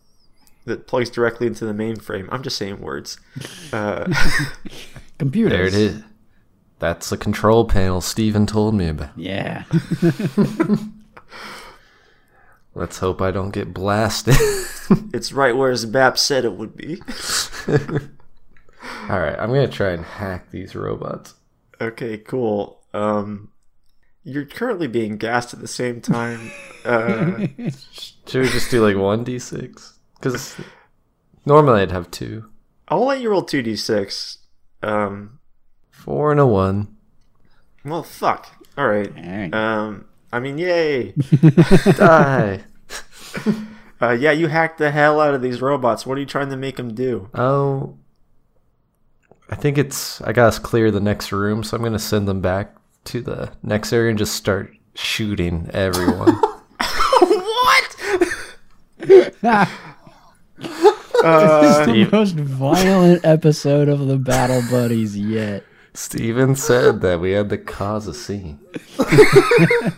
that 0.66 0.86
plugs 0.86 1.10
directly 1.10 1.48
into 1.48 1.64
the 1.66 1.72
mainframe. 1.72 2.28
I'm 2.30 2.44
just 2.44 2.58
saying 2.58 2.82
words. 2.82 3.22
Uh, 3.72 4.14
Computers. 5.18 5.52
There 5.54 5.66
it 5.66 5.74
is. 5.74 6.04
That's 6.80 7.10
the 7.10 7.16
control 7.16 7.64
panel 7.64 8.02
Stephen 8.02 8.46
told 8.48 8.76
me 8.76 8.90
about. 8.90 9.18
Yeah. 9.18 9.64
Let's 12.76 12.98
hope 12.98 13.22
I 13.22 13.32
don't 13.32 13.52
get 13.52 13.74
blasted. 13.74 14.36
it's 15.14 15.32
right 15.32 15.56
where 15.56 15.72
his 15.72 15.88
map 15.88 16.18
said 16.18 16.44
it 16.44 16.54
would 16.58 16.76
be. 16.76 17.02
Alright, 19.10 19.38
I'm 19.40 19.50
gonna 19.50 19.68
try 19.68 19.92
and 19.92 20.04
hack 20.04 20.50
these 20.52 20.76
robots. 20.76 21.36
Okay, 21.82 22.18
cool. 22.18 22.82
Um, 22.94 23.50
you're 24.24 24.46
currently 24.46 24.88
being 24.88 25.18
gassed 25.18 25.54
at 25.54 25.60
the 25.60 25.68
same 25.68 26.00
time. 26.02 26.52
Uh, 26.86 27.48
Should 28.28 28.42
we 28.44 28.50
just 28.50 28.72
do 28.72 28.82
like 28.86 28.96
1d6? 28.96 29.94
Because 30.16 30.56
normally 31.46 31.82
I'd 31.82 31.92
have 31.92 32.10
two. 32.12 32.50
I'll 32.88 33.06
let 33.06 33.20
you 33.22 33.30
roll 33.30 33.44
two 33.44 33.62
d 33.62 33.76
six. 33.76 34.40
Um, 34.82 35.40
Four 35.92 36.32
and 36.32 36.40
a 36.40 36.46
one. 36.48 36.96
well, 37.84 38.04
fuck. 38.04 38.48
All 38.78 38.88
right. 38.88 39.14
Dang. 39.16 39.54
Um, 39.54 40.06
I 40.32 40.40
mean, 40.40 40.58
yay. 40.58 41.12
Die! 41.98 42.64
Uh, 44.02 44.12
yeah, 44.12 44.32
you 44.32 44.48
hacked 44.48 44.80
the 44.80 44.92
hell 44.92 45.22
out 45.22 45.34
of 45.34 45.42
these 45.42 45.62
robots. 45.62 46.06
What 46.06 46.18
are 46.18 46.20
you 46.20 46.26
trying 46.26 46.50
to 46.50 46.58
make 46.58 46.76
them 46.76 46.94
do? 46.94 47.30
Oh. 47.34 47.96
I 49.50 49.56
think 49.56 49.78
it's. 49.78 50.22
I 50.22 50.34
gotta 50.34 50.60
clear 50.60 50.92
the 50.92 51.00
next 51.00 51.32
room, 51.32 51.64
so 51.64 51.78
I'm 51.78 51.84
gonna 51.84 52.00
send 52.00 52.28
them 52.28 52.42
back 52.42 52.76
to 53.06 53.22
the 53.22 53.52
next 53.62 53.94
area 53.94 54.10
and 54.10 54.18
just 54.18 54.36
start 54.36 54.74
shooting 54.96 55.70
everyone. 55.74 56.34
what? 57.20 57.96
Uh, 61.24 61.62
this 61.62 61.80
is 61.80 61.86
the 62.12 62.18
most 62.18 62.36
violent 62.36 63.24
episode 63.24 63.88
of 63.88 64.08
the 64.08 64.18
Battle 64.18 64.62
Buddies 64.70 65.18
yet. 65.18 65.64
Stephen 65.94 66.54
said 66.54 67.00
that 67.00 67.22
we 67.22 67.32
had 67.32 67.48
to 67.50 67.58
cause 67.58 68.08
a 68.08 68.14
scene. 68.14 68.60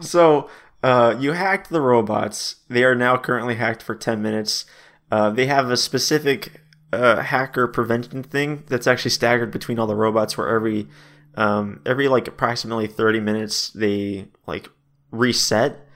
So, 0.00 0.48
uh, 0.82 1.16
you 1.18 1.32
hacked 1.32 1.70
the 1.70 1.80
robots. 1.80 2.56
They 2.68 2.84
are 2.84 2.94
now 2.94 3.16
currently 3.16 3.56
hacked 3.56 3.82
for 3.82 3.94
10 3.94 4.22
minutes. 4.22 4.64
Uh, 5.10 5.30
they 5.30 5.46
have 5.46 5.70
a 5.70 5.76
specific 5.76 6.62
uh, 6.92 7.20
hacker 7.22 7.66
prevention 7.68 8.22
thing 8.22 8.64
that's 8.66 8.86
actually 8.86 9.10
staggered 9.10 9.50
between 9.50 9.78
all 9.78 9.86
the 9.86 9.94
robots 9.94 10.36
where 10.38 10.48
every 10.48 10.88
um, 11.34 11.80
every 11.86 12.08
like 12.08 12.26
approximately 12.28 12.86
30 12.86 13.20
minutes 13.20 13.70
they 13.70 14.26
like 14.46 14.70
reset. 15.10 15.86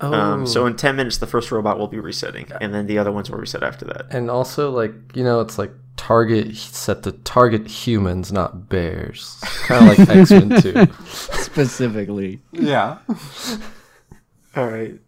Oh, 0.00 0.12
Um, 0.12 0.46
so 0.46 0.66
in 0.66 0.76
10 0.76 0.96
minutes 0.96 1.18
the 1.18 1.26
first 1.26 1.50
robot 1.52 1.78
will 1.78 1.88
be 1.88 1.98
resetting 2.00 2.46
and 2.60 2.74
then 2.74 2.86
the 2.86 2.98
other 2.98 3.12
ones 3.12 3.30
will 3.30 3.38
reset 3.38 3.62
after 3.62 3.84
that. 3.86 4.06
and 4.10 4.30
also 4.30 4.70
like 4.70 4.92
you 5.14 5.22
know, 5.24 5.40
it's 5.40 5.58
like 5.58 5.72
target 5.96 6.56
set 6.56 7.02
to 7.04 7.12
target 7.12 7.66
humans, 7.68 8.32
not 8.32 8.68
bears. 8.68 9.38
Kind 9.66 9.88
of 9.90 9.98
like 9.98 10.08
X 10.16 10.30
Men 10.30 10.60
Two. 10.62 10.86
Specifically. 11.06 12.40
Yeah. 12.52 12.98
All 14.56 14.66
right. 14.68 14.98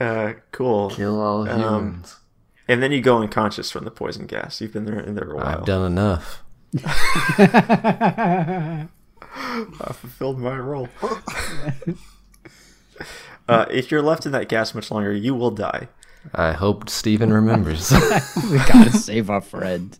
Uh, 0.00 0.34
cool. 0.52 0.90
Kill 0.90 1.20
all 1.20 1.44
humans. 1.44 2.16
And 2.68 2.82
then 2.82 2.92
you 2.92 3.00
go 3.00 3.22
unconscious 3.22 3.70
from 3.70 3.84
the 3.84 3.90
poison 3.90 4.26
gas. 4.26 4.60
You've 4.60 4.74
been 4.74 4.84
there 4.84 5.00
in 5.00 5.14
there 5.14 5.30
a 5.30 5.34
while. 5.34 5.46
I've 5.46 5.64
done 5.64 5.90
enough. 5.90 6.44
I 6.84 6.84
fulfilled 9.92 10.38
my 10.38 10.58
role. 10.58 10.88
uh, 13.48 13.64
if 13.70 13.90
you're 13.90 14.02
left 14.02 14.26
in 14.26 14.32
that 14.32 14.50
gas 14.50 14.74
much 14.74 14.90
longer, 14.90 15.12
you 15.12 15.34
will 15.34 15.50
die. 15.50 15.88
I 16.34 16.52
hope 16.52 16.90
Stephen 16.90 17.32
remembers. 17.32 17.90
We 18.50 18.58
gotta 18.58 18.92
save 18.92 19.30
our 19.30 19.40
friend. 19.40 19.98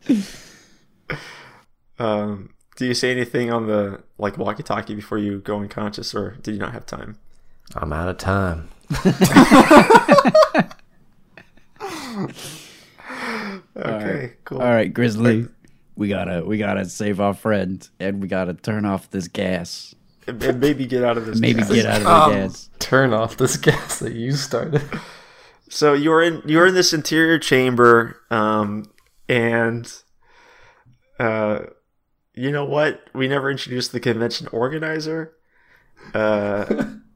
Um, 1.99 2.51
do 2.77 2.85
you 2.87 2.95
say 2.95 3.11
anything 3.11 3.51
on 3.51 3.67
the 3.67 4.03
like 4.19 4.37
walkie-talkie 4.37 4.95
before 4.95 5.17
you 5.19 5.41
go 5.41 5.61
unconscious, 5.61 6.15
or 6.15 6.33
did 6.43 6.53
you 6.53 6.61
not 6.61 6.73
have 6.73 6.85
time? 6.85 7.17
I'm 7.75 7.95
out 7.95 8.09
of 8.09 8.19
time. 8.19 8.69
Okay, 13.77 14.35
cool. 14.45 14.61
All 14.61 14.69
right, 14.71 14.93
Grizzly. 14.93 15.47
We 15.97 16.09
gotta 16.09 16.45
we 16.45 16.59
gotta 16.59 16.85
save 16.85 17.21
our 17.21 17.35
friend 17.35 17.89
and 17.99 18.21
we 18.21 18.29
gotta 18.29 18.55
turn 18.55 18.85
off 18.85 19.11
this 19.11 19.29
gas. 19.29 19.95
And, 20.27 20.43
and 20.43 20.61
maybe 20.61 20.85
get 20.87 21.03
out 21.05 21.17
of 21.17 21.27
this. 21.27 21.41
Maybe 21.41 21.61
gas. 21.61 21.73
get 21.73 21.87
out 21.87 21.97
of 21.99 22.05
the 22.05 22.11
Um, 22.11 22.33
gas. 22.33 22.71
Turn 22.79 23.13
off 23.13 23.37
this 23.37 23.57
gas 23.69 23.99
that 24.01 24.13
you 24.15 24.33
started. 24.33 24.83
So 25.69 25.95
you're 25.95 26.23
in 26.23 26.43
you're 26.45 26.67
in 26.67 26.75
this 26.75 26.93
interior 26.93 27.39
chamber, 27.39 28.17
um, 28.31 28.85
and 29.29 29.91
uh, 31.19 31.61
you 32.35 32.51
know 32.53 32.65
what? 32.65 33.03
We 33.15 33.27
never 33.27 33.51
introduced 33.51 33.93
the 33.93 34.01
convention 34.01 34.49
organizer. 34.53 35.33
Uh, 36.15 36.85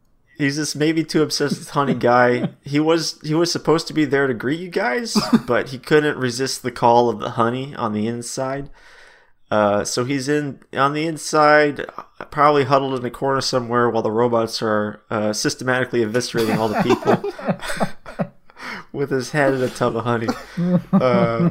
he's 0.43 0.57
this 0.57 0.75
maybe 0.75 1.05
too 1.05 1.23
obsessed 1.23 1.59
with 1.59 1.71
honey 1.71 1.95
guy. 1.95 2.51
He 2.63 2.81
was 2.81 3.21
he 3.23 3.35
was 3.35 3.53
supposed 3.53 3.87
to 3.87 3.93
be 3.93 4.05
there 4.05 4.27
to 4.27 4.35
greet 4.35 4.61
you 4.61 4.69
guys, 4.69 5.17
but 5.47 5.71
he 5.71 5.79
couldn't 5.79 6.19
resist 6.19 6.63
the 6.63 6.73
call 6.73 7.09
of 7.09 7.21
the 7.21 7.31
honey 7.31 7.75
on 7.77 7.93
the 7.93 8.07
inside. 8.07 8.71
Uh, 9.51 9.85
so 9.85 10.05
he's 10.05 10.29
in 10.29 10.61
on 10.73 10.95
the 10.95 11.07
inside, 11.07 11.85
probably 12.31 12.65
huddled 12.65 12.99
in 12.99 13.05
a 13.05 13.11
corner 13.11 13.41
somewhere, 13.41 13.89
while 13.89 14.03
the 14.03 14.11
robots 14.11 14.63
are 14.63 15.03
uh, 15.11 15.33
systematically 15.33 16.01
eviscerating 16.01 16.57
all 16.57 16.69
the 16.69 16.83
people 16.83 18.33
with 18.93 19.11
his 19.11 19.33
head 19.33 19.53
in 19.53 19.63
a 19.63 19.69
tub 19.69 19.95
of 19.95 20.05
honey. 20.05 20.29
Uh, 20.91 21.51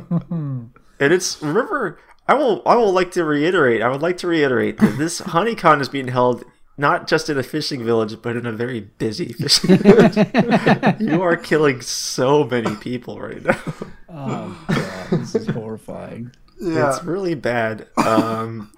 and 1.00 1.14
it's 1.14 1.42
remember, 1.44 2.00
I 2.28 2.34
will 2.34 2.62
I 2.66 2.76
will 2.76 2.92
like 2.92 3.12
to 3.12 3.24
reiterate. 3.24 3.82
I 3.82 3.90
would 3.90 4.02
like 4.02 4.18
to 4.18 4.28
reiterate 4.28 4.80
that 4.80 4.98
this 4.98 5.20
honeycon 5.36 5.80
is 5.80 5.90
being 5.90 6.08
held 6.08 6.44
not 6.82 7.08
just 7.08 7.30
in 7.30 7.38
a 7.38 7.44
fishing 7.44 7.86
village, 7.86 8.22
but 8.22 8.36
in 8.36 8.46
a 8.46 8.52
very 8.52 8.82
busy 8.82 9.32
fishing 9.34 9.78
village. 9.78 10.18
you 11.00 11.22
are 11.22 11.38
killing 11.38 11.80
so 11.80 12.44
many 12.44 12.76
people 12.76 13.22
right 13.22 13.44
now. 13.44 13.58
Oh 14.14 14.66
god, 14.68 15.22
this 15.22 15.36
is 15.36 15.48
horrifying. 15.48 16.34
Yeah. 16.60 16.90
It's 16.90 17.02
really 17.02 17.34
bad. 17.34 17.88
Um, 17.96 18.74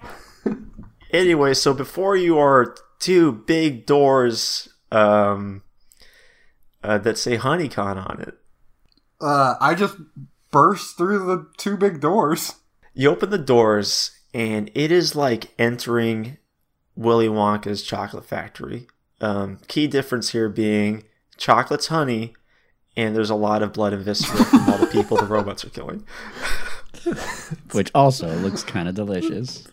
anyway, 1.10 1.54
so 1.54 1.74
before 1.74 2.14
you 2.14 2.38
are 2.38 2.76
two 3.00 3.32
big 3.32 3.84
doors 3.84 4.68
um, 4.92 5.64
uh, 6.84 6.98
that 6.98 7.18
say 7.18 7.36
Honeycon 7.36 7.98
on 7.98 8.20
it. 8.20 8.34
Uh, 9.20 9.56
I 9.60 9.74
just 9.74 9.96
burst 10.52 10.96
through 10.96 11.26
the 11.26 11.48
two 11.56 11.76
big 11.76 12.00
doors. 12.00 12.54
You 12.94 13.10
open 13.10 13.30
the 13.30 13.38
doors, 13.38 14.12
and 14.32 14.70
it 14.72 14.92
is 14.92 15.16
like 15.16 15.52
entering 15.58 16.38
Willy 16.96 17.28
Wonka's 17.28 17.82
chocolate 17.82 18.24
factory. 18.24 18.86
Um, 19.20 19.58
key 19.68 19.86
difference 19.86 20.30
here 20.30 20.48
being 20.48 21.04
chocolate's 21.36 21.88
honey, 21.88 22.34
and 22.96 23.14
there's 23.16 23.30
a 23.30 23.34
lot 23.34 23.62
of 23.62 23.72
blood 23.72 23.92
and 23.92 24.04
viscera 24.04 24.44
from 24.44 24.68
all 24.68 24.78
the 24.78 24.86
people 24.86 25.16
the 25.16 25.26
robots 25.26 25.64
are 25.64 25.70
killing. 25.70 26.06
Which 27.72 27.90
also 27.94 28.28
looks 28.36 28.62
kind 28.62 28.88
of 28.88 28.94
delicious. 28.94 29.66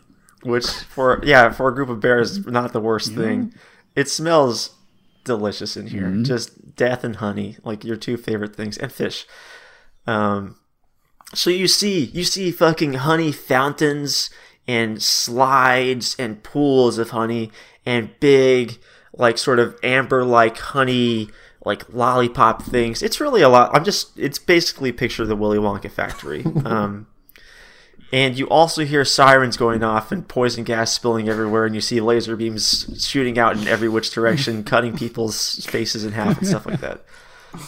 Which 0.44 0.68
for 0.68 1.22
yeah 1.24 1.52
for 1.52 1.68
a 1.70 1.76
group 1.76 1.90
of 1.90 2.00
bears 2.00 2.46
not 2.48 2.74
the 2.74 2.80
worst 2.80 3.14
thing. 3.14 3.54
It 3.96 4.10
smells 4.10 4.76
delicious 5.24 5.78
in 5.78 5.88
here. 5.88 6.10
Just 6.24 6.76
death 6.76 7.04
and 7.04 7.18
honey, 7.18 7.58
like 7.64 7.84
your 7.84 7.96
two 7.96 8.18
favorite 8.18 8.56
things, 8.56 8.78
and 8.78 8.92
fish. 8.92 9.26
Um, 10.08 10.58
so 11.34 11.50
you 11.50 11.68
see 11.68 12.06
you 12.06 12.24
see 12.24 12.52
fucking 12.52 12.94
honey 12.94 13.32
fountains 13.32 14.30
and 14.68 15.02
slides 15.02 16.16
and 16.20 16.44
pools 16.44 16.98
of 16.98 17.10
honey 17.10 17.52
and 17.86 18.10
big 18.20 18.80
like 19.14 19.38
sort 19.38 19.60
of 19.60 19.76
amber 19.84 20.24
like 20.24 20.58
honey 20.58 21.30
like 21.64 21.94
lollipop 21.94 22.64
things. 22.64 23.04
It's 23.04 23.20
really 23.20 23.42
a 23.42 23.50
lot. 23.50 23.72
I'm 23.74 23.84
just 23.84 24.18
it's 24.18 24.40
basically 24.40 24.92
picture 24.92 25.24
of 25.24 25.30
the 25.30 25.36
Willy 25.36 25.58
Wonka 25.58 25.92
factory. 25.92 26.44
um, 26.66 27.08
and 28.14 28.38
you 28.38 28.48
also 28.50 28.84
hear 28.84 29.06
sirens 29.06 29.56
going 29.56 29.84
off 29.84 30.12
and 30.12 30.28
poison 30.28 30.64
gas 30.64 30.92
spilling 30.92 31.30
everywhere, 31.30 31.66
and 31.66 31.74
you 31.74 31.82
see 31.82 32.02
laser 32.02 32.36
beams 32.36 33.06
shooting 33.06 33.40
out 33.40 33.58
in 33.58 33.68
every 33.68 33.88
which 33.88 34.12
direction, 34.12 34.64
cutting 34.66 34.98
people's 34.98 35.66
faces 35.66 36.04
in 36.04 36.12
half 36.12 36.38
and 36.38 36.48
stuff 36.48 36.66
like 36.66 36.82
that. 36.82 37.04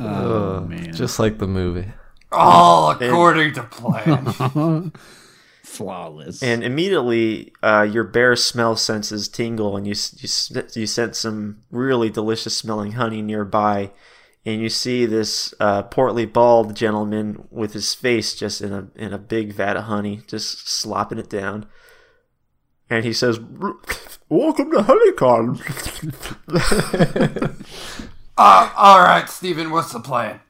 Oh 0.00 0.60
man. 0.60 0.92
Just 0.92 1.18
like 1.18 1.38
the 1.38 1.48
movie. 1.48 1.88
All 2.30 2.90
according 2.90 3.54
to 3.54 3.62
plan. 3.62 4.92
flawless. 5.62 6.42
And 6.42 6.64
immediately, 6.64 7.52
uh, 7.62 7.86
your 7.90 8.04
bear 8.04 8.36
smell 8.36 8.76
senses 8.76 9.28
tingle, 9.28 9.76
and 9.76 9.86
you 9.86 9.92
s- 9.92 10.50
you 10.52 10.62
you 10.80 10.86
sense 10.86 11.18
some 11.20 11.58
really 11.70 12.10
delicious 12.10 12.56
smelling 12.56 12.92
honey 12.92 13.22
nearby, 13.22 13.90
and 14.44 14.60
you 14.60 14.68
see 14.68 15.06
this 15.06 15.52
uh, 15.60 15.82
portly 15.84 16.26
bald 16.26 16.74
gentleman 16.74 17.46
with 17.50 17.72
his 17.74 17.94
face 17.94 18.34
just 18.34 18.60
in 18.60 18.72
a 18.72 18.88
in 18.94 19.12
a 19.12 19.18
big 19.18 19.52
vat 19.52 19.76
of 19.76 19.84
honey, 19.84 20.22
just 20.26 20.68
slopping 20.68 21.18
it 21.18 21.30
down. 21.30 21.66
And 22.90 23.04
he 23.04 23.12
says, 23.12 23.38
"Welcome 24.30 24.70
to 24.72 24.82
Honeycon." 24.82 25.60
uh, 28.38 28.72
all 28.76 29.00
right, 29.00 29.28
Stephen, 29.28 29.70
what's 29.70 29.92
the 29.92 30.00
plan? 30.00 30.40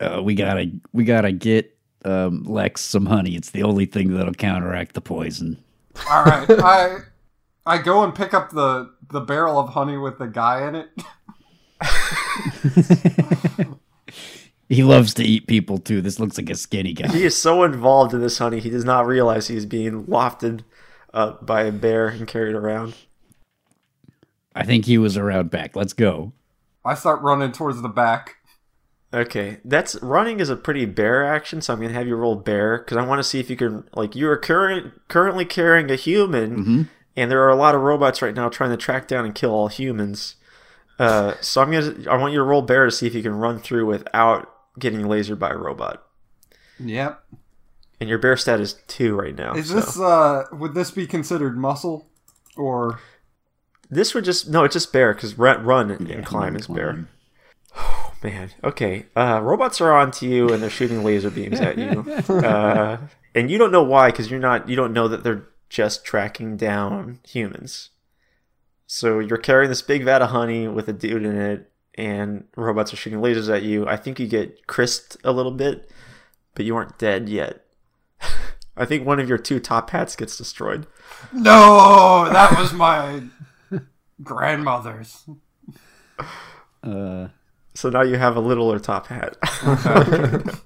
Uh, 0.00 0.22
we 0.22 0.34
gotta 0.34 0.70
we 0.92 1.04
gotta 1.04 1.32
get 1.32 1.76
um, 2.04 2.44
Lex 2.44 2.82
some 2.82 3.06
honey. 3.06 3.34
It's 3.34 3.50
the 3.50 3.62
only 3.62 3.86
thing 3.86 4.14
that'll 4.14 4.34
counteract 4.34 4.94
the 4.94 5.00
poison. 5.00 5.62
All 6.10 6.24
right, 6.24 6.46
I 6.62 6.98
I 7.64 7.78
go 7.78 8.04
and 8.04 8.14
pick 8.14 8.34
up 8.34 8.50
the 8.50 8.92
the 9.10 9.20
barrel 9.20 9.58
of 9.58 9.70
honey 9.70 9.96
with 9.96 10.18
the 10.18 10.26
guy 10.26 10.68
in 10.68 10.74
it. 10.76 10.90
He 14.68 14.82
loves 14.82 15.14
to 15.14 15.24
eat 15.24 15.46
people 15.46 15.78
too. 15.78 16.00
This 16.00 16.18
looks 16.18 16.36
like 16.36 16.50
a 16.50 16.56
skinny 16.56 16.92
guy. 16.92 17.08
He 17.08 17.24
is 17.24 17.40
so 17.40 17.62
involved 17.62 18.12
in 18.12 18.20
this 18.20 18.38
honey, 18.38 18.60
he 18.60 18.70
does 18.70 18.84
not 18.84 19.06
realize 19.06 19.46
he's 19.46 19.66
being 19.66 20.06
wafted 20.06 20.64
up 21.14 21.46
by 21.46 21.62
a 21.62 21.72
bear 21.72 22.08
and 22.08 22.26
carried 22.26 22.54
around. 22.54 22.94
I 24.54 24.64
think 24.64 24.86
he 24.86 24.98
was 24.98 25.16
around 25.16 25.50
back. 25.50 25.76
Let's 25.76 25.92
go. 25.92 26.32
I 26.84 26.94
start 26.94 27.20
running 27.20 27.52
towards 27.52 27.80
the 27.82 27.88
back. 27.88 28.36
Okay, 29.14 29.58
that's 29.64 29.94
running 30.02 30.40
is 30.40 30.50
a 30.50 30.56
pretty 30.56 30.84
bear 30.84 31.24
action, 31.24 31.60
so 31.60 31.72
I'm 31.72 31.80
gonna 31.80 31.94
have 31.94 32.08
you 32.08 32.16
roll 32.16 32.34
bear 32.34 32.78
because 32.78 32.96
I 32.96 33.06
want 33.06 33.20
to 33.20 33.24
see 33.24 33.38
if 33.38 33.48
you 33.48 33.56
can 33.56 33.88
like 33.94 34.16
you 34.16 34.28
are 34.28 34.36
current 34.36 34.92
currently 35.08 35.44
carrying 35.44 35.90
a 35.90 35.96
human, 35.96 36.88
and 37.16 37.30
there 37.30 37.42
are 37.42 37.48
a 37.48 37.56
lot 37.56 37.76
of 37.76 37.82
robots 37.82 38.20
right 38.20 38.34
now 38.34 38.48
trying 38.48 38.70
to 38.70 38.76
track 38.76 39.06
down 39.06 39.24
and 39.24 39.34
kill 39.34 39.52
all 39.52 39.68
humans. 39.68 40.34
Uh, 40.98 41.34
so 41.40 41.62
I'm 41.62 41.70
gonna 41.70 42.10
I 42.10 42.16
want 42.16 42.32
you 42.32 42.40
to 42.40 42.44
roll 42.44 42.62
bear 42.62 42.84
to 42.84 42.90
see 42.90 43.06
if 43.06 43.14
you 43.14 43.22
can 43.22 43.34
run 43.36 43.60
through 43.60 43.86
without 43.86 44.52
getting 44.76 45.02
lasered 45.02 45.38
by 45.38 45.50
a 45.50 45.56
robot. 45.56 46.04
Yep. 46.80 47.22
And 48.00 48.10
your 48.10 48.18
bear 48.18 48.36
stat 48.36 48.60
is 48.60 48.74
two 48.88 49.14
right 49.14 49.36
now. 49.36 49.54
Is 49.54 49.68
so. 49.68 49.74
this 49.76 50.00
uh 50.00 50.44
would 50.50 50.74
this 50.74 50.90
be 50.90 51.06
considered 51.06 51.56
muscle 51.56 52.08
or 52.56 52.98
This 53.88 54.14
would 54.14 54.24
just 54.24 54.48
no, 54.50 54.64
it's 54.64 54.72
just 54.72 54.92
bear 54.92 55.14
because 55.14 55.38
run, 55.38 55.64
run 55.64 55.90
and 55.92 56.26
climb 56.26 56.56
is 56.56 56.66
bear. 56.66 57.08
climb. 58.30 58.40
man. 58.40 58.50
Okay. 58.64 59.06
Uh, 59.16 59.40
robots 59.42 59.80
are 59.80 59.92
on 59.96 60.10
to 60.12 60.26
you 60.26 60.48
and 60.48 60.62
they're 60.62 60.70
shooting 60.70 61.02
laser 61.04 61.30
beams 61.30 61.60
at 61.60 61.78
you. 61.78 62.04
Uh, 62.46 62.98
and 63.34 63.50
you 63.50 63.58
don't 63.58 63.72
know 63.72 63.82
why 63.82 64.10
because 64.10 64.30
you're 64.30 64.40
not. 64.40 64.68
You 64.68 64.76
don't 64.76 64.92
know 64.92 65.08
that 65.08 65.22
they're 65.22 65.46
just 65.68 66.04
tracking 66.04 66.56
down 66.56 67.20
humans. 67.26 67.90
So 68.86 69.18
you're 69.18 69.36
carrying 69.36 69.68
this 69.68 69.82
big 69.82 70.04
vat 70.04 70.22
of 70.22 70.30
honey 70.30 70.68
with 70.68 70.88
a 70.88 70.92
dude 70.92 71.24
in 71.24 71.36
it, 71.36 71.70
and 71.96 72.44
robots 72.56 72.92
are 72.92 72.96
shooting 72.96 73.18
lasers 73.20 73.52
at 73.54 73.62
you. 73.62 73.86
I 73.86 73.96
think 73.96 74.18
you 74.18 74.26
get 74.26 74.66
crisped 74.66 75.16
a 75.24 75.32
little 75.32 75.52
bit, 75.52 75.90
but 76.54 76.64
you 76.64 76.76
aren't 76.76 76.98
dead 76.98 77.28
yet. 77.28 77.64
I 78.76 78.84
think 78.84 79.06
one 79.06 79.20
of 79.20 79.28
your 79.28 79.38
two 79.38 79.60
top 79.60 79.90
hats 79.90 80.16
gets 80.16 80.36
destroyed. 80.36 80.86
No, 81.32 82.28
that 82.32 82.58
was 82.58 82.72
my 82.72 83.22
grandmother's. 84.22 85.28
Uh, 86.82 87.28
So 87.76 87.90
now 87.90 88.02
you 88.02 88.16
have 88.16 88.36
a 88.36 88.40
littler 88.40 88.78
top 88.78 89.06
hat. 89.06 89.36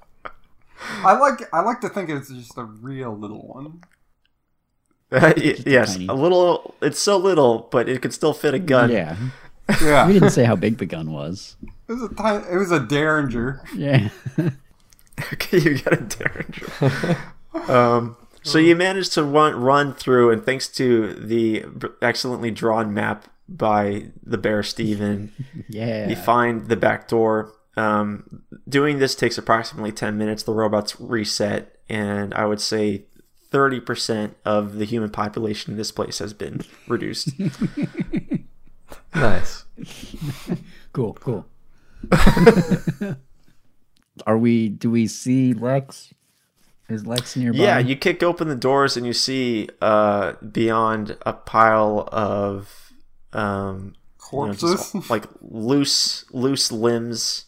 I 1.04 1.12
like 1.18 1.42
I 1.52 1.60
like 1.60 1.80
to 1.82 1.88
think 1.88 2.08
it's 2.10 2.28
just 2.28 2.56
a 2.56 2.64
real 2.64 3.16
little 3.16 3.46
one. 3.46 3.80
Y- 5.12 5.56
yes, 5.66 5.94
tiny. 5.94 6.06
a 6.06 6.14
little. 6.14 6.74
It's 6.80 6.98
so 7.00 7.16
little, 7.16 7.68
but 7.72 7.88
it 7.88 8.00
could 8.00 8.14
still 8.14 8.32
fit 8.32 8.54
a 8.54 8.58
gun. 8.60 8.90
yeah. 8.90 9.16
Yeah, 9.82 10.06
We 10.08 10.14
didn't 10.14 10.30
say 10.30 10.44
how 10.44 10.56
big 10.56 10.78
the 10.78 10.86
gun 10.86 11.12
was. 11.12 11.56
It 11.88 11.92
was 11.92 12.02
a 12.02 12.14
tiny, 12.14 12.44
it 12.50 12.56
was 12.56 12.70
a 12.72 12.80
derringer. 12.80 13.60
Yeah. 13.74 14.08
Okay, 15.32 15.58
you 15.60 15.78
got 15.78 15.92
a 15.92 16.02
derringer. 16.02 17.18
um, 17.70 18.16
so 18.42 18.58
you 18.58 18.74
managed 18.74 19.12
to 19.14 19.22
run 19.22 19.54
run 19.60 19.94
through, 19.94 20.30
and 20.32 20.44
thanks 20.44 20.66
to 20.68 21.14
the 21.14 21.64
b- 21.78 21.88
excellently 22.02 22.50
drawn 22.50 22.92
map 22.94 23.26
by 23.50 24.10
the 24.22 24.38
bear 24.38 24.62
Stephen, 24.62 25.32
yeah. 25.68 26.08
you 26.08 26.16
find 26.16 26.68
the 26.68 26.76
back 26.76 27.08
door. 27.08 27.52
Um, 27.76 28.42
doing 28.68 28.98
this 28.98 29.14
takes 29.14 29.38
approximately 29.38 29.92
ten 29.92 30.16
minutes. 30.16 30.42
The 30.42 30.54
robots 30.54 31.00
reset, 31.00 31.76
and 31.88 32.32
I 32.34 32.46
would 32.46 32.60
say 32.60 33.04
thirty 33.50 33.80
percent 33.80 34.36
of 34.44 34.76
the 34.76 34.84
human 34.84 35.10
population 35.10 35.72
in 35.72 35.78
this 35.78 35.92
place 35.92 36.18
has 36.18 36.32
been 36.32 36.62
reduced. 36.86 37.30
Nice. 39.14 39.64
Cool, 40.92 41.14
cool. 41.14 41.46
Are 44.26 44.36
we? 44.36 44.68
Do 44.68 44.90
we 44.90 45.06
see 45.06 45.54
Lex? 45.54 46.12
Is 46.88 47.06
Lex 47.06 47.36
nearby? 47.36 47.58
Yeah, 47.58 47.78
you 47.78 47.94
kick 47.94 48.24
open 48.24 48.48
the 48.48 48.56
doors 48.56 48.96
and 48.96 49.06
you 49.06 49.12
see 49.12 49.68
uh, 49.80 50.32
beyond 50.50 51.16
a 51.24 51.32
pile 51.32 52.08
of 52.10 52.89
um, 53.32 53.94
you 54.32 54.46
know, 54.46 54.52
just, 54.52 54.92
Corpses. 54.92 55.10
like 55.10 55.24
loose 55.40 56.24
loose 56.32 56.70
limbs, 56.72 57.46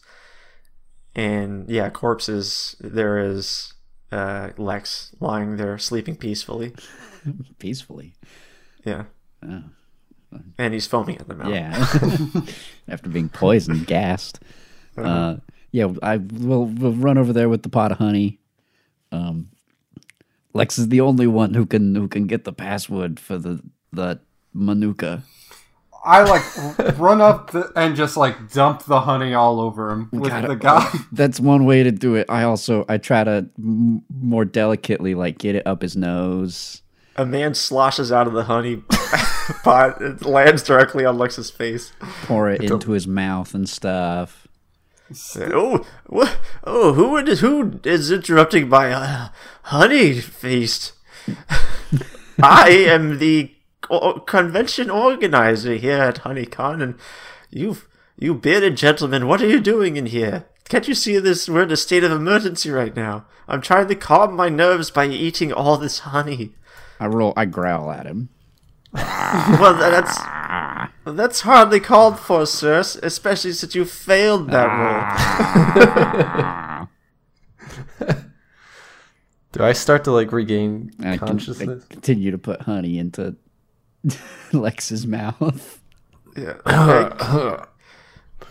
and 1.15 1.69
yeah, 1.69 1.89
corpses. 1.89 2.75
There 2.79 3.19
is 3.19 3.73
uh, 4.11 4.49
Lex 4.57 5.15
lying 5.19 5.57
there 5.57 5.77
sleeping 5.77 6.15
peacefully. 6.15 6.73
peacefully. 7.59 8.13
Yeah, 8.85 9.05
Oh. 9.47 9.63
and 10.57 10.73
he's 10.73 10.87
foaming 10.87 11.17
at 11.17 11.27
the 11.27 11.35
mouth. 11.35 11.49
Yeah. 11.53 12.41
After 12.87 13.09
being 13.09 13.29
poisoned, 13.29 13.87
gassed. 13.87 14.39
Uh, 14.97 15.37
yeah, 15.71 15.87
I 16.01 16.17
will 16.17 16.65
we'll 16.65 16.93
run 16.93 17.17
over 17.17 17.33
there 17.33 17.49
with 17.49 17.63
the 17.63 17.69
pot 17.69 17.91
of 17.91 17.97
honey. 17.99 18.39
Um, 19.11 19.49
Lex 20.53 20.77
is 20.77 20.89
the 20.89 21.01
only 21.01 21.27
one 21.27 21.53
who 21.53 21.65
can 21.65 21.95
who 21.95 22.07
can 22.07 22.27
get 22.27 22.43
the 22.43 22.53
password 22.53 23.19
for 23.19 23.37
the 23.37 23.61
the 23.91 24.19
manuka. 24.53 25.23
I 26.05 26.23
like 26.23 26.97
run 26.99 27.21
up 27.21 27.51
the, 27.51 27.71
and 27.75 27.95
just 27.95 28.17
like 28.17 28.51
dump 28.51 28.83
the 28.83 29.01
honey 29.01 29.33
all 29.33 29.61
over 29.61 29.89
him 29.89 30.09
with 30.11 30.31
Gotta- 30.31 30.49
the 30.49 30.55
guy. 30.55 30.91
That's 31.11 31.39
one 31.39 31.65
way 31.65 31.83
to 31.83 31.91
do 31.91 32.15
it. 32.15 32.25
I 32.29 32.43
also 32.43 32.85
I 32.89 32.97
try 32.97 33.23
to 33.23 33.47
m- 33.57 34.03
more 34.13 34.43
delicately 34.45 35.15
like 35.15 35.37
get 35.37 35.55
it 35.55 35.65
up 35.65 35.81
his 35.81 35.95
nose. 35.95 36.81
A 37.15 37.25
man 37.25 37.53
sloshes 37.53 38.11
out 38.11 38.27
of 38.27 38.33
the 38.33 38.45
honey 38.45 38.77
pot. 39.63 40.01
It 40.01 40.25
lands 40.25 40.63
directly 40.63 41.05
on 41.05 41.17
Lex's 41.17 41.51
face. 41.51 41.93
pour 42.23 42.49
it 42.49 42.63
into 42.63 42.91
his 42.91 43.07
mouth 43.07 43.53
and 43.53 43.69
stuff. 43.69 44.47
Oh, 45.37 45.85
wha- 46.09 46.35
oh, 46.63 46.93
who 46.93 47.17
is 47.17 47.39
who 47.41 47.79
is 47.83 48.11
interrupting 48.11 48.67
my 48.67 48.91
uh, 48.91 49.27
honey 49.63 50.19
feast? 50.19 50.93
I 52.41 52.69
am 52.69 53.19
the 53.19 53.47
co- 53.47 53.52
convention 54.25 54.89
organizer 54.89 55.75
here 55.75 56.01
at 56.01 56.23
HoneyCon, 56.23 56.81
and 56.81 56.95
you, 57.49 57.77
you 58.17 58.33
bearded 58.33 58.77
gentlemen, 58.77 59.27
what 59.27 59.41
are 59.41 59.49
you 59.49 59.59
doing 59.59 59.97
in 59.97 60.07
here? 60.07 60.45
Can't 60.69 60.87
you 60.87 60.95
see 60.95 61.19
this? 61.19 61.49
We're 61.49 61.63
in 61.63 61.71
a 61.71 61.77
state 61.77 62.03
of 62.03 62.11
emergency 62.11 62.71
right 62.71 62.95
now. 62.95 63.25
I'm 63.47 63.61
trying 63.61 63.87
to 63.89 63.95
calm 63.95 64.35
my 64.35 64.49
nerves 64.49 64.91
by 64.91 65.05
eating 65.05 65.51
all 65.51 65.77
this 65.77 65.99
honey. 65.99 66.53
I 66.99 67.07
roll. 67.07 67.33
I 67.35 67.45
growl 67.45 67.91
at 67.91 68.05
him. 68.05 68.29
Well, 68.95 69.75
that's 69.75 70.17
that's 71.05 71.41
hardly 71.41 71.79
called 71.79 72.19
for, 72.19 72.45
sir. 72.45 72.79
Especially 72.79 73.51
since 73.51 73.75
you 73.75 73.85
failed 73.85 74.49
that 74.51 74.67
ah. 74.69 76.87
roll. 77.99 78.09
Do 79.51 79.63
I 79.63 79.73
start 79.73 80.03
to 80.05 80.11
like 80.11 80.31
regain 80.31 80.91
And 80.99 81.09
I, 81.09 81.17
can, 81.17 81.27
I 81.27 81.31
consciousness? 81.31 81.85
continue 81.85 82.31
to 82.31 82.37
put 82.37 82.61
honey 82.61 82.97
into 82.97 83.35
Lex's 84.53 85.07
mouth. 85.07 85.79
Yeah. 86.35 86.55
okay. 86.65 87.63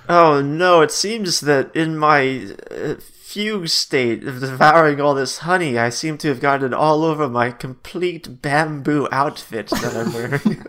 oh 0.09 0.41
no! 0.41 0.81
It 0.83 0.93
seems 0.93 1.41
that 1.41 1.75
in 1.75 1.99
my 1.99 2.55
uh, 2.71 2.95
fugue 3.01 3.69
state 3.69 4.25
of 4.25 4.41
devouring 4.41 5.01
all 5.01 5.15
this 5.15 5.39
honey, 5.39 5.79
I 5.79 5.89
seem 5.89 6.19
to 6.19 6.29
have 6.29 6.41
gotten 6.41 6.73
all 6.75 7.05
over 7.05 7.29
my 7.29 7.51
complete 7.51 8.43
bamboo 8.43 9.09
outfit 9.11 9.69
that 9.69 9.97
I'm 9.97 10.13
wearing. 10.13 10.67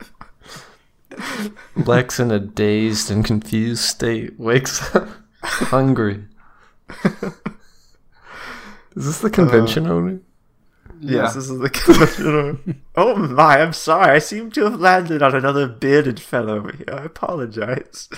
Lex, 1.86 2.20
in 2.20 2.32
a 2.32 2.40
dazed 2.40 3.12
and 3.12 3.24
confused 3.24 3.84
state, 3.84 4.40
wakes 4.40 4.96
up 4.96 5.08
hungry. 5.44 6.26
Is 8.96 9.06
this 9.06 9.20
the 9.20 9.30
convention 9.30 9.88
owner? 9.88 10.20
Yes, 11.12 11.36
this 11.36 11.50
is 11.50 11.60
the 11.60 11.70
commissioner. 11.72 12.58
oh 12.96 13.16
my! 13.16 13.60
I'm 13.60 13.74
sorry. 13.74 14.12
I 14.12 14.20
seem 14.20 14.52
to 14.52 14.64
have 14.64 14.80
landed 14.80 15.22
on 15.22 15.36
another 15.36 15.68
bearded 15.68 16.20
fellow 16.20 16.58
over 16.58 16.72
here. 16.72 16.90
I 16.92 17.04
apologize. 17.04 18.10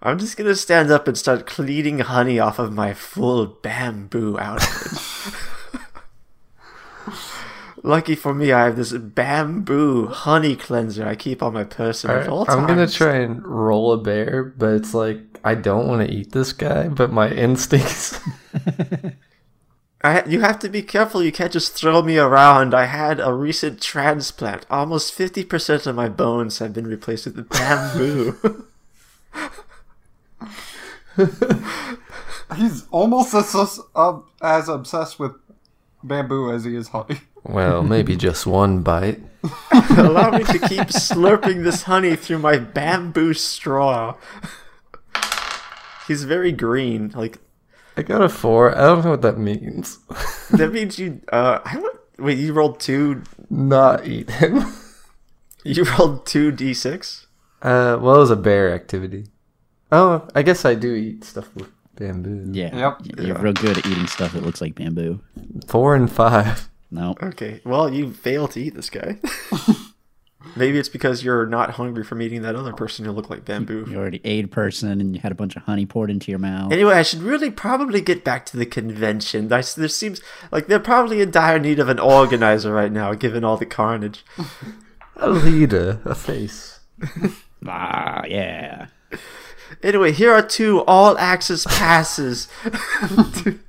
I'm 0.00 0.18
just 0.18 0.36
gonna 0.36 0.54
stand 0.54 0.90
up 0.90 1.08
and 1.08 1.18
start 1.18 1.46
cleaning 1.46 1.98
honey 2.00 2.38
off 2.38 2.58
of 2.58 2.72
my 2.72 2.94
full 2.94 3.46
bamboo 3.46 4.38
outfit. 4.38 5.34
Lucky 7.82 8.14
for 8.14 8.34
me, 8.34 8.52
I 8.52 8.66
have 8.66 8.76
this 8.76 8.92
bamboo 8.92 10.06
honey 10.08 10.56
cleanser 10.56 11.06
I 11.06 11.14
keep 11.14 11.42
on 11.42 11.54
my 11.54 11.64
person 11.64 12.10
at 12.10 12.28
all 12.28 12.44
I'm 12.48 12.66
gonna 12.66 12.88
try 12.88 13.16
and 13.16 13.44
roll 13.46 13.92
a 13.92 13.98
bear, 13.98 14.44
but 14.44 14.74
it's 14.74 14.94
like 14.94 15.20
I 15.44 15.54
don't 15.54 15.88
want 15.88 16.06
to 16.06 16.14
eat 16.14 16.32
this 16.32 16.52
guy, 16.52 16.88
but 16.88 17.12
my 17.12 17.30
instincts. 17.30 18.20
I, 20.08 20.24
you 20.26 20.40
have 20.40 20.58
to 20.60 20.68
be 20.68 20.82
careful. 20.82 21.22
You 21.22 21.32
can't 21.32 21.52
just 21.52 21.74
throw 21.74 22.02
me 22.02 22.18
around. 22.18 22.72
I 22.74 22.86
had 22.86 23.20
a 23.20 23.32
recent 23.34 23.80
transplant. 23.82 24.64
Almost 24.70 25.16
50% 25.16 25.86
of 25.86 25.94
my 25.94 26.08
bones 26.08 26.58
have 26.58 26.72
been 26.72 26.86
replaced 26.86 27.26
with 27.26 27.48
bamboo. 27.48 28.64
He's 32.56 32.86
almost 32.90 33.34
as 33.34 33.48
sus- 33.48 33.80
uh, 33.94 34.20
as 34.40 34.68
obsessed 34.68 35.18
with 35.18 35.32
bamboo 36.02 36.50
as 36.52 36.64
he 36.64 36.76
is 36.76 36.88
honey. 36.88 37.20
well, 37.44 37.82
maybe 37.82 38.16
just 38.28 38.46
one 38.46 38.82
bite. 38.82 39.20
Allow 39.96 40.30
me 40.30 40.44
to 40.44 40.58
keep 40.58 40.88
slurping 40.88 41.64
this 41.64 41.82
honey 41.82 42.16
through 42.16 42.38
my 42.38 42.58
bamboo 42.58 43.34
straw. 43.34 44.14
He's 46.06 46.24
very 46.24 46.52
green. 46.52 47.12
Like 47.14 47.38
I 47.98 48.02
got 48.02 48.22
a 48.22 48.28
four. 48.28 48.76
I 48.76 48.82
don't 48.86 49.04
know 49.04 49.10
what 49.10 49.22
that 49.22 49.38
means. 49.38 49.98
that 50.52 50.72
means 50.72 50.98
you. 50.98 51.20
Uh, 51.32 51.58
I 51.64 51.78
would, 51.78 51.98
wait. 52.18 52.38
You 52.38 52.52
rolled 52.52 52.78
two. 52.80 53.22
Not 53.50 54.06
eat 54.06 54.30
him. 54.30 54.64
You 55.64 55.84
rolled 55.98 56.24
two 56.24 56.50
d6. 56.52 57.26
Uh, 57.60 57.98
well, 58.00 58.14
it 58.14 58.18
was 58.20 58.30
a 58.30 58.36
bear 58.36 58.72
activity. 58.72 59.26
Oh, 59.90 60.26
I 60.34 60.42
guess 60.42 60.64
I 60.64 60.74
do 60.76 60.94
eat 60.94 61.24
stuff 61.24 61.54
with 61.56 61.68
bamboo. 61.96 62.52
Yeah. 62.52 62.74
Yep. 62.74 63.00
y- 63.18 63.24
You're 63.26 63.38
real 63.38 63.52
good 63.52 63.76
at 63.76 63.84
eating 63.84 64.06
stuff 64.06 64.32
that 64.32 64.44
looks 64.44 64.60
like 64.62 64.76
bamboo. 64.76 65.20
Four 65.66 65.94
and 65.96 66.10
five. 66.10 66.70
No. 66.90 67.16
Okay. 67.22 67.60
Well, 67.64 67.92
you 67.92 68.12
fail 68.12 68.46
to 68.48 68.60
eat 68.60 68.74
this 68.76 68.88
guy. 68.88 69.18
Maybe 70.56 70.78
it's 70.78 70.88
because 70.88 71.22
you're 71.22 71.46
not 71.46 71.72
hungry 71.72 72.04
from 72.04 72.20
eating 72.22 72.42
that 72.42 72.56
other 72.56 72.72
person 72.72 73.04
who 73.04 73.12
looked 73.12 73.30
like 73.30 73.44
bamboo. 73.44 73.86
You 73.88 73.96
already 73.98 74.20
ate 74.24 74.44
a 74.44 74.48
person 74.48 75.00
and 75.00 75.14
you 75.14 75.20
had 75.20 75.32
a 75.32 75.34
bunch 75.34 75.56
of 75.56 75.62
honey 75.62 75.86
poured 75.86 76.10
into 76.10 76.30
your 76.30 76.38
mouth. 76.38 76.72
Anyway, 76.72 76.94
I 76.94 77.02
should 77.02 77.22
really 77.22 77.50
probably 77.50 78.00
get 78.00 78.24
back 78.24 78.44
to 78.46 78.56
the 78.56 78.66
convention. 78.66 79.52
I, 79.52 79.62
there 79.62 79.88
seems 79.88 80.20
like 80.50 80.66
they're 80.66 80.80
probably 80.80 81.20
in 81.20 81.30
dire 81.30 81.58
need 81.58 81.78
of 81.78 81.88
an 81.88 81.98
organizer 81.98 82.72
right 82.72 82.92
now, 82.92 83.14
given 83.14 83.44
all 83.44 83.56
the 83.56 83.66
carnage. 83.66 84.24
A 85.16 85.30
leader, 85.30 86.00
a 86.04 86.14
face. 86.14 86.80
Ah, 87.66 88.22
yeah. 88.26 88.86
Anyway, 89.82 90.12
here 90.12 90.32
are 90.32 90.42
two 90.42 90.84
all 90.84 91.18
access 91.18 91.66
passes 91.66 92.46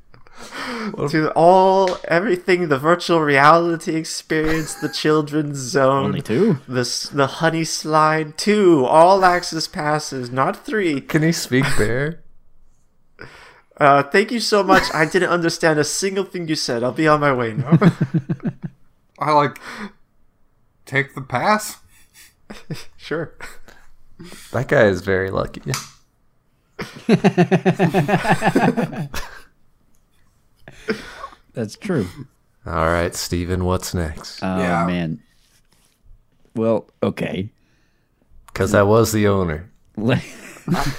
to, 1.09 1.31
all 1.35 1.97
everything 2.05 2.67
the 2.69 2.77
virtual 2.77 3.21
reality 3.21 3.95
experience, 3.95 4.73
the 4.75 4.89
children's 4.89 5.57
zone, 5.75 6.05
Only 6.05 6.21
two. 6.21 6.59
the 6.67 7.09
the 7.13 7.27
honey 7.27 7.63
slide, 7.63 8.37
two 8.37 8.85
all 8.85 9.23
access 9.25 9.67
passes, 9.67 10.29
not 10.31 10.65
three. 10.65 11.01
Can 11.01 11.23
he 11.23 11.31
speak 11.31 11.65
bear? 11.77 12.21
Uh, 13.77 14.03
thank 14.03 14.31
you 14.31 14.39
so 14.41 14.61
much. 14.63 14.83
I 14.93 15.05
didn't 15.05 15.29
understand 15.29 15.79
a 15.79 15.83
single 15.85 16.25
thing 16.25 16.47
you 16.49 16.55
said. 16.55 16.83
I'll 16.83 16.91
be 16.91 17.07
on 17.07 17.19
my 17.21 17.31
way 17.33 17.53
now. 17.53 17.77
I 19.19 19.31
like 19.31 19.59
take 20.85 21.15
the 21.15 21.21
pass. 21.21 21.77
sure. 22.97 23.35
That 24.51 24.67
guy 24.67 24.85
is 24.85 25.01
very 25.01 25.29
lucky. 25.31 25.61
That's 31.53 31.75
true. 31.75 32.07
All 32.65 32.85
right, 32.85 33.15
Stephen, 33.15 33.65
what's 33.65 33.93
next? 33.93 34.39
Oh 34.43 34.57
Yeah. 34.59 34.85
man. 34.85 35.21
Well, 36.55 36.89
okay. 37.01 37.49
Because 38.47 38.73
I 38.73 38.83
was 38.83 39.11
the 39.11 39.27
owner. 39.27 39.69
Let- 39.95 40.23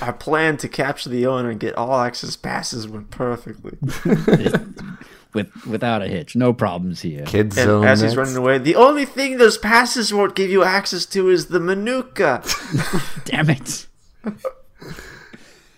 I 0.03 0.11
plan 0.11 0.57
to 0.59 0.68
capture 0.68 1.11
the 1.11 1.26
owner 1.26 1.49
and 1.51 1.61
get 1.61 1.76
all 1.76 2.01
access 2.01 2.34
passes 2.34 2.88
went 2.88 3.11
perfectly. 3.11 3.78
with 5.32 5.49
without 5.64 6.03
a 6.03 6.09
hitch, 6.09 6.34
no 6.34 6.53
problems 6.53 7.03
here. 7.03 7.24
Kids 7.24 7.57
And 7.57 7.66
zone. 7.66 7.84
as 7.84 8.01
he's 8.01 8.16
running 8.16 8.36
away, 8.36 8.59
the 8.59 8.74
only 8.74 9.05
thing 9.05 9.38
those 9.38 9.59
passes 9.59 10.12
won't 10.12 10.34
give 10.34 10.51
you 10.51 10.64
access 10.64 11.07
to 11.07 11.28
is 11.28 11.47
the 11.47 11.61
Manuka. 11.61 12.43
Damn 13.26 13.51
it. 13.51 13.86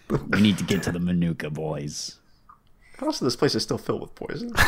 we 0.08 0.40
need 0.40 0.56
to 0.58 0.64
get 0.64 0.82
to 0.84 0.92
the 0.92 1.00
Manuka 1.00 1.50
boys. 1.50 2.16
Also, 3.02 3.24
this 3.24 3.36
place 3.36 3.54
is 3.54 3.62
still 3.62 3.78
filled 3.78 4.00
with 4.00 4.14
poison. 4.14 4.52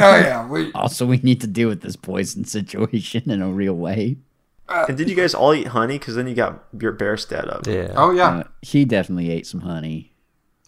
Oh 0.00 0.16
yeah, 0.16 0.46
we 0.48 0.72
Also, 0.72 1.04
we 1.06 1.18
need 1.18 1.40
to 1.40 1.46
deal 1.46 1.68
with 1.68 1.80
this 1.82 1.96
poison 1.96 2.44
situation 2.44 3.30
in 3.30 3.42
a 3.42 3.48
real 3.48 3.74
way. 3.74 4.16
and 4.68 4.96
did 4.96 5.10
you 5.10 5.16
guys 5.16 5.34
all 5.34 5.52
eat 5.54 5.68
honey? 5.68 5.98
Because 5.98 6.14
then 6.14 6.26
you 6.26 6.34
got 6.34 6.64
your 6.80 6.92
bear 6.92 7.16
stat 7.16 7.48
up. 7.48 7.66
Yeah. 7.66 7.92
Oh 7.96 8.10
yeah, 8.12 8.28
Uh, 8.38 8.44
he 8.62 8.84
definitely 8.84 9.30
ate 9.30 9.46
some 9.46 9.60
honey. 9.60 10.14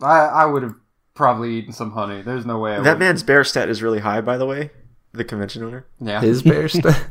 I 0.03 0.19
I 0.27 0.45
would 0.45 0.62
have 0.62 0.75
probably 1.15 1.55
eaten 1.55 1.73
some 1.73 1.93
honey. 1.93 2.21
There's 2.23 2.45
no 2.45 2.59
way 2.59 2.75
I 2.77 2.81
That 2.81 2.95
would. 2.95 2.99
man's 2.99 3.23
bear 3.23 3.45
stat 3.45 3.69
is 3.69 3.83
really 3.83 4.01
high, 4.01 4.21
by 4.21 4.37
the 4.37 4.47
way. 4.47 4.71
The 5.12 5.25
convention 5.25 5.62
owner. 5.62 5.87
Yeah. 6.01 6.21
His 6.21 6.43
bear 6.51 6.69
stuff. 6.69 7.07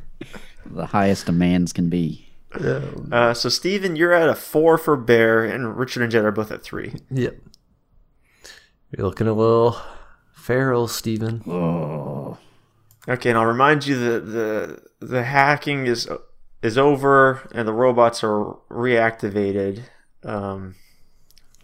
The 0.65 0.87
highest 0.87 1.29
a 1.29 1.31
man's 1.31 1.71
can 1.73 1.89
be. 1.89 2.27
Uh, 2.53 3.33
so 3.33 3.49
Stephen, 3.49 3.95
you're 3.95 4.13
at 4.13 4.29
a 4.29 4.35
four 4.35 4.77
for 4.77 4.95
bear, 4.95 5.43
and 5.43 5.75
Richard 5.77 6.03
and 6.03 6.11
Jed 6.11 6.23
are 6.25 6.31
both 6.31 6.51
at 6.51 6.61
three. 6.63 6.93
yep. 7.09 7.37
You're 8.95 9.07
looking 9.07 9.27
a 9.27 9.33
little 9.33 9.75
feral, 10.43 10.87
Stephen. 10.87 11.41
Oh, 11.47 12.37
Okay, 13.07 13.29
and 13.29 13.37
I'll 13.37 13.45
remind 13.45 13.85
you 13.85 13.97
that 13.99 14.19
the 14.31 14.81
the 15.05 15.23
hacking 15.23 15.87
is 15.87 16.07
is 16.61 16.77
over, 16.77 17.47
and 17.53 17.67
the 17.67 17.73
robots 17.73 18.23
are 18.23 18.55
reactivated. 18.69 19.83
Um, 20.23 20.75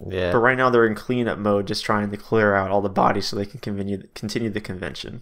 Yeah. 0.06 0.32
but 0.34 0.40
right 0.40 0.58
now 0.58 0.70
they're 0.70 0.86
in 0.86 0.96
cleanup 0.96 1.38
mode, 1.40 1.66
just 1.68 1.86
trying 1.86 2.12
to 2.12 2.18
clear 2.18 2.54
out 2.56 2.72
all 2.72 2.82
the 2.82 2.90
bodies 2.90 3.28
so 3.28 3.36
they 3.38 3.46
can 3.46 3.60
continue 3.62 4.04
continue 4.16 4.50
the 4.50 4.60
convention. 4.62 5.22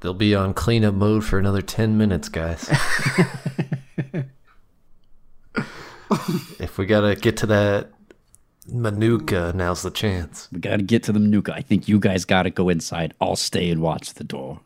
They'll 0.00 0.14
be 0.14 0.34
on 0.34 0.54
cleanup 0.54 0.94
mode 0.94 1.24
for 1.24 1.38
another 1.38 1.62
10 1.62 1.98
minutes, 1.98 2.28
guys. 2.28 2.68
if 6.58 6.78
we 6.78 6.86
gotta 6.86 7.14
get 7.16 7.36
to 7.38 7.46
that 7.46 7.90
Manuka, 8.72 9.52
now's 9.54 9.82
the 9.82 9.90
chance. 9.90 10.48
we 10.52 10.60
got 10.60 10.76
to 10.78 10.82
get 10.82 11.02
to 11.04 11.12
the 11.12 11.20
Manuka. 11.20 11.54
I 11.54 11.62
think 11.62 11.88
you 11.88 11.98
guys 11.98 12.24
got 12.24 12.44
to 12.44 12.50
go 12.50 12.68
inside. 12.68 13.14
I'll 13.20 13.36
stay 13.36 13.70
and 13.70 13.80
watch 13.82 14.14
the 14.14 14.24
door. 14.24 14.60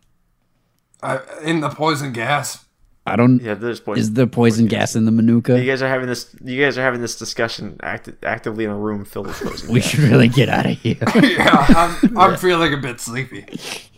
I, 1.03 1.21
in 1.43 1.61
the 1.61 1.69
poison 1.71 2.13
gas. 2.13 2.65
I 3.07 3.17
don't. 3.17 3.41
Yeah, 3.43 3.53
there's 3.53 3.81
poison. 3.81 4.01
Is 4.01 4.13
there 4.15 4.27
poison 4.27 4.67
gas 4.67 4.97
in 4.97 5.05
the 5.05 5.11
Manuka? 5.11 5.59
you 5.61 5.71
guys 5.71 5.83
are 5.83 5.89
having 5.89 6.07
this. 6.07 6.35
You 6.43 6.59
guys 6.63 6.79
are 6.79 6.83
having 6.83 7.03
this 7.03 7.19
discussion 7.19 7.79
act, 7.83 8.09
actively 8.23 8.65
in 8.65 8.71
a 8.71 8.77
room 8.79 9.05
filled 9.05 9.27
with 9.27 9.41
poison. 9.43 9.71
We 9.71 9.81
gas. 9.81 9.91
should 9.91 10.01
really 10.01 10.29
get 10.29 10.49
out 10.49 10.65
of 10.65 10.79
here. 10.79 10.97
Yeah, 11.23 11.67
I'm, 11.69 12.17
I'm 12.19 12.37
feeling 12.39 12.73
a 12.73 12.79
bit 12.79 13.01
sleepy. 13.01 13.45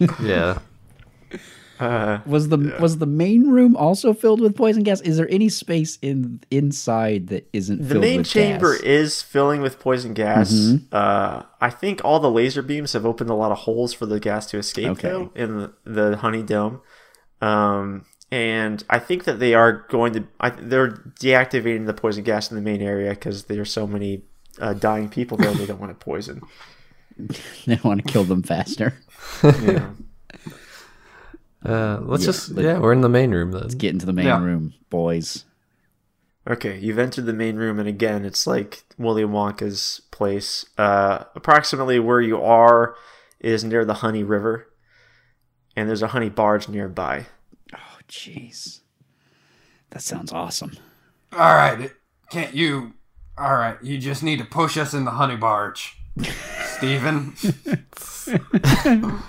Yeah. 0.23 0.59
Uh, 1.79 2.21
Was 2.27 2.49
the 2.49 2.75
was 2.81 2.99
the 2.99 3.07
main 3.07 3.51
room 3.51 3.77
also 3.77 4.15
filled 4.15 4.41
with 4.41 4.57
poison 4.57 4.83
gas? 4.83 5.01
Is 5.03 5.17
there 5.19 5.29
any 5.31 5.49
space 5.49 5.99
in 6.01 6.41
inside 6.51 7.27
that 7.29 7.49
isn't 7.53 7.79
filled 7.79 7.89
with 7.89 7.93
gas 7.93 8.01
the 8.01 8.01
main 8.17 8.25
chamber 8.25 8.73
gas? 8.77 8.83
is 8.83 9.23
filling 9.23 9.61
with 9.61 9.79
poison 9.79 10.15
gas. 10.15 10.53
Mm-hmm. 10.53 10.87
Uh, 10.93 11.43
I 11.61 11.71
think 11.71 12.01
all 12.05 12.19
the 12.21 12.31
laser 12.31 12.63
beams 12.63 12.93
have 12.95 13.05
opened 13.05 13.29
a 13.31 13.35
lot 13.35 13.53
of 13.53 13.59
holes 13.59 13.93
for 13.93 14.07
the 14.07 14.19
gas 14.19 14.47
to 14.47 14.59
escape 14.59 14.89
Okay. 14.93 15.09
though 15.09 15.31
in 15.35 15.59
the, 15.59 15.73
the 15.85 16.17
honey 16.19 16.43
dome. 16.43 16.81
Um, 17.43 18.07
and 18.33 18.83
I 18.89 18.99
think 18.99 19.25
that 19.25 19.39
they 19.39 19.55
are 19.55 19.87
going 19.89 20.13
to. 20.15 20.27
I, 20.41 20.51
they're 20.51 20.93
deactivating 21.21 21.87
the 21.87 21.95
poison 21.95 22.25
gas 22.25 22.51
in 22.51 22.57
the 22.57 22.63
main 22.63 22.81
area 22.83 23.11
because 23.11 23.45
there 23.45 23.61
are 23.61 23.65
so 23.67 23.87
many 23.87 24.23
uh, 24.61 24.73
dying 24.73 25.09
people 25.11 25.37
there. 25.37 25.53
They 25.53 25.67
don't 25.67 25.79
want 25.81 25.99
to 25.99 26.05
poison. 26.05 26.41
they 27.67 27.79
want 27.85 28.05
to 28.05 28.13
kill 28.13 28.25
them 28.25 28.43
faster. 28.43 28.95
Yeah. 29.43 29.91
Uh, 31.67 31.99
let's 32.03 32.23
Yeah, 32.23 32.27
just, 32.27 32.55
but- 32.55 32.65
yeah, 32.65 32.79
we're 32.79 32.93
in 32.93 33.01
the 33.01 33.09
main 33.09 33.33
room 33.33 33.51
then. 33.51 33.63
Let's 33.63 33.75
get 33.75 33.93
into 33.93 34.07
the 34.07 34.13
main 34.13 34.27
Yeah. 34.27 34.43
room, 34.43 34.75
boys. 34.89 35.45
Okay, 36.49 36.79
you've 36.79 36.99
entered 36.99 37.27
the 37.27 37.33
main 37.33 37.57
room, 37.57 37.81
and 37.81 37.89
again, 37.89 38.25
it's 38.25 38.47
like 38.47 38.85
Willy 38.97 39.25
Wonka's 39.25 40.03
place. 40.13 40.65
Uh, 40.79 41.25
approximately 41.35 41.99
where 41.99 42.21
you 42.21 42.41
are 42.41 42.95
is 43.41 43.65
near 43.65 43.85
the 43.85 43.95
Honey 43.95 44.23
River, 44.23 44.69
and 45.75 45.89
there's 45.89 46.03
a 46.03 46.09
honey 46.09 46.29
barge 46.29 46.69
nearby. 46.69 47.27
Oh, 47.75 47.99
jeez. 48.09 48.81
That 49.91 50.03
sounds 50.03 50.33
awesome. 50.33 50.73
All 51.33 51.55
right, 51.57 51.81
it, 51.81 51.97
can't 52.31 52.55
you? 52.55 52.93
All 53.37 53.57
right, 53.57 53.77
you 53.83 53.99
just 53.99 54.23
need 54.23 54.39
to 54.39 54.45
push 54.45 54.77
us 54.79 54.95
in 54.95 55.05
the 55.05 55.11
honey 55.13 55.37
barge, 55.37 55.97
Stephen. 56.65 57.35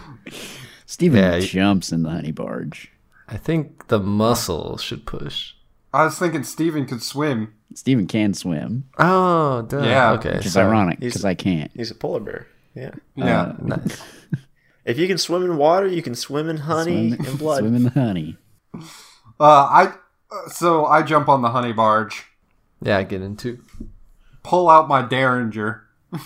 Stephen 0.97 1.19
Yeah, 1.19 1.39
jumps 1.41 1.91
in 1.91 2.01
the 2.01 2.09
honey 2.09 2.31
barge. 2.31 2.91
I 3.27 3.37
think 3.37 3.87
the 3.89 3.99
muscle 3.99 4.77
should 4.77 5.05
push. 5.05 5.53
I 5.93 6.05
was 6.05 6.17
thinking 6.17 6.41
Stephen 6.43 6.87
could 6.87 7.03
swim. 7.03 7.53
Stephen 7.75 8.07
can 8.07 8.33
swim, 8.33 8.85
Oh, 8.97 9.61
duh. 9.61 9.83
Yeah. 9.83 10.13
Okay. 10.13 10.37
which 10.37 10.47
is 10.47 10.53
sorry. 10.53 10.67
ironic 10.69 10.99
because 10.99 11.23
I 11.23 11.35
can't. 11.35 11.69
He's 11.75 11.91
a 11.91 11.95
polar 11.95 12.19
bear. 12.21 12.47
Yeah. 12.73 12.91
Yeah. 13.15 13.53
Nice. 13.61 14.01
If 14.85 14.97
you 14.97 15.05
can 15.07 15.19
swim 15.19 15.43
in 15.43 15.57
water, 15.57 15.85
you 15.85 16.01
can 16.01 16.15
swim 16.15 16.49
in 16.49 16.57
honey 16.57 17.11
Swim, 17.13 17.27
and 17.27 17.37
blood. 17.37 17.59
swim 17.59 17.75
in 17.75 17.83
the 17.83 17.89
honey. 17.91 18.37
Uh, 18.73 18.79
I 19.39 19.93
uh, 20.31 20.49
so 20.49 20.87
I 20.87 21.03
jump 21.03 21.29
on 21.29 21.43
the 21.43 21.49
honey 21.51 21.73
barge, 21.73 22.23
Yeah, 22.81 22.97
I 22.97 23.03
get 23.03 23.21
into. 23.21 23.59
pull 24.41 24.67
out 24.67 24.87
my 24.87 25.03
derringer. 25.03 25.83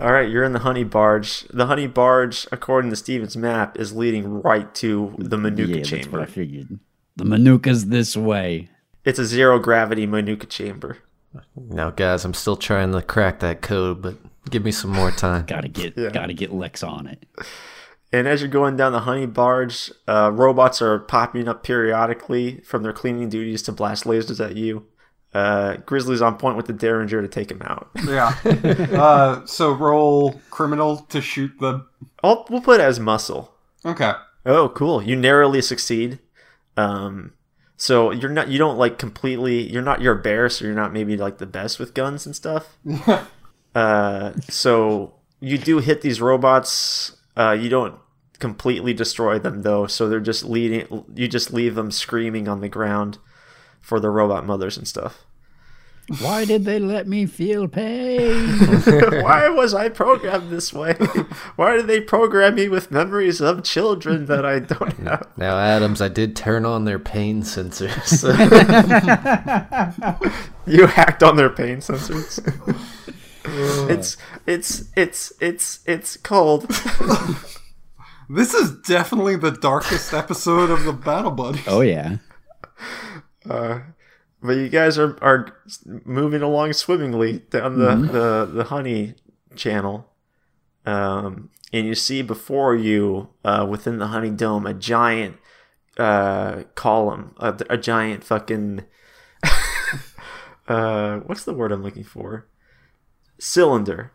All 0.00 0.12
right, 0.12 0.28
you're 0.28 0.44
in 0.44 0.52
the 0.52 0.60
honey 0.60 0.84
barge. 0.84 1.42
The 1.48 1.66
honey 1.66 1.86
barge, 1.86 2.46
according 2.52 2.90
to 2.90 2.96
Stephen's 2.96 3.36
map, 3.36 3.78
is 3.78 3.94
leading 3.94 4.42
right 4.42 4.72
to 4.76 5.14
the 5.18 5.38
Manuka 5.38 5.78
yeah, 5.78 5.84
that's 5.96 6.08
what 6.08 6.20
I 6.20 6.26
figured. 6.26 6.78
The 7.16 7.24
Manuka's 7.24 7.86
this 7.86 8.16
way. 8.16 8.68
It's 9.04 9.18
a 9.18 9.24
zero 9.24 9.58
gravity 9.58 10.06
Manuka 10.06 10.46
chamber. 10.46 10.98
Now, 11.56 11.90
guys, 11.90 12.24
I'm 12.24 12.34
still 12.34 12.56
trying 12.56 12.92
to 12.92 13.02
crack 13.02 13.40
that 13.40 13.60
code, 13.60 14.02
but 14.02 14.16
give 14.50 14.64
me 14.64 14.72
some 14.72 14.90
more 14.90 15.10
time. 15.10 15.44
Gotta 15.48 15.68
get, 15.68 15.96
Yeah. 15.96 16.10
gotta 16.10 16.32
get 16.32 16.52
Lex 16.52 16.82
on 16.82 17.06
it. 17.06 17.24
And 18.12 18.28
as 18.28 18.40
you're 18.40 18.50
going 18.50 18.76
down 18.76 18.92
the 18.92 19.00
honey 19.00 19.26
barge, 19.26 19.90
uh, 20.06 20.30
robots 20.32 20.80
are 20.80 21.00
popping 21.00 21.48
up 21.48 21.64
periodically 21.64 22.60
from 22.64 22.84
their 22.84 22.92
cleaning 22.92 23.28
duties 23.28 23.62
to 23.62 23.72
blast 23.72 24.04
lasers 24.04 24.44
at 24.44 24.54
you. 24.56 24.86
Uh, 25.34 25.78
Grizzly's 25.78 26.22
on 26.22 26.36
point 26.38 26.56
with 26.56 26.66
the 26.66 26.72
Derringer 26.72 27.20
to 27.20 27.28
take 27.28 27.50
him 27.50 27.60
out. 27.62 27.90
Yeah. 28.04 28.36
uh, 28.92 29.44
so 29.46 29.72
roll 29.72 30.40
criminal 30.50 30.98
to 31.08 31.20
shoot 31.20 31.50
the. 31.58 31.84
I'll, 32.22 32.46
we'll 32.48 32.60
put 32.60 32.78
it 32.80 32.84
as 32.84 33.00
muscle. 33.00 33.52
Okay. 33.84 34.12
Oh, 34.46 34.68
cool! 34.68 35.02
You 35.02 35.16
narrowly 35.16 35.60
succeed. 35.62 36.20
Um, 36.76 37.32
so 37.76 38.10
you're 38.12 38.30
not 38.30 38.48
you 38.48 38.58
don't 38.58 38.78
like 38.78 38.98
completely. 38.98 39.68
You're 39.70 39.82
not 39.82 40.00
you're 40.00 40.18
a 40.18 40.22
bear, 40.22 40.48
so 40.48 40.64
you're 40.64 40.74
not 40.74 40.92
maybe 40.92 41.16
like 41.16 41.38
the 41.38 41.46
best 41.46 41.78
with 41.78 41.94
guns 41.94 42.26
and 42.26 42.36
stuff. 42.36 42.76
uh, 43.74 44.32
so 44.48 45.14
you 45.40 45.58
do 45.58 45.78
hit 45.78 46.02
these 46.02 46.20
robots. 46.20 47.16
Uh, 47.36 47.56
you 47.58 47.68
don't 47.68 47.96
completely 48.38 48.94
destroy 48.94 49.38
them 49.38 49.62
though, 49.62 49.86
so 49.86 50.08
they're 50.08 50.20
just 50.20 50.44
leading. 50.44 51.04
You 51.14 51.26
just 51.26 51.52
leave 51.52 51.74
them 51.74 51.90
screaming 51.90 52.46
on 52.46 52.60
the 52.60 52.68
ground 52.68 53.18
for 53.84 54.00
the 54.00 54.10
robot 54.10 54.46
mothers 54.46 54.76
and 54.78 54.88
stuff. 54.88 55.24
Why 56.20 56.44
did 56.44 56.66
they 56.66 56.78
let 56.78 57.08
me 57.08 57.24
feel 57.24 57.66
pain? 57.66 58.58
Why 59.22 59.48
was 59.48 59.72
I 59.72 59.88
programmed 59.88 60.50
this 60.50 60.70
way? 60.70 60.92
Why 61.56 61.76
did 61.76 61.86
they 61.86 62.00
program 62.02 62.56
me 62.56 62.68
with 62.68 62.90
memories 62.90 63.40
of 63.40 63.62
children 63.64 64.26
that 64.26 64.44
I 64.44 64.58
don't 64.58 64.92
have? 65.08 65.28
Now, 65.38 65.58
Adams, 65.58 66.02
I 66.02 66.08
did 66.08 66.36
turn 66.36 66.66
on 66.66 66.84
their 66.84 66.98
pain 66.98 67.42
sensors. 67.42 68.22
You 70.66 70.86
hacked 70.86 71.22
on 71.22 71.36
their 71.36 71.50
pain 71.50 71.78
sensors. 71.78 72.38
it's 73.90 74.16
it's 74.46 74.84
it's 74.96 75.32
it's 75.40 75.80
it's 75.86 76.16
cold. 76.18 76.68
This 78.28 78.52
is 78.54 78.70
definitely 78.86 79.36
the 79.36 79.50
darkest 79.52 80.12
episode 80.14 80.70
of 80.70 80.84
the 80.84 80.92
Battle 80.92 81.30
Buddies. 81.30 81.64
oh 81.66 81.80
yeah. 81.80 82.16
But 83.46 84.56
you 84.58 84.68
guys 84.68 84.98
are 84.98 85.16
are 85.22 85.56
moving 86.04 86.42
along 86.42 86.74
swimmingly 86.74 87.38
down 87.50 87.78
the 87.78 87.94
the, 87.96 88.50
the 88.52 88.64
honey 88.64 89.14
channel, 89.56 90.10
um, 90.84 91.50
and 91.72 91.86
you 91.86 91.94
see 91.94 92.20
before 92.22 92.74
you, 92.74 93.30
uh, 93.44 93.66
within 93.68 93.98
the 93.98 94.08
honey 94.08 94.30
dome, 94.30 94.66
a 94.66 94.74
giant 94.74 95.36
uh, 95.96 96.64
column, 96.74 97.34
a, 97.38 97.54
a 97.70 97.78
giant 97.78 98.22
fucking, 98.24 98.84
uh, 100.68 101.18
what's 101.20 101.44
the 101.44 101.54
word 101.54 101.72
I'm 101.72 101.82
looking 101.82 102.04
for? 102.04 102.46
Cylinder, 103.38 104.12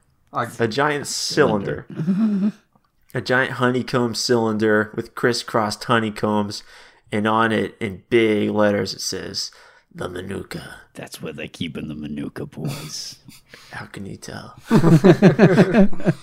A 0.60 0.68
giant 0.68 1.08
cylinder, 1.08 1.88
a 3.14 3.22
giant 3.22 3.54
honeycomb 3.54 4.14
cylinder 4.14 4.92
with 4.96 5.16
crisscrossed 5.16 5.84
honeycombs, 5.86 6.64
and 7.12 7.28
on 7.28 7.52
it 7.52 7.76
in 7.80 8.04
big 8.10 8.50
letters 8.52 8.94
it 8.94 9.02
says 9.02 9.52
the 9.94 10.08
Manuka. 10.10 10.76
That's 10.94 11.22
where 11.22 11.34
they're 11.34 11.48
keeping 11.48 11.88
the 11.88 11.96
Manuka 11.96 12.46
boys. 12.46 13.18
How 13.72 13.86
can 13.86 14.06
you 14.06 14.18
tell? 14.18 14.56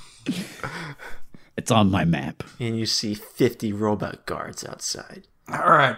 It's 1.57 1.71
on 1.71 1.91
my 1.91 2.05
map. 2.05 2.43
And 2.61 2.79
you 2.79 2.85
see 2.85 3.15
50 3.15 3.73
robot 3.73 4.27
guards 4.27 4.63
outside. 4.65 5.27
all 5.49 5.71
right. 5.71 5.97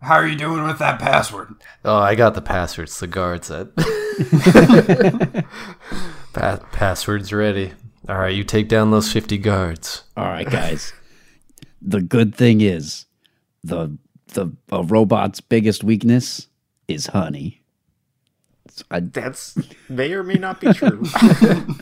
How 0.00 0.14
are 0.14 0.26
you 0.26 0.36
doing 0.36 0.62
with 0.64 0.78
that 0.78 1.00
password? 1.00 1.54
oh, 1.84 1.98
I 1.98 2.14
got 2.14 2.34
the 2.34 2.40
passwords. 2.40 2.98
The 3.00 3.06
guard 3.08 3.44
said. 3.44 3.74
pa- 6.32 6.60
passwords 6.72 7.32
ready. 7.32 7.72
All 8.08 8.16
right, 8.18 8.34
you 8.34 8.44
take 8.44 8.68
down 8.68 8.90
those 8.92 9.12
50 9.12 9.36
guards. 9.38 10.04
All 10.16 10.24
right, 10.24 10.48
guys. 10.48 10.92
the 11.82 12.00
good 12.00 12.34
thing 12.34 12.60
is, 12.60 13.04
the 13.62 13.96
the 14.28 14.52
a 14.70 14.82
robot's 14.82 15.40
biggest 15.40 15.82
weakness 15.84 16.48
is 16.88 17.08
honey. 17.08 17.62
I, 18.90 19.00
That's 19.00 19.58
may 19.88 20.12
or 20.12 20.22
may 20.22 20.34
not 20.34 20.60
be 20.60 20.72
true. 20.72 21.02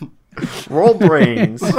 Roll 0.70 0.95
brains. 0.95 1.61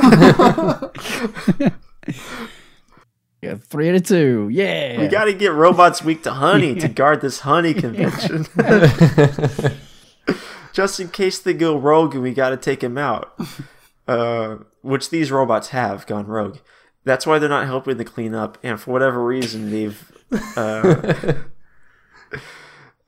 yeah, 3.42 3.56
three 3.62 3.92
to 3.92 4.00
two. 4.00 4.50
Yeah. 4.52 5.00
We 5.00 5.08
got 5.08 5.26
to 5.26 5.34
get 5.34 5.54
robots 5.54 6.04
weak 6.04 6.24
to 6.24 6.32
honey 6.32 6.76
to 6.76 6.88
guard 6.88 7.22
this 7.22 7.40
honey 7.40 7.74
convention. 7.76 8.48
Just 10.74 11.00
in 11.00 11.10
case 11.10 11.40
they 11.40 11.54
go 11.54 11.78
rogue 11.78 12.14
and 12.14 12.24
we 12.24 12.34
got 12.34 12.50
to 12.50 12.58
take 12.58 12.82
them 12.82 12.98
out. 12.98 13.40
Uh, 14.08 14.58
which 14.82 15.10
these 15.10 15.32
robots 15.32 15.70
have 15.70 16.06
gone 16.08 16.26
rogue. 16.28 16.58
That's 17.06 17.26
why 17.26 17.40
they're 17.40 17.50
not 17.50 17.66
helping 17.66 17.98
the 17.98 18.06
cleanup, 18.06 18.58
and 18.62 18.80
for 18.80 18.92
whatever 18.92 19.24
reason, 19.24 19.72
they've 19.72 20.12
uh, 20.56 21.16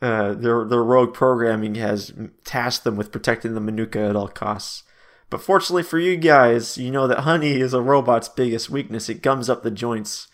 uh, 0.02 0.34
their 0.34 0.66
their 0.66 0.84
rogue 0.84 1.14
programming 1.14 1.76
has 1.76 2.14
tasked 2.44 2.84
them 2.84 2.96
with 2.96 3.12
protecting 3.12 3.54
the 3.54 3.62
Manuka 3.62 4.00
at 4.00 4.16
all 4.16 4.28
costs. 4.28 4.84
But 5.30 5.42
fortunately 5.42 5.84
for 5.84 6.00
you 6.00 6.18
guys, 6.18 6.78
you 6.78 6.92
know 6.92 7.08
that 7.08 7.20
honey 7.20 7.60
is 7.60 7.74
a 7.74 7.82
robot's 7.82 8.30
biggest 8.30 8.70
weakness. 8.70 9.10
It 9.10 9.22
gums 9.22 9.50
up 9.50 9.64
the 9.64 9.72
joints, 9.72 10.28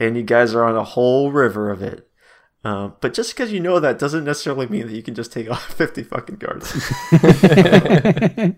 and 0.00 0.16
you 0.16 0.22
guys 0.22 0.54
are 0.54 0.64
on 0.64 0.76
a 0.76 0.84
whole 0.84 1.30
river 1.32 1.70
of 1.70 1.82
it. 1.82 2.08
Uh, 2.64 2.90
but 3.00 3.12
just 3.12 3.34
because 3.34 3.52
you 3.52 3.58
know 3.58 3.80
that 3.80 3.98
doesn't 3.98 4.24
necessarily 4.24 4.68
mean 4.68 4.86
that 4.86 4.94
you 4.94 5.02
can 5.02 5.14
just 5.16 5.32
take 5.32 5.50
off 5.50 5.64
50 5.74 6.04
fucking 6.04 6.36
guards. 6.36 6.72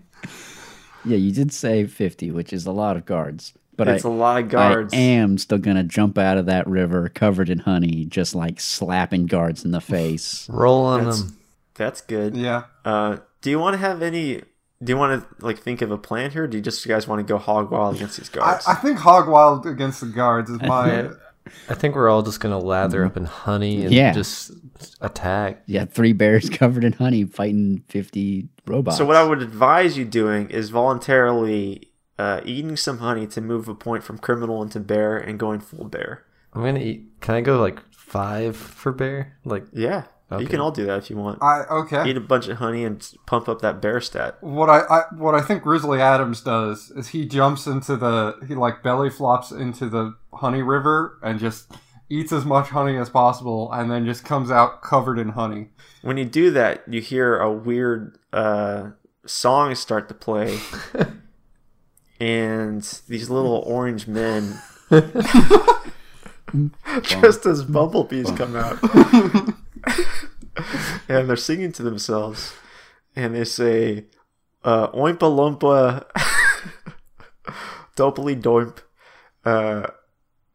Yeah, 1.05 1.17
you 1.17 1.31
did 1.31 1.53
say 1.53 1.85
50, 1.85 2.31
which 2.31 2.51
is 2.51 2.65
a 2.65 2.71
lot 2.71 2.97
of 2.97 3.05
guards. 3.05 3.53
But 3.77 3.87
it's 3.89 4.05
I, 4.05 4.09
a 4.09 4.11
lot 4.11 4.41
of 4.43 4.49
guards. 4.49 4.93
I 4.93 4.97
am 4.97 5.37
still 5.37 5.57
going 5.57 5.77
to 5.77 5.83
jump 5.83 6.17
out 6.17 6.37
of 6.37 6.45
that 6.45 6.65
river 6.67 7.09
covered 7.09 7.49
in 7.49 7.59
honey, 7.59 8.05
just 8.05 8.33
like 8.35 8.59
slapping 8.61 9.25
guards 9.25 9.65
in 9.65 9.71
the 9.71 9.81
face. 9.81 10.47
rolling 10.49 10.99
That's- 11.05 11.21
them. 11.23 11.37
That's 11.75 11.99
good. 12.01 12.37
Yeah. 12.37 12.63
Uh, 12.85 13.17
do 13.41 13.49
you 13.49 13.59
want 13.59 13.73
to 13.73 13.77
have 13.79 14.01
any? 14.01 14.41
Do 14.81 14.91
you 14.93 14.97
want 14.97 15.21
to 15.39 15.45
like 15.45 15.59
think 15.59 15.81
of 15.81 15.91
a 15.91 15.97
plan 15.97 16.31
here? 16.31 16.43
Or 16.43 16.47
do 16.47 16.55
you 16.57 16.63
just 16.63 16.85
you 16.85 16.89
guys 16.89 17.05
want 17.05 17.19
to 17.19 17.23
go 17.29 17.37
hog 17.37 17.69
wild 17.69 17.95
against 17.95 18.17
these 18.17 18.29
I, 18.31 18.35
guards? 18.35 18.65
I 18.67 18.75
think 18.75 18.97
Hog 18.99 19.27
Wild 19.27 19.65
against 19.65 19.99
the 19.99 20.07
guards 20.07 20.49
is 20.49 20.61
my. 20.61 21.09
I 21.69 21.73
think 21.75 21.95
we're 21.95 22.09
all 22.09 22.21
just 22.23 22.39
going 22.39 22.57
to 22.57 22.65
lather 22.65 23.05
up 23.05 23.17
in 23.17 23.25
honey 23.25 23.83
and 23.83 23.93
Yeah. 23.93 24.13
just 24.13 24.51
attack. 25.01 25.63
Yeah, 25.67 25.85
three 25.85 26.13
bears 26.13 26.49
covered 26.51 26.83
in 26.85 26.93
honey 26.93 27.23
fighting 27.25 27.83
50 27.89 28.47
robots. 28.65 28.97
so 28.97 29.05
what 29.05 29.15
I 29.15 29.23
would 29.23 29.41
advise 29.41 29.97
you 29.97 30.05
doing 30.05 30.49
is 30.49 30.69
voluntarily 30.69 31.91
uh, 32.17 32.41
eating 32.45 32.77
some 32.77 32.99
honey 32.99 33.27
to 33.27 33.41
move 33.41 33.67
a 33.67 33.75
point 33.75 34.03
from 34.03 34.17
criminal 34.17 34.61
into 34.61 34.79
bear 34.79 35.17
and 35.17 35.39
going 35.39 35.59
full 35.59 35.85
bear. 35.85 36.23
I'm 36.53 36.61
going 36.61 36.75
to 36.75 36.81
eat. 36.81 37.05
Can 37.21 37.35
I 37.35 37.41
go 37.41 37.59
like 37.59 37.79
five 37.91 38.55
for 38.55 38.91
bear? 38.91 39.37
Like, 39.43 39.65
Yeah, 39.73 40.03
you 40.39 40.47
can 40.47 40.59
all 40.59 40.71
do 40.71 40.85
that 40.85 40.97
if 40.97 41.09
you 41.09 41.17
want. 41.17 41.41
I 41.41 41.63
okay. 41.63 42.09
Eat 42.09 42.17
a 42.17 42.21
bunch 42.21 42.47
of 42.47 42.57
honey 42.57 42.83
and 42.83 43.07
pump 43.25 43.47
up 43.47 43.61
that 43.61 43.81
bear 43.81 44.01
stat. 44.01 44.37
What 44.41 44.69
I, 44.69 44.79
I 44.79 45.03
what 45.15 45.35
I 45.35 45.41
think 45.41 45.63
Grizzly 45.63 46.01
Adams 46.01 46.41
does 46.41 46.91
is 46.91 47.09
he 47.09 47.25
jumps 47.25 47.67
into 47.67 47.95
the 47.95 48.37
he 48.47 48.55
like 48.55 48.81
belly 48.81 49.09
flops 49.09 49.51
into 49.51 49.87
the 49.87 50.15
honey 50.33 50.63
river 50.63 51.19
and 51.21 51.39
just 51.39 51.71
eats 52.09 52.31
as 52.31 52.45
much 52.45 52.69
honey 52.69 52.97
as 52.97 53.09
possible 53.09 53.71
and 53.71 53.89
then 53.89 54.05
just 54.05 54.25
comes 54.25 54.49
out 54.49 54.81
covered 54.81 55.19
in 55.19 55.29
honey. 55.29 55.69
When 56.01 56.17
you 56.17 56.25
do 56.25 56.51
that, 56.51 56.83
you 56.87 57.01
hear 57.01 57.37
a 57.37 57.51
weird 57.51 58.17
uh, 58.33 58.91
song 59.25 59.73
start 59.75 60.07
to 60.09 60.13
play, 60.13 60.59
and 62.19 62.81
these 63.07 63.29
little 63.29 63.63
orange 63.65 64.07
men, 64.07 64.59
just 67.01 67.45
as 67.45 67.63
bumblebees 67.63 68.31
come 68.31 68.55
out, 68.55 68.77
and 71.09 71.29
they're 71.29 71.35
singing 71.35 71.71
to 71.73 71.83
themselves, 71.83 72.53
and 73.15 73.35
they 73.35 73.43
say, 73.43 74.05
uh, 74.63 74.87
"Oimpa 74.89 75.19
Loompa, 75.19 76.05
Dopely 77.95 78.35
Doimp." 78.35 78.79
Uh, 79.43 79.87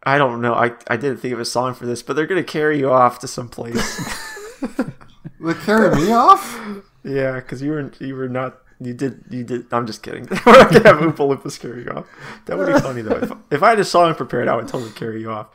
I 0.02 0.18
don't 0.18 0.40
know. 0.40 0.54
I, 0.54 0.72
I 0.88 0.96
didn't 0.96 1.18
think 1.18 1.34
of 1.34 1.40
a 1.40 1.44
song 1.44 1.74
for 1.74 1.86
this, 1.86 2.02
but 2.02 2.16
they're 2.16 2.26
gonna 2.26 2.42
carry 2.42 2.78
you 2.78 2.90
off 2.90 3.18
to 3.20 3.28
some 3.28 3.48
place. 3.48 4.18
They 5.40 5.54
carry 5.54 5.96
me 5.96 6.12
off? 6.12 6.60
Yeah, 7.02 7.36
because 7.36 7.62
you 7.62 7.70
were 7.70 7.90
you 7.98 8.14
were 8.14 8.28
not 8.28 8.58
you 8.80 8.94
did 8.94 9.24
you 9.30 9.44
did. 9.44 9.66
I'm 9.72 9.86
just 9.86 10.02
kidding. 10.02 10.26
We're 10.46 10.52
not 10.58 10.72
gonna 10.72 10.88
have 10.88 10.96
Oompa 10.98 11.16
Loompas 11.16 11.60
carry 11.60 11.84
you 11.84 11.90
off. 11.90 12.06
That 12.46 12.58
would 12.58 12.72
be 12.72 12.80
funny 12.80 13.02
though. 13.02 13.16
If, 13.16 13.32
if 13.50 13.62
I 13.62 13.70
had 13.70 13.78
a 13.78 13.84
song 13.84 14.14
prepared, 14.14 14.48
I 14.48 14.56
would 14.56 14.68
totally 14.68 14.92
carry 14.92 15.20
you 15.20 15.30
off. 15.30 15.48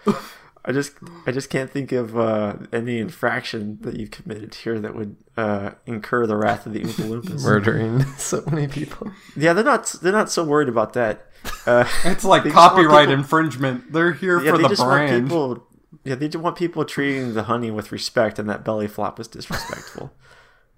I 0.67 0.71
just 0.71 0.93
I 1.27 1.31
just 1.31 1.49
can't 1.49 1.69
think 1.69 1.91
of 1.91 2.17
uh, 2.17 2.55
any 2.73 2.97
infraction 2.99 3.77
that 3.81 3.97
you've 3.97 4.11
committed 4.11 4.55
here 4.55 4.79
that 4.79 4.95
would 4.95 5.15
uh, 5.37 5.71
incur 5.85 6.25
the 6.25 6.35
wrath 6.35 6.65
of 6.65 6.73
the 6.73 6.81
Oompa 6.81 7.09
Loompas. 7.21 7.43
murdering 7.43 8.03
so 8.17 8.43
many 8.51 8.67
people. 8.67 9.11
Yeah, 9.35 9.53
they're 9.53 9.63
not 9.63 9.93
they're 10.01 10.11
not 10.11 10.31
so 10.31 10.43
worried 10.43 10.69
about 10.69 10.93
that. 10.93 11.27
Uh, 11.67 11.85
It's 12.05 12.23
like 12.23 12.43
They 12.43 12.49
just 12.49 12.57
want 12.57 12.71
copyright 12.73 13.07
people- 13.09 13.19
infringement. 13.19 13.91
They're 13.93 14.13
here 14.13 14.41
yeah, 14.41 14.51
for 14.51 14.57
they 14.57 14.63
the 14.63 14.69
just 14.69 14.81
want 14.81 14.91
brand. 15.07 15.25
people. 15.27 15.67
Yeah, 16.03 16.15
they 16.15 16.27
just 16.27 16.43
want 16.43 16.55
people 16.55 16.83
treating 16.85 17.33
the 17.35 17.43
honey 17.43 17.69
with 17.71 17.91
respect, 17.91 18.37
and 18.39 18.47
that 18.49 18.63
belly 18.65 18.87
flop 18.87 19.19
is 19.19 19.27
disrespectful. 19.27 20.11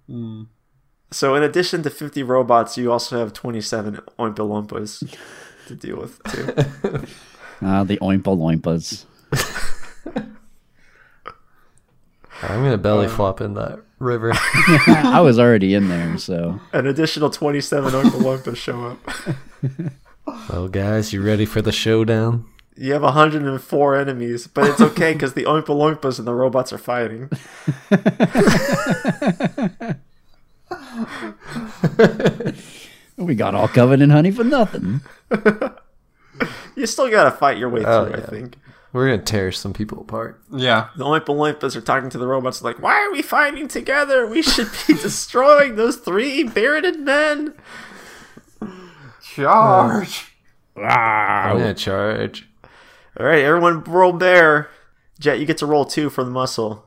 Hmm. 0.08 0.43
So, 1.12 1.36
in 1.36 1.43
addition 1.43 1.84
to 1.84 1.89
50 1.89 2.22
robots, 2.24 2.78
you 2.78 2.91
also 2.91 3.18
have 3.20 3.32
27 3.34 3.95
Oompa 4.20 4.36
Loompas 4.36 5.16
to 5.68 5.76
deal 5.76 5.97
with, 5.97 6.22
too. 6.24 7.05
Ah, 7.60 7.84
the 7.84 7.97
oimpa 7.97 8.38
loimpas. 8.38 9.05
I'm 12.43 12.60
going 12.60 12.72
to 12.72 12.78
belly 12.78 13.08
flop 13.08 13.41
in 13.41 13.55
that 13.55 13.80
river. 13.97 14.32
I 14.36 15.22
was 15.22 15.39
already 15.39 15.74
in 15.74 15.89
there, 15.89 16.20
so 16.20 16.60
An 16.72 16.86
additional 16.86 17.32
27 17.32 17.93
Oompa 17.93 18.12
Loompas 18.12 18.58
show 18.58 18.86
up. 18.86 18.99
well, 20.51 20.68
guys, 20.68 21.14
you 21.14 21.24
ready 21.24 21.45
for 21.45 21.64
the 21.64 21.72
showdown? 21.72 22.45
You 22.76 22.93
have 22.93 23.01
104 23.01 23.95
enemies, 23.95 24.45
but 24.45 24.70
it's 24.70 24.82
okay 24.82 25.14
because 25.14 25.34
the 25.34 25.45
Oompa 25.45 25.66
Loompas 25.70 26.20
and 26.20 26.28
the 26.28 26.36
robots 26.36 26.72
are 26.72 26.78
fighting. 26.78 27.32
we 33.18 33.36
got 33.36 33.56
all 33.56 33.68
covered 33.68 34.02
in 34.02 34.10
honey 34.10 34.32
for 34.32 34.43
nothing. 34.43 35.02
You 36.76 36.86
still 36.86 37.10
gotta 37.10 37.32
fight 37.32 37.58
your 37.58 37.70
way 37.70 37.84
oh, 37.84 38.06
through, 38.06 38.14
Oh, 38.14 38.18
I 38.18 38.22
think. 38.22 38.58
We're 38.93 39.10
gonna 39.10 39.24
tear 39.24 39.52
some 39.52 39.74
people 39.74 40.00
apart. 40.00 40.39
Yeah. 40.52 40.89
The 40.95 41.04
Oompa 41.06 41.26
Loompas 41.26 41.76
are 41.76 41.82
talking 41.82 42.12
to 42.12 42.20
the 42.20 42.28
robots 42.28 42.62
like, 42.62 42.80
"Why 42.82 42.93
are 43.04 43.12
we 43.12 43.24
fighting 43.24 43.68
together? 43.68 44.28
We 44.28 44.43
should 44.43 44.70
be 44.88 44.93
destroying 44.93 45.76
those 45.76 45.98
three 45.98 46.43
bearded 46.43 47.00
men." 47.00 47.56
Charge. 49.24 50.32
I'm 50.76 51.58
gonna 51.58 51.74
charge. 51.74 52.48
All 53.20 53.26
right, 53.26 53.43
everyone, 53.43 53.84
roll 53.84 54.14
bear. 54.14 54.70
Jet, 55.20 55.39
you 55.39 55.48
get 55.48 55.58
to 55.58 55.66
roll 55.66 55.86
two 55.86 56.12
for 56.12 56.24
the 56.24 56.30
muscle. 56.30 56.86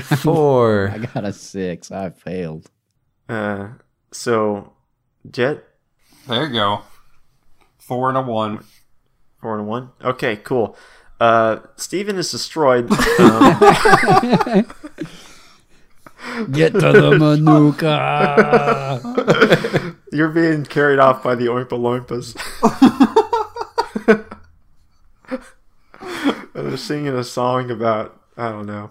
Four. 0.00 0.90
I 0.92 0.98
got 0.98 1.24
a 1.24 1.32
six. 1.32 1.90
I 1.90 2.10
failed. 2.10 2.70
Uh, 3.28 3.68
so, 4.12 4.72
Jet, 5.30 5.64
There 6.28 6.46
you 6.46 6.52
go. 6.52 6.82
Four 7.78 8.08
and 8.08 8.18
a 8.18 8.22
one. 8.22 8.64
four 9.40 9.58
and 9.58 9.66
one. 9.68 9.90
Okay, 10.04 10.36
cool. 10.36 10.76
Uh, 11.20 11.58
Stephen 11.76 12.16
is 12.16 12.30
destroyed. 12.30 12.88
Um, 13.18 13.58
Get 16.52 16.72
to 16.72 16.80
the 16.92 17.16
Manuka. 17.38 19.00
you're 20.12 20.28
being 20.30 20.64
carried 20.64 20.98
off 20.98 21.22
by 21.22 21.34
the 21.36 21.46
Oompa 21.46 21.78
Loompas. 21.78 22.34
And 26.54 26.68
They're 26.68 26.76
singing 26.76 27.14
a 27.14 27.24
song 27.24 27.70
about 27.70 28.20
I 28.36 28.50
don't 28.50 28.66
know, 28.66 28.90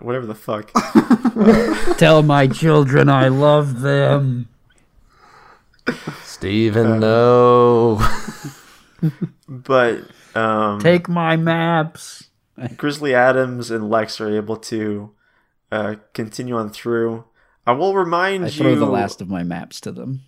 whatever 0.00 0.26
the 0.26 0.34
fuck. 0.34 0.70
Tell 1.98 2.22
my 2.22 2.46
children 2.46 3.08
I 3.08 3.28
love 3.28 3.80
them. 3.80 4.48
Stephen, 6.22 7.00
no. 7.00 8.00
But 9.48 10.04
um, 10.34 10.78
Take 10.80 11.08
my 11.08 11.36
maps. 11.36 12.30
Grizzly 12.76 13.14
Adams 13.14 13.70
and 13.70 13.90
Lex 13.90 14.20
are 14.20 14.34
able 14.34 14.56
to 14.58 15.10
uh, 15.72 15.96
continue 16.14 16.56
on 16.56 16.70
through. 16.70 17.24
I 17.66 17.72
will 17.72 17.94
remind 17.94 18.44
I 18.44 18.48
you. 18.48 18.52
throw 18.52 18.74
the 18.76 18.86
last 18.86 19.20
of 19.20 19.28
my 19.28 19.42
maps 19.42 19.80
to 19.82 19.92
them. 19.92 20.22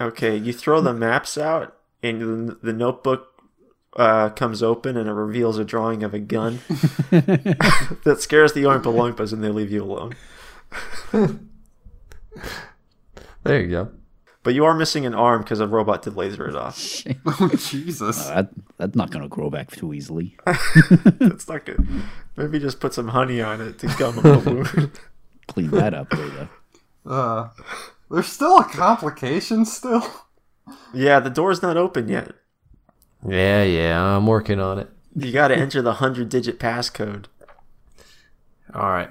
Okay, 0.00 0.36
you 0.36 0.52
throw 0.52 0.80
the 0.80 0.94
maps 0.94 1.36
out, 1.36 1.76
and 2.02 2.56
the 2.62 2.72
notebook 2.72 3.27
uh, 3.98 4.30
comes 4.30 4.62
open, 4.62 4.96
and 4.96 5.08
it 5.08 5.12
reveals 5.12 5.58
a 5.58 5.64
drawing 5.64 6.02
of 6.04 6.14
a 6.14 6.20
gun 6.20 6.60
that 7.10 8.18
scares 8.20 8.52
the 8.54 8.62
Oompa 8.62 8.84
Loompas, 8.84 9.32
and 9.32 9.44
they 9.44 9.50
leave 9.50 9.70
you 9.70 9.82
alone. 9.82 10.14
There 13.44 13.60
you 13.62 13.68
go. 13.68 13.90
But 14.42 14.54
you 14.54 14.64
are 14.66 14.74
missing 14.74 15.06
an 15.06 15.14
arm 15.14 15.42
because 15.42 15.60
a 15.60 15.66
robot 15.66 16.02
did 16.02 16.16
laser 16.16 16.46
it 16.46 16.54
off. 16.54 17.02
Oh, 17.24 17.48
Jesus. 17.56 18.26
That, 18.26 18.50
that's 18.76 18.94
not 18.94 19.10
going 19.10 19.22
to 19.22 19.28
grow 19.28 19.48
back 19.48 19.70
too 19.70 19.94
easily. 19.94 20.36
That's 20.44 21.48
not 21.48 21.64
good. 21.64 21.86
Maybe 22.36 22.58
just 22.58 22.78
put 22.78 22.92
some 22.92 23.08
honey 23.08 23.40
on 23.40 23.60
it 23.62 23.78
to 23.78 23.86
gum 23.98 24.18
a 24.18 24.22
balloon. 24.22 24.92
Clean 25.46 25.70
that 25.70 25.94
up 25.94 26.12
later. 26.12 26.50
Uh, 27.06 27.48
there's 28.10 28.26
still 28.26 28.58
a 28.58 28.64
complication 28.64 29.64
still. 29.64 30.06
yeah, 30.92 31.20
the 31.20 31.30
door's 31.30 31.62
not 31.62 31.76
open 31.78 32.08
yet. 32.08 32.32
Yeah, 33.26 33.62
yeah, 33.64 34.00
I'm 34.16 34.26
working 34.26 34.60
on 34.60 34.78
it. 34.78 34.88
You 35.14 35.32
got 35.32 35.48
to 35.48 35.56
enter 35.56 35.82
the 35.82 35.94
hundred-digit 35.94 36.58
passcode. 36.58 37.26
All 38.74 38.82
right. 38.90 39.10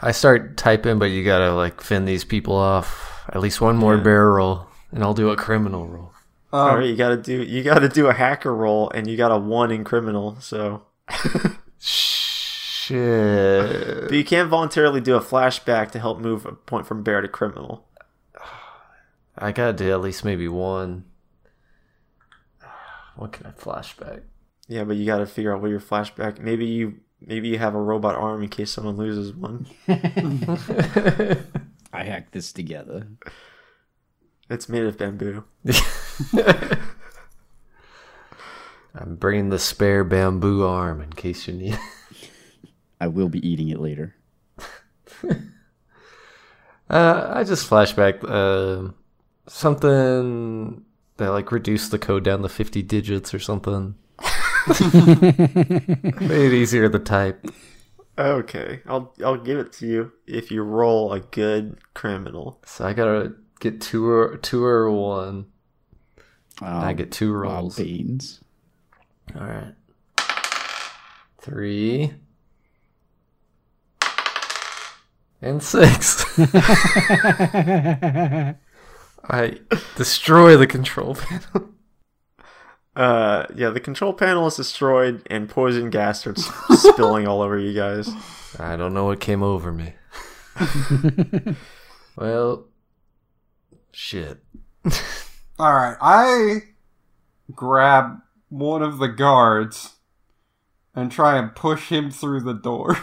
I 0.00 0.12
start 0.12 0.56
typing, 0.56 0.98
but 0.98 1.06
you 1.06 1.24
gotta 1.24 1.54
like 1.54 1.80
fend 1.80 2.06
these 2.06 2.24
people 2.24 2.54
off. 2.56 3.24
At 3.28 3.40
least 3.40 3.60
one 3.60 3.76
more 3.76 3.98
bear 3.98 4.30
roll, 4.30 4.66
and 4.92 5.02
I'll 5.02 5.14
do 5.14 5.30
a 5.30 5.36
criminal 5.36 5.86
roll. 5.88 6.12
All 6.52 6.70
Um, 6.70 6.76
right, 6.76 6.86
you 6.88 6.96
got 6.96 7.08
to 7.10 7.16
do 7.16 7.42
you 7.42 7.62
got 7.62 7.80
to 7.80 7.88
do 7.88 8.06
a 8.08 8.12
hacker 8.12 8.54
roll, 8.54 8.90
and 8.90 9.06
you 9.08 9.16
got 9.16 9.32
a 9.32 9.38
one 9.38 9.70
in 9.70 9.84
criminal. 9.84 10.36
So, 10.40 10.82
Shit. 11.78 13.00
but 14.08 14.16
you 14.16 14.24
can't 14.24 14.48
voluntarily 14.48 15.00
do 15.00 15.16
a 15.16 15.20
flashback 15.20 15.90
to 15.92 15.98
help 15.98 16.18
move 16.20 16.46
a 16.46 16.52
point 16.52 16.86
from 16.86 17.02
bear 17.02 17.20
to 17.20 17.28
criminal. 17.28 17.86
I 19.36 19.52
gotta 19.52 19.72
do 19.74 19.90
at 19.90 20.00
least 20.00 20.24
maybe 20.24 20.48
one. 20.48 21.04
What 23.16 23.32
can 23.32 23.46
I 23.46 23.50
flashback? 23.50 24.22
Yeah, 24.68 24.84
but 24.84 24.96
you 24.96 25.06
got 25.06 25.18
to 25.18 25.26
figure 25.26 25.54
out 25.54 25.60
what 25.60 25.70
your 25.70 25.80
flashback. 25.80 26.38
Maybe 26.38 26.66
you 26.66 27.00
maybe 27.20 27.48
you 27.48 27.58
have 27.58 27.74
a 27.74 27.80
robot 27.80 28.14
arm 28.14 28.42
in 28.42 28.48
case 28.48 28.70
someone 28.70 28.96
loses 28.96 29.34
one. 29.34 29.66
I 31.92 32.04
hacked 32.04 32.32
this 32.32 32.52
together. 32.52 33.08
It's 34.48 34.68
made 34.68 34.84
of 34.84 34.98
bamboo. 34.98 35.44
I'm 38.94 39.16
bringing 39.16 39.48
the 39.48 39.58
spare 39.58 40.04
bamboo 40.04 40.66
arm 40.66 41.00
in 41.00 41.12
case 41.12 41.48
you 41.48 41.54
need. 41.54 41.78
I 43.00 43.06
will 43.08 43.28
be 43.28 43.46
eating 43.46 43.68
it 43.70 43.80
later. 43.80 44.14
Uh, 46.92 47.30
I 47.34 47.44
just 47.44 47.68
flashback 47.68 48.22
uh, 48.22 48.92
something 49.46 50.84
that 51.22 51.30
like 51.30 51.52
reduced 51.52 51.90
the 51.90 51.98
code 51.98 52.24
down 52.24 52.42
to 52.42 52.48
50 52.48 52.82
digits 52.82 53.32
or 53.32 53.38
something. 53.38 53.94
Made 54.80 56.30
it 56.30 56.52
easier 56.52 56.88
to 56.88 56.98
type. 56.98 57.46
Okay, 58.18 58.80
I'll 58.86 59.14
I'll 59.24 59.38
give 59.38 59.58
it 59.58 59.72
to 59.74 59.86
you 59.86 60.12
if 60.26 60.50
you 60.50 60.62
roll 60.62 61.12
a 61.12 61.20
good 61.20 61.78
criminal. 61.94 62.60
So 62.66 62.84
I 62.84 62.92
gotta 62.92 63.34
get 63.58 63.80
two 63.80 64.06
or 64.06 64.36
two 64.36 64.64
or 64.64 64.90
one. 64.90 65.46
Um, 66.60 66.68
I 66.68 66.92
get 66.92 67.10
two 67.10 67.32
rolls. 67.32 67.76
beans. 67.76 68.40
All 69.34 69.46
right. 69.46 69.74
Three. 71.40 72.12
And 75.40 75.62
six. 75.62 76.38
I 79.28 79.58
destroy 79.96 80.56
the 80.56 80.66
control 80.66 81.14
panel. 81.14 81.68
Uh, 82.94 83.46
yeah, 83.54 83.70
the 83.70 83.80
control 83.80 84.12
panel 84.12 84.46
is 84.46 84.56
destroyed, 84.56 85.26
and 85.30 85.48
poison 85.48 85.88
gas 85.88 86.20
starts 86.20 86.46
spilling 86.78 87.26
all 87.26 87.40
over 87.40 87.58
you 87.58 87.72
guys. 87.72 88.10
I 88.58 88.76
don't 88.76 88.92
know 88.92 89.06
what 89.06 89.18
came 89.18 89.42
over 89.42 89.72
me. 89.72 89.94
well, 92.16 92.66
shit. 93.92 94.40
All 95.58 95.72
right, 95.72 95.96
I 96.02 96.56
grab 97.54 98.18
one 98.50 98.82
of 98.82 98.98
the 98.98 99.08
guards 99.08 99.94
and 100.94 101.10
try 101.10 101.38
and 101.38 101.54
push 101.54 101.88
him 101.88 102.10
through 102.10 102.42
the 102.42 102.52
door. 102.52 102.98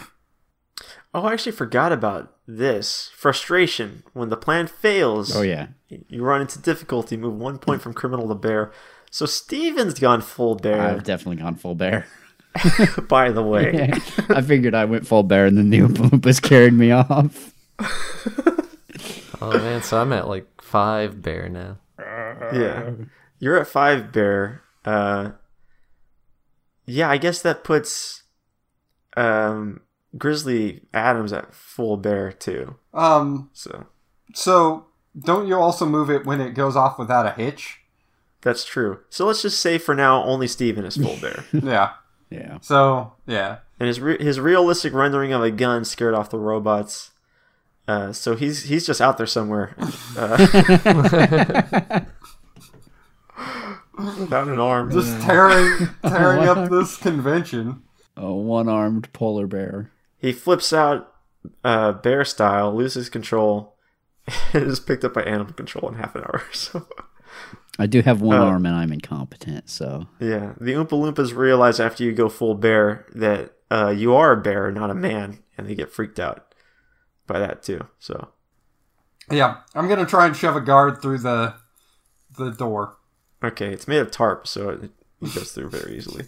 Oh, 1.14 1.24
I 1.24 1.34
actually 1.34 1.53
forgot 1.53 1.91
about 1.91 2.36
this 2.47 3.10
frustration 3.16 4.03
when 4.14 4.30
the 4.30 4.38
plan 4.38 4.68
fails. 4.68 5.36
Oh 5.36 5.41
yeah. 5.41 5.68
you 5.88 6.24
run 6.24 6.41
into 6.41 6.60
difficulty. 6.60 7.18
Move 7.18 7.36
one 7.36 7.57
point 7.57 7.82
from 7.82 7.93
criminal 7.93 8.28
to 8.28 8.36
bear. 8.36 8.72
So 9.10 9.26
Stephen's 9.26 9.99
gone 9.99 10.22
full 10.22 10.55
bear. 10.55 10.82
I've 10.82 11.03
definitely 11.03 11.41
gone 11.41 11.55
full 11.55 11.76
bear. 11.76 12.05
by 13.07 13.32
the 13.32 13.43
way, 13.43 13.91
I 14.30 14.41
figured 14.41 14.76
I 14.76 14.86
went 14.86 15.07
full 15.07 15.24
bear 15.24 15.45
and 15.45 15.57
then 15.57 15.70
the 15.70 15.80
Oompa 15.80 16.10
Loompas 16.10 16.41
carried 16.41 16.74
me 16.74 16.91
off. 16.91 17.53
Oh 19.42 19.58
man, 19.58 19.82
so 19.82 20.01
I'm 20.01 20.12
at 20.13 20.28
like 20.28 20.62
five 20.62 21.21
bear 21.21 21.47
now. 21.50 21.78
yeah, 22.54 22.92
you're 23.39 23.58
at 23.58 23.67
five 23.67 24.12
bear. 24.12 24.63
Uh, 24.83 25.32
yeah, 26.86 27.09
I 27.09 27.17
guess 27.17 27.42
that 27.42 27.63
puts 27.63 28.24
um 29.16 29.82
Grizzly 30.17 30.81
Adams 30.93 31.31
at 31.33 31.53
full 31.53 31.97
bear 31.97 32.31
too. 32.31 32.75
Um, 32.93 33.49
So 33.53 33.86
so 34.33 34.86
don't 35.19 35.47
you 35.47 35.55
also 35.55 35.86
move 35.86 36.09
it 36.09 36.25
when 36.25 36.39
it 36.41 36.53
goes 36.53 36.75
off 36.75 36.97
without 36.99 37.25
a 37.25 37.31
hitch? 37.31 37.77
that's 38.41 38.63
true. 38.63 38.99
So 39.09 39.25
let's 39.25 39.41
just 39.41 39.59
say 39.59 39.77
for 39.77 39.93
now, 39.93 40.23
only 40.23 40.47
Stephen 40.47 40.86
is 40.86 40.95
full 40.97 41.17
bear. 41.17 41.43
Yeah. 41.53 41.91
Yeah. 42.29 42.57
So 42.61 43.13
yeah. 43.27 43.57
and 43.79 43.87
his 43.87 43.99
re- 43.99 44.23
his 44.23 44.39
realistic 44.39 44.93
rendering 44.93 45.33
of 45.33 45.41
a 45.43 45.51
gun 45.51 45.83
scared 45.83 46.13
off 46.13 46.29
the 46.29 46.37
robots. 46.39 47.11
Uh, 47.87 48.13
so 48.13 48.36
he's 48.36 48.63
he's 48.65 48.86
just 48.86 49.01
out 49.01 49.17
there 49.17 49.25
somewhere, 49.25 49.75
uh, 50.15 50.37
without 54.19 54.47
an 54.47 54.59
arm. 54.59 54.91
Just 54.91 55.19
tearing 55.21 55.89
tearing 56.03 56.47
up 56.47 56.69
this 56.71 56.97
convention. 56.97 57.81
A 58.15 58.31
one-armed 58.31 59.11
polar 59.13 59.47
bear. 59.47 59.91
He 60.20 60.33
flips 60.33 60.74
out, 60.74 61.13
uh, 61.63 61.93
bear 61.93 62.25
style, 62.25 62.75
loses 62.75 63.09
control, 63.09 63.75
and 64.54 64.63
is 64.67 64.79
picked 64.79 65.04
up 65.05 65.13
by 65.13 65.24
animal 65.24 65.54
control 65.54 65.87
in 65.89 65.96
half 65.96 66.16
an 66.16 66.21
hour. 66.24 66.43
So 66.51 66.87
I 67.78 67.86
do 67.87 68.01
have 68.01 68.21
one 68.21 68.37
Oh. 68.37 68.47
arm 68.47 68.66
and 68.66 68.75
I'm 68.75 68.91
incompetent, 68.91 69.70
so 69.70 70.08
yeah, 70.20 70.54
the 70.59 70.74
Oompa 70.74 70.89
Loompas 70.89 71.33
realize 71.36 71.79
after 71.79 72.04
you 72.04 72.12
go 72.12 72.28
full 72.28 72.55
bear 72.55 73.05
that 73.16 73.54
uh, 73.71 73.93
you 73.96 74.13
are 74.16 74.33
a 74.33 74.37
bear, 74.41 74.70
not 74.71 74.89
a 74.91 74.96
man, 74.96 75.39
and 75.58 75.66
they 75.67 75.75
get 75.75 75.91
freaked 75.91 76.20
out 76.20 76.54
by 77.28 77.39
that 77.39 77.63
too. 77.63 77.87
So 78.00 78.29
Yeah, 79.32 79.58
I'm 79.75 79.87
gonna 79.87 80.05
try 80.05 80.25
and 80.28 80.36
shove 80.36 80.55
a 80.58 80.62
guard 80.62 81.01
through 81.01 81.20
the 81.20 81.54
the 82.37 82.50
door. 82.51 82.97
okay, 83.43 83.71
it's 83.71 83.87
made 83.87 84.00
of 84.00 84.12
tarp, 84.12 84.46
so 84.47 84.70
it, 84.71 84.91
it 85.21 85.33
goes 85.36 85.51
through 85.54 85.70
very 85.70 85.96
easily. 85.97 86.25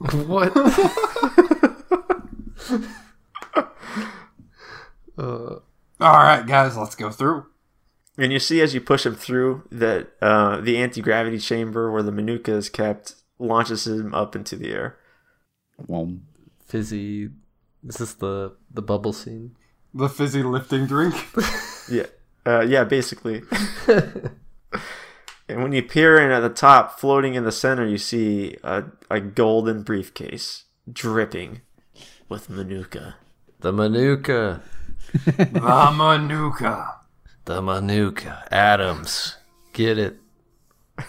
What? 0.26 0.52
uh, 3.56 3.64
All 5.18 5.60
right, 6.00 6.46
guys, 6.46 6.76
let's 6.76 6.94
go 6.94 7.10
through. 7.10 7.46
And 8.18 8.32
you 8.32 8.38
see 8.38 8.60
as 8.60 8.74
you 8.74 8.80
push 8.80 9.06
him 9.06 9.14
through 9.14 9.62
that 9.70 10.10
uh, 10.20 10.60
the 10.60 10.76
anti 10.76 11.00
gravity 11.00 11.38
chamber 11.38 11.90
where 11.90 12.02
the 12.02 12.12
Manuka 12.12 12.52
is 12.52 12.68
kept 12.68 13.14
launches 13.38 13.86
him 13.86 14.14
up 14.14 14.36
into 14.36 14.56
the 14.56 14.72
air. 14.72 14.98
Well, 15.86 16.18
fizzy. 16.66 17.30
Is 17.86 17.96
this 17.96 18.14
the 18.14 18.56
the 18.70 18.82
bubble 18.82 19.12
scene? 19.12 19.56
The 19.94 20.08
fizzy 20.08 20.42
lifting 20.42 20.86
drink. 20.86 21.14
Yeah, 21.90 22.06
uh, 22.46 22.60
yeah, 22.60 22.84
basically. 22.84 23.42
and 25.48 25.60
when 25.62 25.72
you 25.72 25.82
peer 25.82 26.24
in 26.24 26.30
at 26.30 26.38
the 26.38 26.48
top, 26.48 27.00
floating 27.00 27.34
in 27.34 27.42
the 27.42 27.50
center, 27.50 27.84
you 27.84 27.98
see 27.98 28.58
a, 28.62 28.84
a 29.10 29.18
golden 29.18 29.82
briefcase 29.82 30.66
dripping 30.92 31.62
with 32.28 32.48
Manuka. 32.48 33.16
The 33.60 33.72
Manuka. 33.72 34.62
the 35.24 35.92
Manuka. 35.94 36.96
The 37.44 37.60
Manuka. 37.60 38.44
Adams. 38.50 39.36
Get 39.72 39.98
it. 39.98 40.16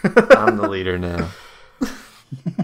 I'm 0.04 0.56
the 0.56 0.68
leader 0.68 0.98
now. 0.98 1.30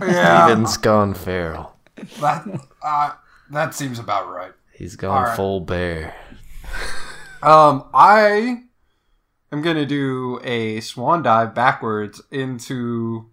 Yeah, 0.00 0.46
Stephen's 0.46 0.76
gone 0.78 1.14
feral. 1.14 1.76
that, 2.20 2.46
uh, 2.82 3.12
that 3.50 3.74
seems 3.74 3.98
about 3.98 4.28
right. 4.30 4.52
He's 4.72 4.96
gone 4.96 5.16
Alright. 5.16 5.36
full 5.36 5.60
bear. 5.60 6.14
Um, 7.42 7.84
I 7.94 8.62
am 9.52 9.62
gonna 9.62 9.86
do 9.86 10.40
a 10.42 10.80
swan 10.80 11.22
dive 11.22 11.54
backwards 11.54 12.20
into 12.30 13.26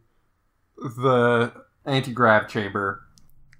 the 0.78 1.52
anti 1.86 2.12
grav 2.12 2.48
chamber. 2.48 3.05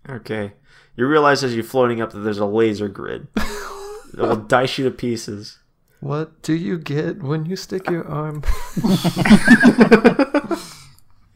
Okay. 0.10 0.54
You 0.96 1.08
realize 1.08 1.44
as 1.44 1.56
you're 1.56 1.64
floating 1.64 2.02
up 2.02 2.12
that 2.12 2.20
there's 2.20 2.38
a 2.38 2.46
laser 2.46 2.88
grid 2.88 3.28
that 3.36 4.18
will 4.18 4.36
dice 4.48 4.78
you 4.78 4.86
to 4.86 4.92
pieces. 4.92 5.60
What 6.00 6.42
do 6.42 6.54
you 6.54 6.78
get 6.78 7.22
when 7.24 7.46
you 7.46 7.56
stick 7.56 7.90
your 7.90 8.08
arm? 8.08 8.44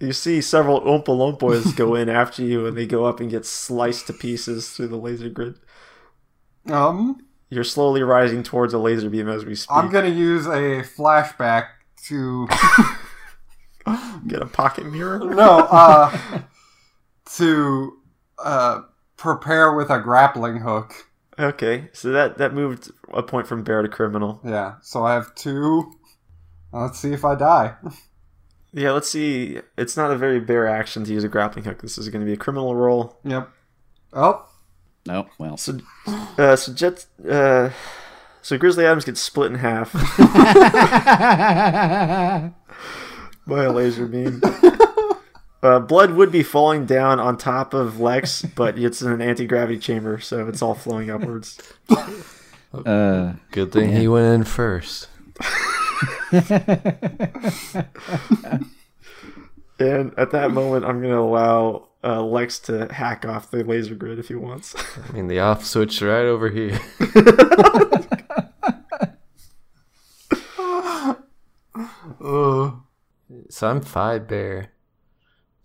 You 0.02 0.14
see 0.14 0.40
several 0.40 0.80
Oompa 0.82 1.08
Loompas 1.08 1.76
go 1.76 1.94
in 1.94 2.08
after 2.08 2.42
you, 2.42 2.66
and 2.66 2.78
they 2.78 2.86
go 2.86 3.04
up 3.04 3.20
and 3.20 3.30
get 3.30 3.46
sliced 3.46 4.08
to 4.08 4.14
pieces 4.14 4.70
through 4.70 4.88
the 4.88 4.96
laser 4.96 5.28
grid. 5.30 5.56
Um, 6.68 7.18
You're 7.50 7.66
slowly 7.66 8.02
rising 8.02 8.42
towards 8.42 8.74
a 8.74 8.78
laser 8.78 9.10
beam 9.10 9.28
as 9.28 9.44
we 9.44 9.56
speak. 9.56 9.76
I'm 9.76 9.92
gonna 9.92 10.08
use 10.08 10.46
a 10.46 10.84
flashback 10.84 11.66
to 12.06 12.48
get 14.28 14.42
a 14.42 14.46
pocket 14.46 14.86
mirror. 14.86 15.20
no, 15.20 15.68
uh, 15.70 16.18
to 17.34 17.99
uh 18.44 18.82
prepare 19.18 19.74
with 19.74 19.90
a 19.90 20.00
grappling 20.00 20.58
hook. 20.58 20.94
Okay, 21.38 21.90
so 21.94 22.12
that 22.12 22.38
that 22.38 22.54
moved 22.54 22.92
a 23.14 23.24
point 23.24 23.48
from 23.48 23.64
bear 23.64 23.82
to 23.82 23.90
criminal. 23.90 24.40
Yeah, 24.44 24.76
so 24.82 25.06
I 25.06 25.14
have 25.14 25.34
two. 25.36 25.92
Let's 26.72 27.00
see 27.00 27.14
if 27.14 27.26
I 27.26 27.36
die. 27.36 27.76
Yeah, 28.72 28.92
let's 28.92 29.10
see. 29.10 29.58
It's 29.80 29.98
not 29.98 30.12
a 30.12 30.16
very 30.16 30.40
bear 30.40 30.68
action 30.68 31.04
to 31.04 31.12
use 31.12 31.24
a 31.24 31.28
grappling 31.28 31.66
hook. 31.66 31.82
This 31.82 31.98
is 31.98 32.08
going 32.10 32.22
to 32.22 32.26
be 32.26 32.34
a 32.34 32.38
criminal 32.38 32.76
roll. 32.76 33.18
Yep. 33.24 33.50
Oh, 34.14 34.48
no, 35.08 35.28
well. 35.40 35.58
So, 35.58 35.80
uh, 36.06 36.56
so 36.56 36.72
Jet, 36.74 37.08
uh, 37.28 37.72
so 38.44 38.60
Grizzly 38.60 38.86
Adams 38.86 39.06
gets 39.06 39.22
split 39.22 39.52
in 39.52 39.58
half 39.58 39.92
by 43.48 43.64
a 43.64 43.72
laser 43.72 44.06
beam. 44.06 44.40
Uh, 45.62 45.80
blood 45.80 46.12
would 46.12 46.32
be 46.32 46.44
falling 46.44 46.86
down 46.86 47.20
on 47.20 47.38
top 47.38 47.74
of 47.74 48.00
Lex, 48.00 48.42
but 48.56 48.78
it's 48.80 49.02
in 49.02 49.12
an 49.12 49.22
anti 49.22 49.46
gravity 49.46 49.80
chamber, 49.80 50.20
so 50.20 50.48
it's 50.48 50.62
all 50.62 50.76
flowing 50.76 51.10
upwards. 51.10 51.60
uh, 52.86 53.34
Good 53.52 53.72
thing 53.72 53.96
he 53.96 54.08
went 54.08 54.34
in 54.36 54.44
first. 54.46 55.08
And 59.80 60.14
at 60.18 60.32
that 60.32 60.52
moment, 60.52 60.84
I'm 60.84 61.00
going 61.00 61.14
to 61.14 61.20
allow 61.20 61.88
uh, 62.04 62.22
Lex 62.22 62.60
to 62.60 62.92
hack 62.92 63.26
off 63.26 63.50
the 63.50 63.64
laser 63.64 63.96
grid 63.96 64.20
if 64.20 64.28
he 64.28 64.36
wants. 64.36 64.76
I 65.08 65.12
mean, 65.14 65.28
the 65.28 65.40
off 65.40 65.66
switch 65.66 66.02
right 66.02 66.26
over 66.26 66.50
here. 66.50 66.78
uh, 70.58 71.16
So 73.50 73.68
I'm 73.70 73.82
five 73.82 74.28
bear. 74.28 74.72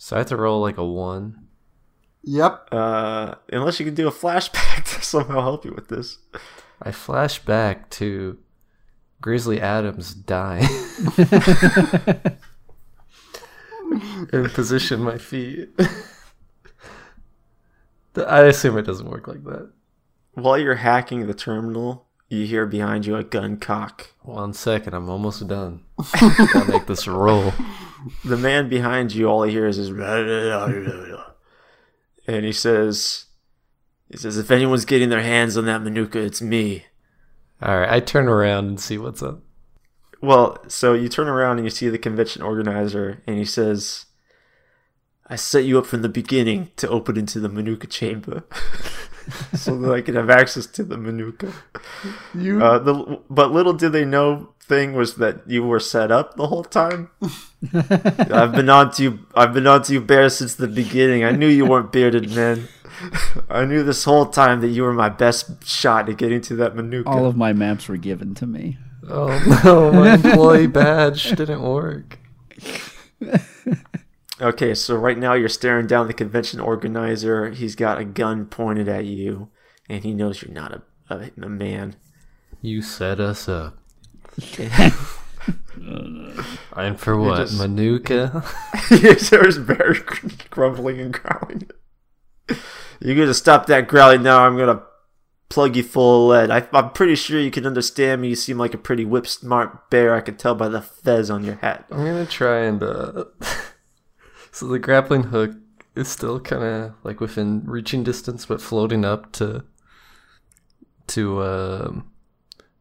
So 0.04 0.16
I 0.16 0.18
have 0.18 0.28
to 0.28 0.36
roll 0.36 0.60
like 0.60 0.76
a 0.76 0.84
one. 0.84 1.46
yep. 2.22 2.68
Uh, 2.70 3.36
unless 3.50 3.80
you 3.80 3.86
can 3.86 3.94
do 3.94 4.06
a 4.06 4.12
flashback 4.12 4.84
to 4.94 5.02
somehow 5.02 5.40
help 5.40 5.64
you 5.64 5.72
with 5.72 5.88
this. 5.88 6.18
I 6.82 6.90
flash 6.90 7.38
back 7.38 7.88
to 7.92 8.36
Grizzly 9.22 9.62
Adams 9.62 10.12
dying. 10.12 10.68
and 14.30 14.52
position 14.52 15.00
my 15.00 15.16
feet. 15.16 15.70
I 18.14 18.42
assume 18.42 18.76
it 18.76 18.82
doesn't 18.82 19.08
work 19.08 19.26
like 19.26 19.42
that. 19.44 19.70
While 20.34 20.58
you're 20.58 20.74
hacking 20.74 21.26
the 21.26 21.32
terminal, 21.32 22.08
you 22.28 22.44
hear 22.44 22.66
behind 22.66 23.06
you 23.06 23.16
a 23.16 23.24
gun 23.24 23.56
cock. 23.56 24.10
One 24.20 24.52
second, 24.52 24.92
I'm 24.92 25.08
almost 25.08 25.48
done. 25.48 25.82
Gotta 26.20 26.66
make 26.70 26.84
this 26.84 27.08
roll. 27.08 27.54
The 28.24 28.36
man 28.36 28.68
behind 28.68 29.14
you, 29.14 29.26
all 29.26 29.42
he 29.44 29.52
hears 29.52 29.78
is, 29.78 29.90
and 32.26 32.44
he 32.44 32.52
says, 32.52 33.26
he 34.10 34.16
says, 34.16 34.36
if 34.36 34.50
anyone's 34.50 34.84
getting 34.84 35.08
their 35.08 35.22
hands 35.22 35.56
on 35.56 35.66
that 35.66 35.82
Manuka, 35.82 36.18
it's 36.20 36.42
me. 36.42 36.84
Alright, 37.62 37.90
I 37.90 38.00
turn 38.00 38.28
around 38.28 38.66
and 38.66 38.80
see 38.80 38.98
what's 38.98 39.22
up. 39.22 39.40
Well, 40.20 40.58
so 40.68 40.94
you 40.94 41.08
turn 41.08 41.28
around 41.28 41.58
and 41.58 41.66
you 41.66 41.70
see 41.70 41.88
the 41.88 41.98
convention 41.98 42.42
organizer, 42.42 43.22
and 43.26 43.36
he 43.38 43.44
says, 43.44 44.06
I 45.26 45.36
set 45.36 45.64
you 45.64 45.78
up 45.78 45.86
from 45.86 46.02
the 46.02 46.08
beginning 46.08 46.70
to 46.76 46.88
open 46.88 47.16
into 47.16 47.40
the 47.40 47.48
Manuka 47.48 47.86
chamber. 47.86 48.44
so 49.54 49.78
that 49.78 49.92
I 49.92 50.00
can 50.00 50.14
have 50.14 50.30
access 50.30 50.66
to 50.66 50.82
the 50.82 50.96
Manuka. 50.96 51.52
You 52.34 52.62
Uh, 52.62 52.78
the, 52.78 53.20
but 53.30 53.52
little 53.52 53.72
did 53.72 53.92
they 53.92 54.04
know 54.04 54.53
thing 54.66 54.94
was 54.94 55.16
that 55.16 55.42
you 55.46 55.62
were 55.62 55.80
set 55.80 56.10
up 56.10 56.36
the 56.36 56.46
whole 56.48 56.64
time. 56.64 57.10
I've 57.74 58.52
been 58.52 58.68
on 58.68 58.90
to 58.92 59.02
you. 59.02 59.18
I've 59.34 59.52
been 59.52 59.66
on 59.66 59.82
to 59.84 59.92
you, 59.92 60.00
Bear, 60.00 60.28
since 60.30 60.54
the 60.54 60.68
beginning. 60.68 61.24
I 61.24 61.32
knew 61.32 61.48
you 61.48 61.66
weren't 61.66 61.92
bearded 61.92 62.30
man. 62.34 62.68
I 63.50 63.64
knew 63.64 63.82
this 63.82 64.04
whole 64.04 64.26
time 64.26 64.60
that 64.60 64.68
you 64.68 64.82
were 64.82 64.92
my 64.92 65.08
best 65.08 65.66
shot 65.66 66.08
at 66.08 66.16
getting 66.16 66.40
to 66.42 66.56
that 66.56 66.76
Manuka. 66.76 67.08
all 67.08 67.26
of 67.26 67.36
my 67.36 67.52
maps 67.52 67.88
were 67.88 67.96
given 67.96 68.34
to 68.36 68.46
me. 68.46 68.78
Oh 69.08 69.60
no, 69.64 69.92
my 69.92 70.14
employee 70.14 70.66
badge 70.66 71.30
didn't 71.32 71.62
work. 71.62 72.18
Okay, 74.40 74.74
so 74.74 74.96
right 74.96 75.16
now 75.16 75.34
you're 75.34 75.48
staring 75.48 75.86
down 75.86 76.08
the 76.08 76.12
convention 76.12 76.58
organizer. 76.58 77.50
He's 77.50 77.76
got 77.76 77.98
a 77.98 78.04
gun 78.04 78.46
pointed 78.46 78.88
at 78.88 79.04
you, 79.04 79.48
and 79.88 80.02
he 80.02 80.12
knows 80.12 80.42
you're 80.42 80.52
not 80.52 80.72
a, 80.72 80.82
a, 81.08 81.30
a 81.40 81.48
man. 81.48 81.94
You 82.60 82.82
set 82.82 83.20
us 83.20 83.48
up. 83.48 83.78
And 86.76 86.98
for 86.98 87.16
what? 87.18 87.36
just- 87.38 87.58
Manuka? 87.58 88.44
There's 88.90 89.58
Bear 89.58 89.94
grumbling 90.50 91.00
and 91.00 91.12
growling. 91.12 91.68
You're 93.00 93.16
gonna 93.16 93.34
stop 93.34 93.66
that 93.66 93.86
growling 93.88 94.22
now. 94.22 94.44
I'm 94.44 94.56
gonna 94.56 94.82
plug 95.48 95.76
you 95.76 95.82
full 95.82 96.32
of 96.32 96.48
lead. 96.48 96.50
I, 96.50 96.76
I'm 96.76 96.90
pretty 96.90 97.14
sure 97.14 97.38
you 97.38 97.50
can 97.50 97.66
understand 97.66 98.22
me. 98.22 98.28
You 98.28 98.34
seem 98.36 98.58
like 98.58 98.74
a 98.74 98.78
pretty 98.78 99.04
whip 99.04 99.26
smart 99.26 99.88
bear. 99.90 100.14
I 100.14 100.20
can 100.20 100.36
tell 100.36 100.54
by 100.54 100.68
the 100.68 100.80
fez 100.80 101.30
on 101.30 101.44
your 101.44 101.56
hat. 101.56 101.86
I'm 101.90 101.98
gonna 101.98 102.26
try 102.26 102.60
and 102.64 102.82
uh 102.82 103.24
so 104.50 104.66
the 104.66 104.78
grappling 104.78 105.24
hook 105.24 105.52
is 105.94 106.08
still 106.08 106.40
kinda 106.40 106.94
like 107.04 107.20
within 107.20 107.62
reaching 107.66 108.02
distance 108.02 108.46
but 108.46 108.60
floating 108.60 109.04
up 109.04 109.30
to 109.32 109.64
to 111.08 111.42
um 111.42 112.10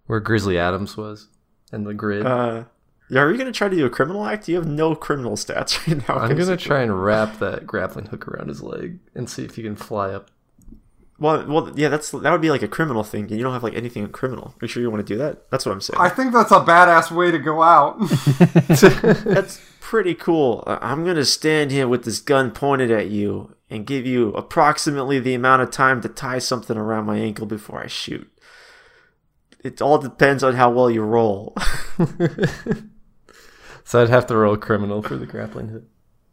where 0.07 0.19
Grizzly 0.19 0.57
Adams 0.57 0.97
was 0.97 1.27
and 1.73 1.85
the 1.85 1.93
grid. 1.93 2.25
Uh, 2.25 2.65
yeah, 3.09 3.21
are 3.21 3.31
you 3.31 3.37
gonna 3.37 3.51
try 3.51 3.67
to 3.67 3.75
do 3.75 3.85
a 3.85 3.89
criminal 3.89 4.25
act? 4.25 4.47
You 4.47 4.55
have 4.55 4.67
no 4.67 4.95
criminal 4.95 5.33
stats 5.35 5.85
right 5.87 6.07
now. 6.07 6.15
I'm 6.15 6.37
gonna 6.37 6.55
try 6.57 6.81
and 6.81 7.03
wrap 7.03 7.39
that 7.39 7.67
grappling 7.67 8.05
hook 8.07 8.27
around 8.27 8.47
his 8.47 8.61
leg 8.63 8.99
and 9.13 9.29
see 9.29 9.43
if 9.43 9.55
he 9.55 9.63
can 9.63 9.75
fly 9.75 10.11
up. 10.11 10.29
Well, 11.19 11.45
well, 11.47 11.71
yeah, 11.75 11.89
that's 11.89 12.11
that 12.11 12.31
would 12.31 12.41
be 12.41 12.49
like 12.49 12.63
a 12.63 12.67
criminal 12.67 13.03
thing. 13.03 13.23
and 13.23 13.31
You 13.31 13.43
don't 13.43 13.53
have 13.53 13.63
like 13.63 13.75
anything 13.75 14.07
criminal. 14.09 14.47
Are 14.47 14.55
you 14.61 14.67
sure 14.67 14.81
you 14.81 14.89
want 14.89 15.05
to 15.05 15.13
do 15.13 15.17
that? 15.19 15.49
That's 15.51 15.65
what 15.65 15.71
I'm 15.71 15.81
saying. 15.81 15.99
I 15.99 16.09
think 16.09 16.33
that's 16.33 16.51
a 16.51 16.59
badass 16.59 17.11
way 17.11 17.29
to 17.31 17.39
go 17.39 17.61
out. 17.61 17.97
That's 19.23 19.61
pretty 19.79 20.15
cool. 20.15 20.63
Uh, 20.65 20.79
I'm 20.81 21.05
gonna 21.05 21.25
stand 21.25 21.71
here 21.71 21.87
with 21.87 22.03
this 22.03 22.19
gun 22.19 22.51
pointed 22.51 22.89
at 22.89 23.09
you 23.09 23.55
and 23.69 23.85
give 23.85 24.05
you 24.07 24.29
approximately 24.29 25.19
the 25.19 25.35
amount 25.35 25.61
of 25.61 25.69
time 25.71 26.01
to 26.01 26.09
tie 26.09 26.39
something 26.39 26.77
around 26.77 27.05
my 27.05 27.17
ankle 27.17 27.45
before 27.45 27.83
I 27.83 27.87
shoot. 27.87 28.29
It 29.63 29.81
all 29.81 29.97
depends 29.97 30.43
on 30.43 30.55
how 30.55 30.69
well 30.69 30.89
you 30.91 31.01
roll. 31.01 31.55
So 33.85 34.01
I'd 34.01 34.09
have 34.09 34.27
to 34.27 34.37
roll 34.37 34.57
criminal 34.57 35.01
for 35.01 35.17
the 35.17 35.25
grappling 35.25 35.67
hook. 35.69 35.83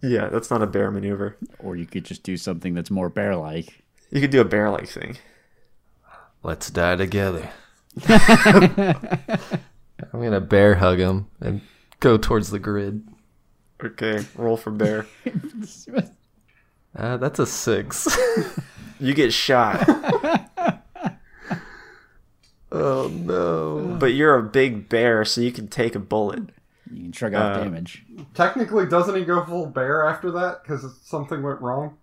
Yeah, 0.02 0.28
that's 0.28 0.50
not 0.50 0.62
a 0.62 0.66
bear 0.66 0.90
maneuver. 0.90 1.36
Or 1.58 1.76
you 1.76 1.84
could 1.84 2.04
just 2.04 2.22
do 2.22 2.36
something 2.36 2.74
that's 2.74 2.90
more 2.90 3.08
bear 3.10 3.36
like. 3.36 3.82
You 4.10 4.20
could 4.20 4.30
do 4.30 4.40
a 4.40 4.44
bear-like 4.44 4.88
thing. 4.88 5.18
Let's 6.42 6.70
die 6.70 6.96
together. 6.96 7.50
I'm 8.08 9.34
gonna 10.12 10.40
bear 10.40 10.76
hug 10.76 10.98
him 10.98 11.26
and 11.40 11.60
go 11.98 12.16
towards 12.16 12.50
the 12.50 12.58
grid. 12.58 13.06
Okay, 13.82 14.24
roll 14.36 14.56
for 14.56 14.70
bear. 14.70 15.06
Uh, 16.96 17.16
that's 17.18 17.38
a 17.38 17.46
six. 17.46 18.08
You 18.98 19.14
get 19.14 19.32
shot, 19.32 19.88
oh 22.72 23.08
no. 23.08 23.96
but 23.98 24.14
you're 24.14 24.36
a 24.36 24.42
big 24.42 24.88
bear, 24.88 25.24
so 25.24 25.40
you 25.40 25.52
can 25.52 25.68
take 25.68 25.94
a 25.94 25.98
bullet. 26.00 26.50
You 26.90 27.02
can 27.04 27.12
shrug 27.12 27.34
off 27.34 27.56
Uh, 27.56 27.64
damage. 27.64 28.04
Technically, 28.34 28.86
doesn't 28.86 29.14
he 29.14 29.24
go 29.24 29.44
full 29.44 29.66
bear 29.66 30.06
after 30.06 30.30
that 30.32 30.62
because 30.62 30.84
something 31.02 31.42
went 31.42 31.60
wrong? 31.60 31.96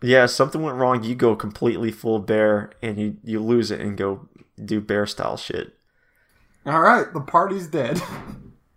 Yeah, 0.00 0.26
something 0.26 0.62
went 0.62 0.76
wrong. 0.78 1.04
You 1.04 1.14
go 1.14 1.36
completely 1.36 1.90
full 1.92 2.18
bear, 2.18 2.70
and 2.82 2.98
you 2.98 3.16
you 3.22 3.40
lose 3.40 3.70
it 3.70 3.80
and 3.80 3.96
go 3.96 4.28
do 4.62 4.80
bear 4.80 5.06
style 5.06 5.36
shit. 5.36 5.74
All 6.66 6.80
right, 6.80 7.12
the 7.12 7.20
party's 7.20 7.66
dead. 7.66 8.00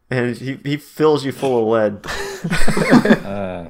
And 0.07 0.38
he 0.38 0.60
he 0.64 0.78
fills 0.78 1.26
you 1.26 1.32
full 1.32 1.64
of 1.64 1.68
lead. 1.68 2.06
Uh, 3.26 3.70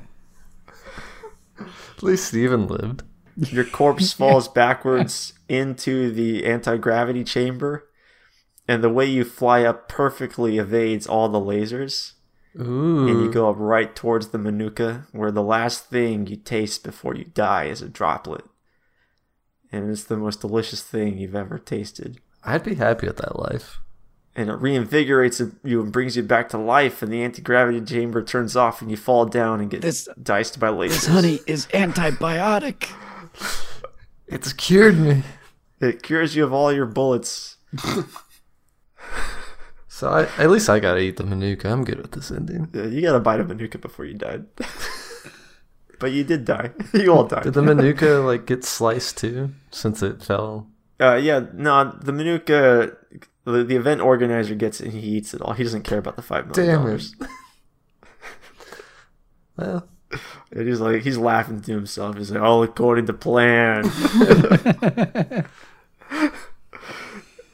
At 1.58 2.04
least 2.04 2.26
Stephen 2.28 2.68
lived. 2.68 3.04
Your 3.38 3.66
corpse 3.66 4.14
falls 4.22 4.48
backwards 4.48 5.34
into 5.50 6.12
the 6.12 6.46
anti 6.46 6.78
gravity 6.78 7.24
chamber, 7.24 7.88
and 8.68 8.84
the 8.84 8.90
way 8.90 9.06
you 9.06 9.24
fly 9.26 9.64
up 9.64 9.90
perfectly 9.90 10.58
evades 10.58 11.06
all 11.08 11.30
the 11.30 11.40
lasers. 11.40 12.14
Ooh. 12.58 13.06
and 13.10 13.22
you 13.22 13.30
go 13.30 13.50
up 13.50 13.58
right 13.60 13.94
towards 13.94 14.30
the 14.30 14.38
manuka, 14.38 15.08
where 15.12 15.30
the 15.32 15.44
last 15.44 15.90
thing 15.90 16.26
you 16.28 16.38
taste 16.38 16.86
before 16.86 17.14
you 17.14 17.26
die 17.26 17.66
is 17.66 17.82
a 17.82 17.90
droplet. 17.90 18.46
And 19.74 19.90
it's 19.92 20.06
the 20.06 20.16
most 20.16 20.40
delicious 20.40 20.82
thing 20.82 21.18
you've 21.18 21.36
ever 21.36 21.60
tasted. 21.60 22.22
I'd 22.46 22.64
be 22.64 22.76
happy 22.76 23.08
with 23.08 23.18
that 23.18 23.38
life. 23.38 23.80
And 24.38 24.50
it 24.50 24.58
reinvigorates 24.62 25.54
you 25.66 25.82
and 25.82 25.92
brings 25.92 26.16
you 26.16 26.24
back 26.24 26.48
to 26.50 26.58
life, 26.58 27.02
and 27.02 27.12
the 27.12 27.24
anti 27.24 27.42
gravity 27.42 27.82
chamber 27.82 28.24
turns 28.24 28.56
off, 28.56 28.82
and 28.82 28.90
you 28.90 28.96
fall 28.96 29.26
down 29.26 29.60
and 29.60 29.70
get 29.70 29.82
This- 29.82 30.08
diced 30.24 30.58
by 30.58 30.70
lasers. 30.70 30.88
this 30.90 31.08
honey 31.08 31.40
is 31.48 31.66
antibiotic. 31.74 32.90
It's 34.28 34.54
cured 34.54 34.98
me. 34.98 35.24
It 35.80 36.04
cures 36.04 36.36
you 36.36 36.44
of 36.44 36.54
all 36.54 36.72
your 36.74 36.86
bullets. 36.86 37.58
So 39.96 40.10
I, 40.10 40.24
at 40.44 40.50
least 40.50 40.70
I 40.70 40.82
gotta 40.82 41.00
eat 41.00 41.16
the 41.16 41.24
manuka. 41.24 41.70
I'm 41.70 41.86
good 41.86 42.02
with 42.02 42.12
this 42.12 42.30
ending. 42.30 42.68
Yeah, 42.74 42.84
you 42.88 43.02
gotta 43.02 43.22
bite 43.22 43.40
of 43.40 43.48
manuka 43.48 43.78
before 43.78 44.04
you 44.04 44.14
died. 44.14 44.46
but 46.02 46.12
you 46.12 46.26
did 46.26 46.44
die. 46.44 46.72
you 46.94 47.14
all 47.14 47.24
died. 47.24 47.44
Did 47.44 47.54
the 47.54 47.62
manuka 47.62 48.06
like 48.16 48.46
get 48.46 48.66
sliced 48.66 49.18
too? 49.18 49.52
Since 49.72 50.04
it 50.04 50.22
fell. 50.22 50.68
Uh, 51.00 51.16
yeah, 51.16 51.46
no, 51.54 51.98
the 52.02 52.12
Manuka, 52.12 52.98
the, 53.46 53.64
the 53.64 53.78
event 53.78 54.02
organizer 54.02 54.54
gets 54.54 54.82
it 54.82 54.88
and 54.88 54.94
he 54.94 55.00
eats 55.00 55.34
it 55.34 55.42
all. 55.42 55.54
He 55.54 55.64
doesn't 55.64 55.84
care 55.84 56.00
about 56.00 56.18
the 56.18 56.22
five 56.22 56.48
million 56.48 56.82
Damn 56.82 56.96
it. 56.96 57.06
Well, 59.56 59.88
And 60.56 60.68
he's 60.68 60.80
like, 60.80 61.04
he's 61.04 61.18
laughing 61.18 61.60
to 61.62 61.74
himself. 61.74 62.16
He's 62.18 62.32
like, 62.32 62.42
all 62.42 62.64
according 62.64 63.08
to 63.08 63.14
plan. 63.14 63.84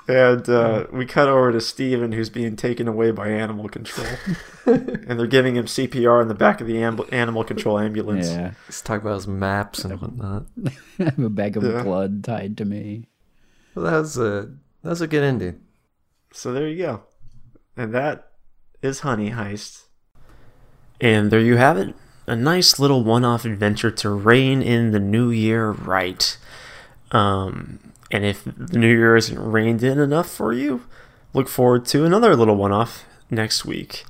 and 0.07 0.47
uh, 0.47 0.85
we 0.91 1.07
cut 1.07 1.27
over 1.27 1.51
to 1.51 1.59
Stephen, 1.61 2.11
who's 2.11 2.29
being 2.29 2.55
taken 2.55 2.87
away 2.87 3.09
by 3.09 3.29
animal 3.29 3.67
control. 3.69 4.07
and 4.67 5.19
they're 5.19 5.25
giving 5.25 5.55
him 5.55 5.65
CPR 5.65 6.21
in 6.21 6.27
the 6.27 6.35
back 6.35 6.61
of 6.61 6.67
the 6.67 6.75
amb- 6.75 7.11
animal 7.11 7.43
control 7.43 7.79
ambulance. 7.79 8.29
Yeah. 8.29 8.51
let's 8.67 8.81
talk 8.81 9.01
about 9.01 9.15
his 9.15 9.27
maps 9.27 9.83
and 9.83 9.99
whatnot. 9.99 10.45
I 10.99 11.03
have 11.03 11.17
a 11.19 11.29
bag 11.29 11.57
of 11.57 11.63
Yeah. 11.63 11.81
blood 11.81 12.23
tied 12.23 12.55
to 12.57 12.65
me. 12.65 13.07
Well, 13.73 13.85
that 13.85 13.97
was 13.97 14.17
a 14.17 14.51
that 14.83 14.89
was 14.89 15.01
a 15.01 15.07
good 15.07 15.23
ending. 15.23 15.61
So 16.33 16.53
there 16.53 16.67
you 16.67 16.77
go. 16.77 17.03
And 17.75 17.93
that 17.95 18.31
is 18.83 18.99
Honey 18.99 19.31
Heist. 19.31 19.85
And 20.99 21.31
there 21.31 21.39
you 21.39 21.57
have 21.57 21.77
it. 21.77 21.95
A 22.27 22.35
nice 22.35 22.79
little 22.79 23.03
one 23.03 23.25
off 23.25 23.45
adventure 23.45 23.91
to 23.91 24.09
rein 24.09 24.61
in 24.61 24.91
the 24.91 24.99
new 24.99 25.31
year 25.31 25.71
right. 25.71 26.37
Um, 27.11 27.79
and 28.09 28.25
if 28.25 28.43
the 28.43 28.77
new 28.77 28.89
year 28.89 29.15
isn't 29.15 29.39
reined 29.39 29.83
in 29.83 29.99
enough 29.99 30.29
for 30.29 30.51
you, 30.53 30.83
look 31.33 31.47
forward 31.47 31.85
to 31.87 32.05
another 32.05 32.35
little 32.35 32.55
one 32.55 32.71
off 32.71 33.05
next 33.29 33.65
week. 33.65 34.05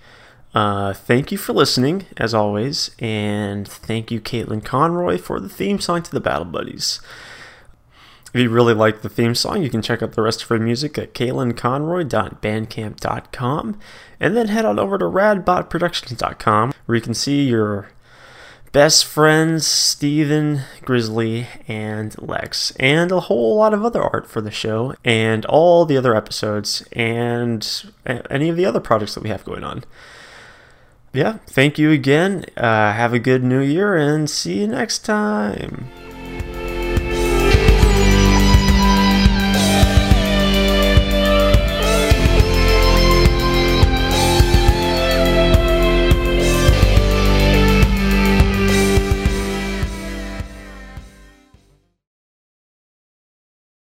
Uh, 0.53 0.93
thank 0.93 1.31
you 1.31 1.38
for 1.38 1.53
listening, 1.53 2.05
as 2.17 2.33
always. 2.33 2.93
And 2.99 3.65
thank 3.67 4.11
you, 4.11 4.19
Caitlin 4.19 4.65
Conroy, 4.65 5.17
for 5.17 5.39
the 5.39 5.47
theme 5.47 5.79
song 5.79 6.03
to 6.03 6.11
the 6.11 6.19
Battle 6.19 6.43
Buddies. 6.45 6.99
If 8.33 8.41
you 8.41 8.49
really 8.49 8.73
like 8.73 9.01
the 9.01 9.09
theme 9.09 9.35
song, 9.35 9.61
you 9.61 9.69
can 9.69 9.81
check 9.81 10.01
out 10.01 10.13
the 10.13 10.21
rest 10.21 10.43
of 10.43 10.49
her 10.49 10.57
music 10.57 10.97
at 10.97 11.13
caitlinconroy.bandcamp.com 11.13 13.79
and 14.19 14.38
then 14.38 14.47
head 14.47 14.65
on 14.65 14.79
over 14.79 14.97
to 14.97 15.05
radbotproductions.com 15.05 16.73
where 16.85 16.95
you 16.95 17.01
can 17.01 17.13
see 17.13 17.43
your 17.43 17.89
best 18.72 19.06
friends, 19.06 19.68
Stephen, 19.68 20.61
Grizzly, 20.84 21.48
and 21.68 22.15
Lex, 22.22 22.72
and 22.80 23.11
a 23.11 23.22
whole 23.22 23.57
lot 23.57 23.73
of 23.73 23.84
other 23.84 24.02
art 24.02 24.27
for 24.27 24.41
the 24.41 24.52
show 24.52 24.95
and 25.03 25.45
all 25.45 25.85
the 25.85 25.98
other 25.98 26.15
episodes 26.15 26.84
and 26.93 27.91
any 28.06 28.49
of 28.49 28.56
the 28.56 28.65
other 28.65 28.80
projects 28.80 29.14
that 29.15 29.23
we 29.23 29.30
have 29.30 29.43
going 29.43 29.64
on. 29.64 29.84
Yeah, 31.14 31.39
thank 31.48 31.77
you 31.77 31.91
again. 31.91 32.45
Uh, 32.56 32.93
have 32.93 33.14
a 33.14 33.19
good 33.19 33.43
new 33.43 33.61
year 33.61 33.98
and 33.98 34.30
see 34.30 34.61
you 34.61 34.68
next 34.68 34.99
time. 34.99 35.89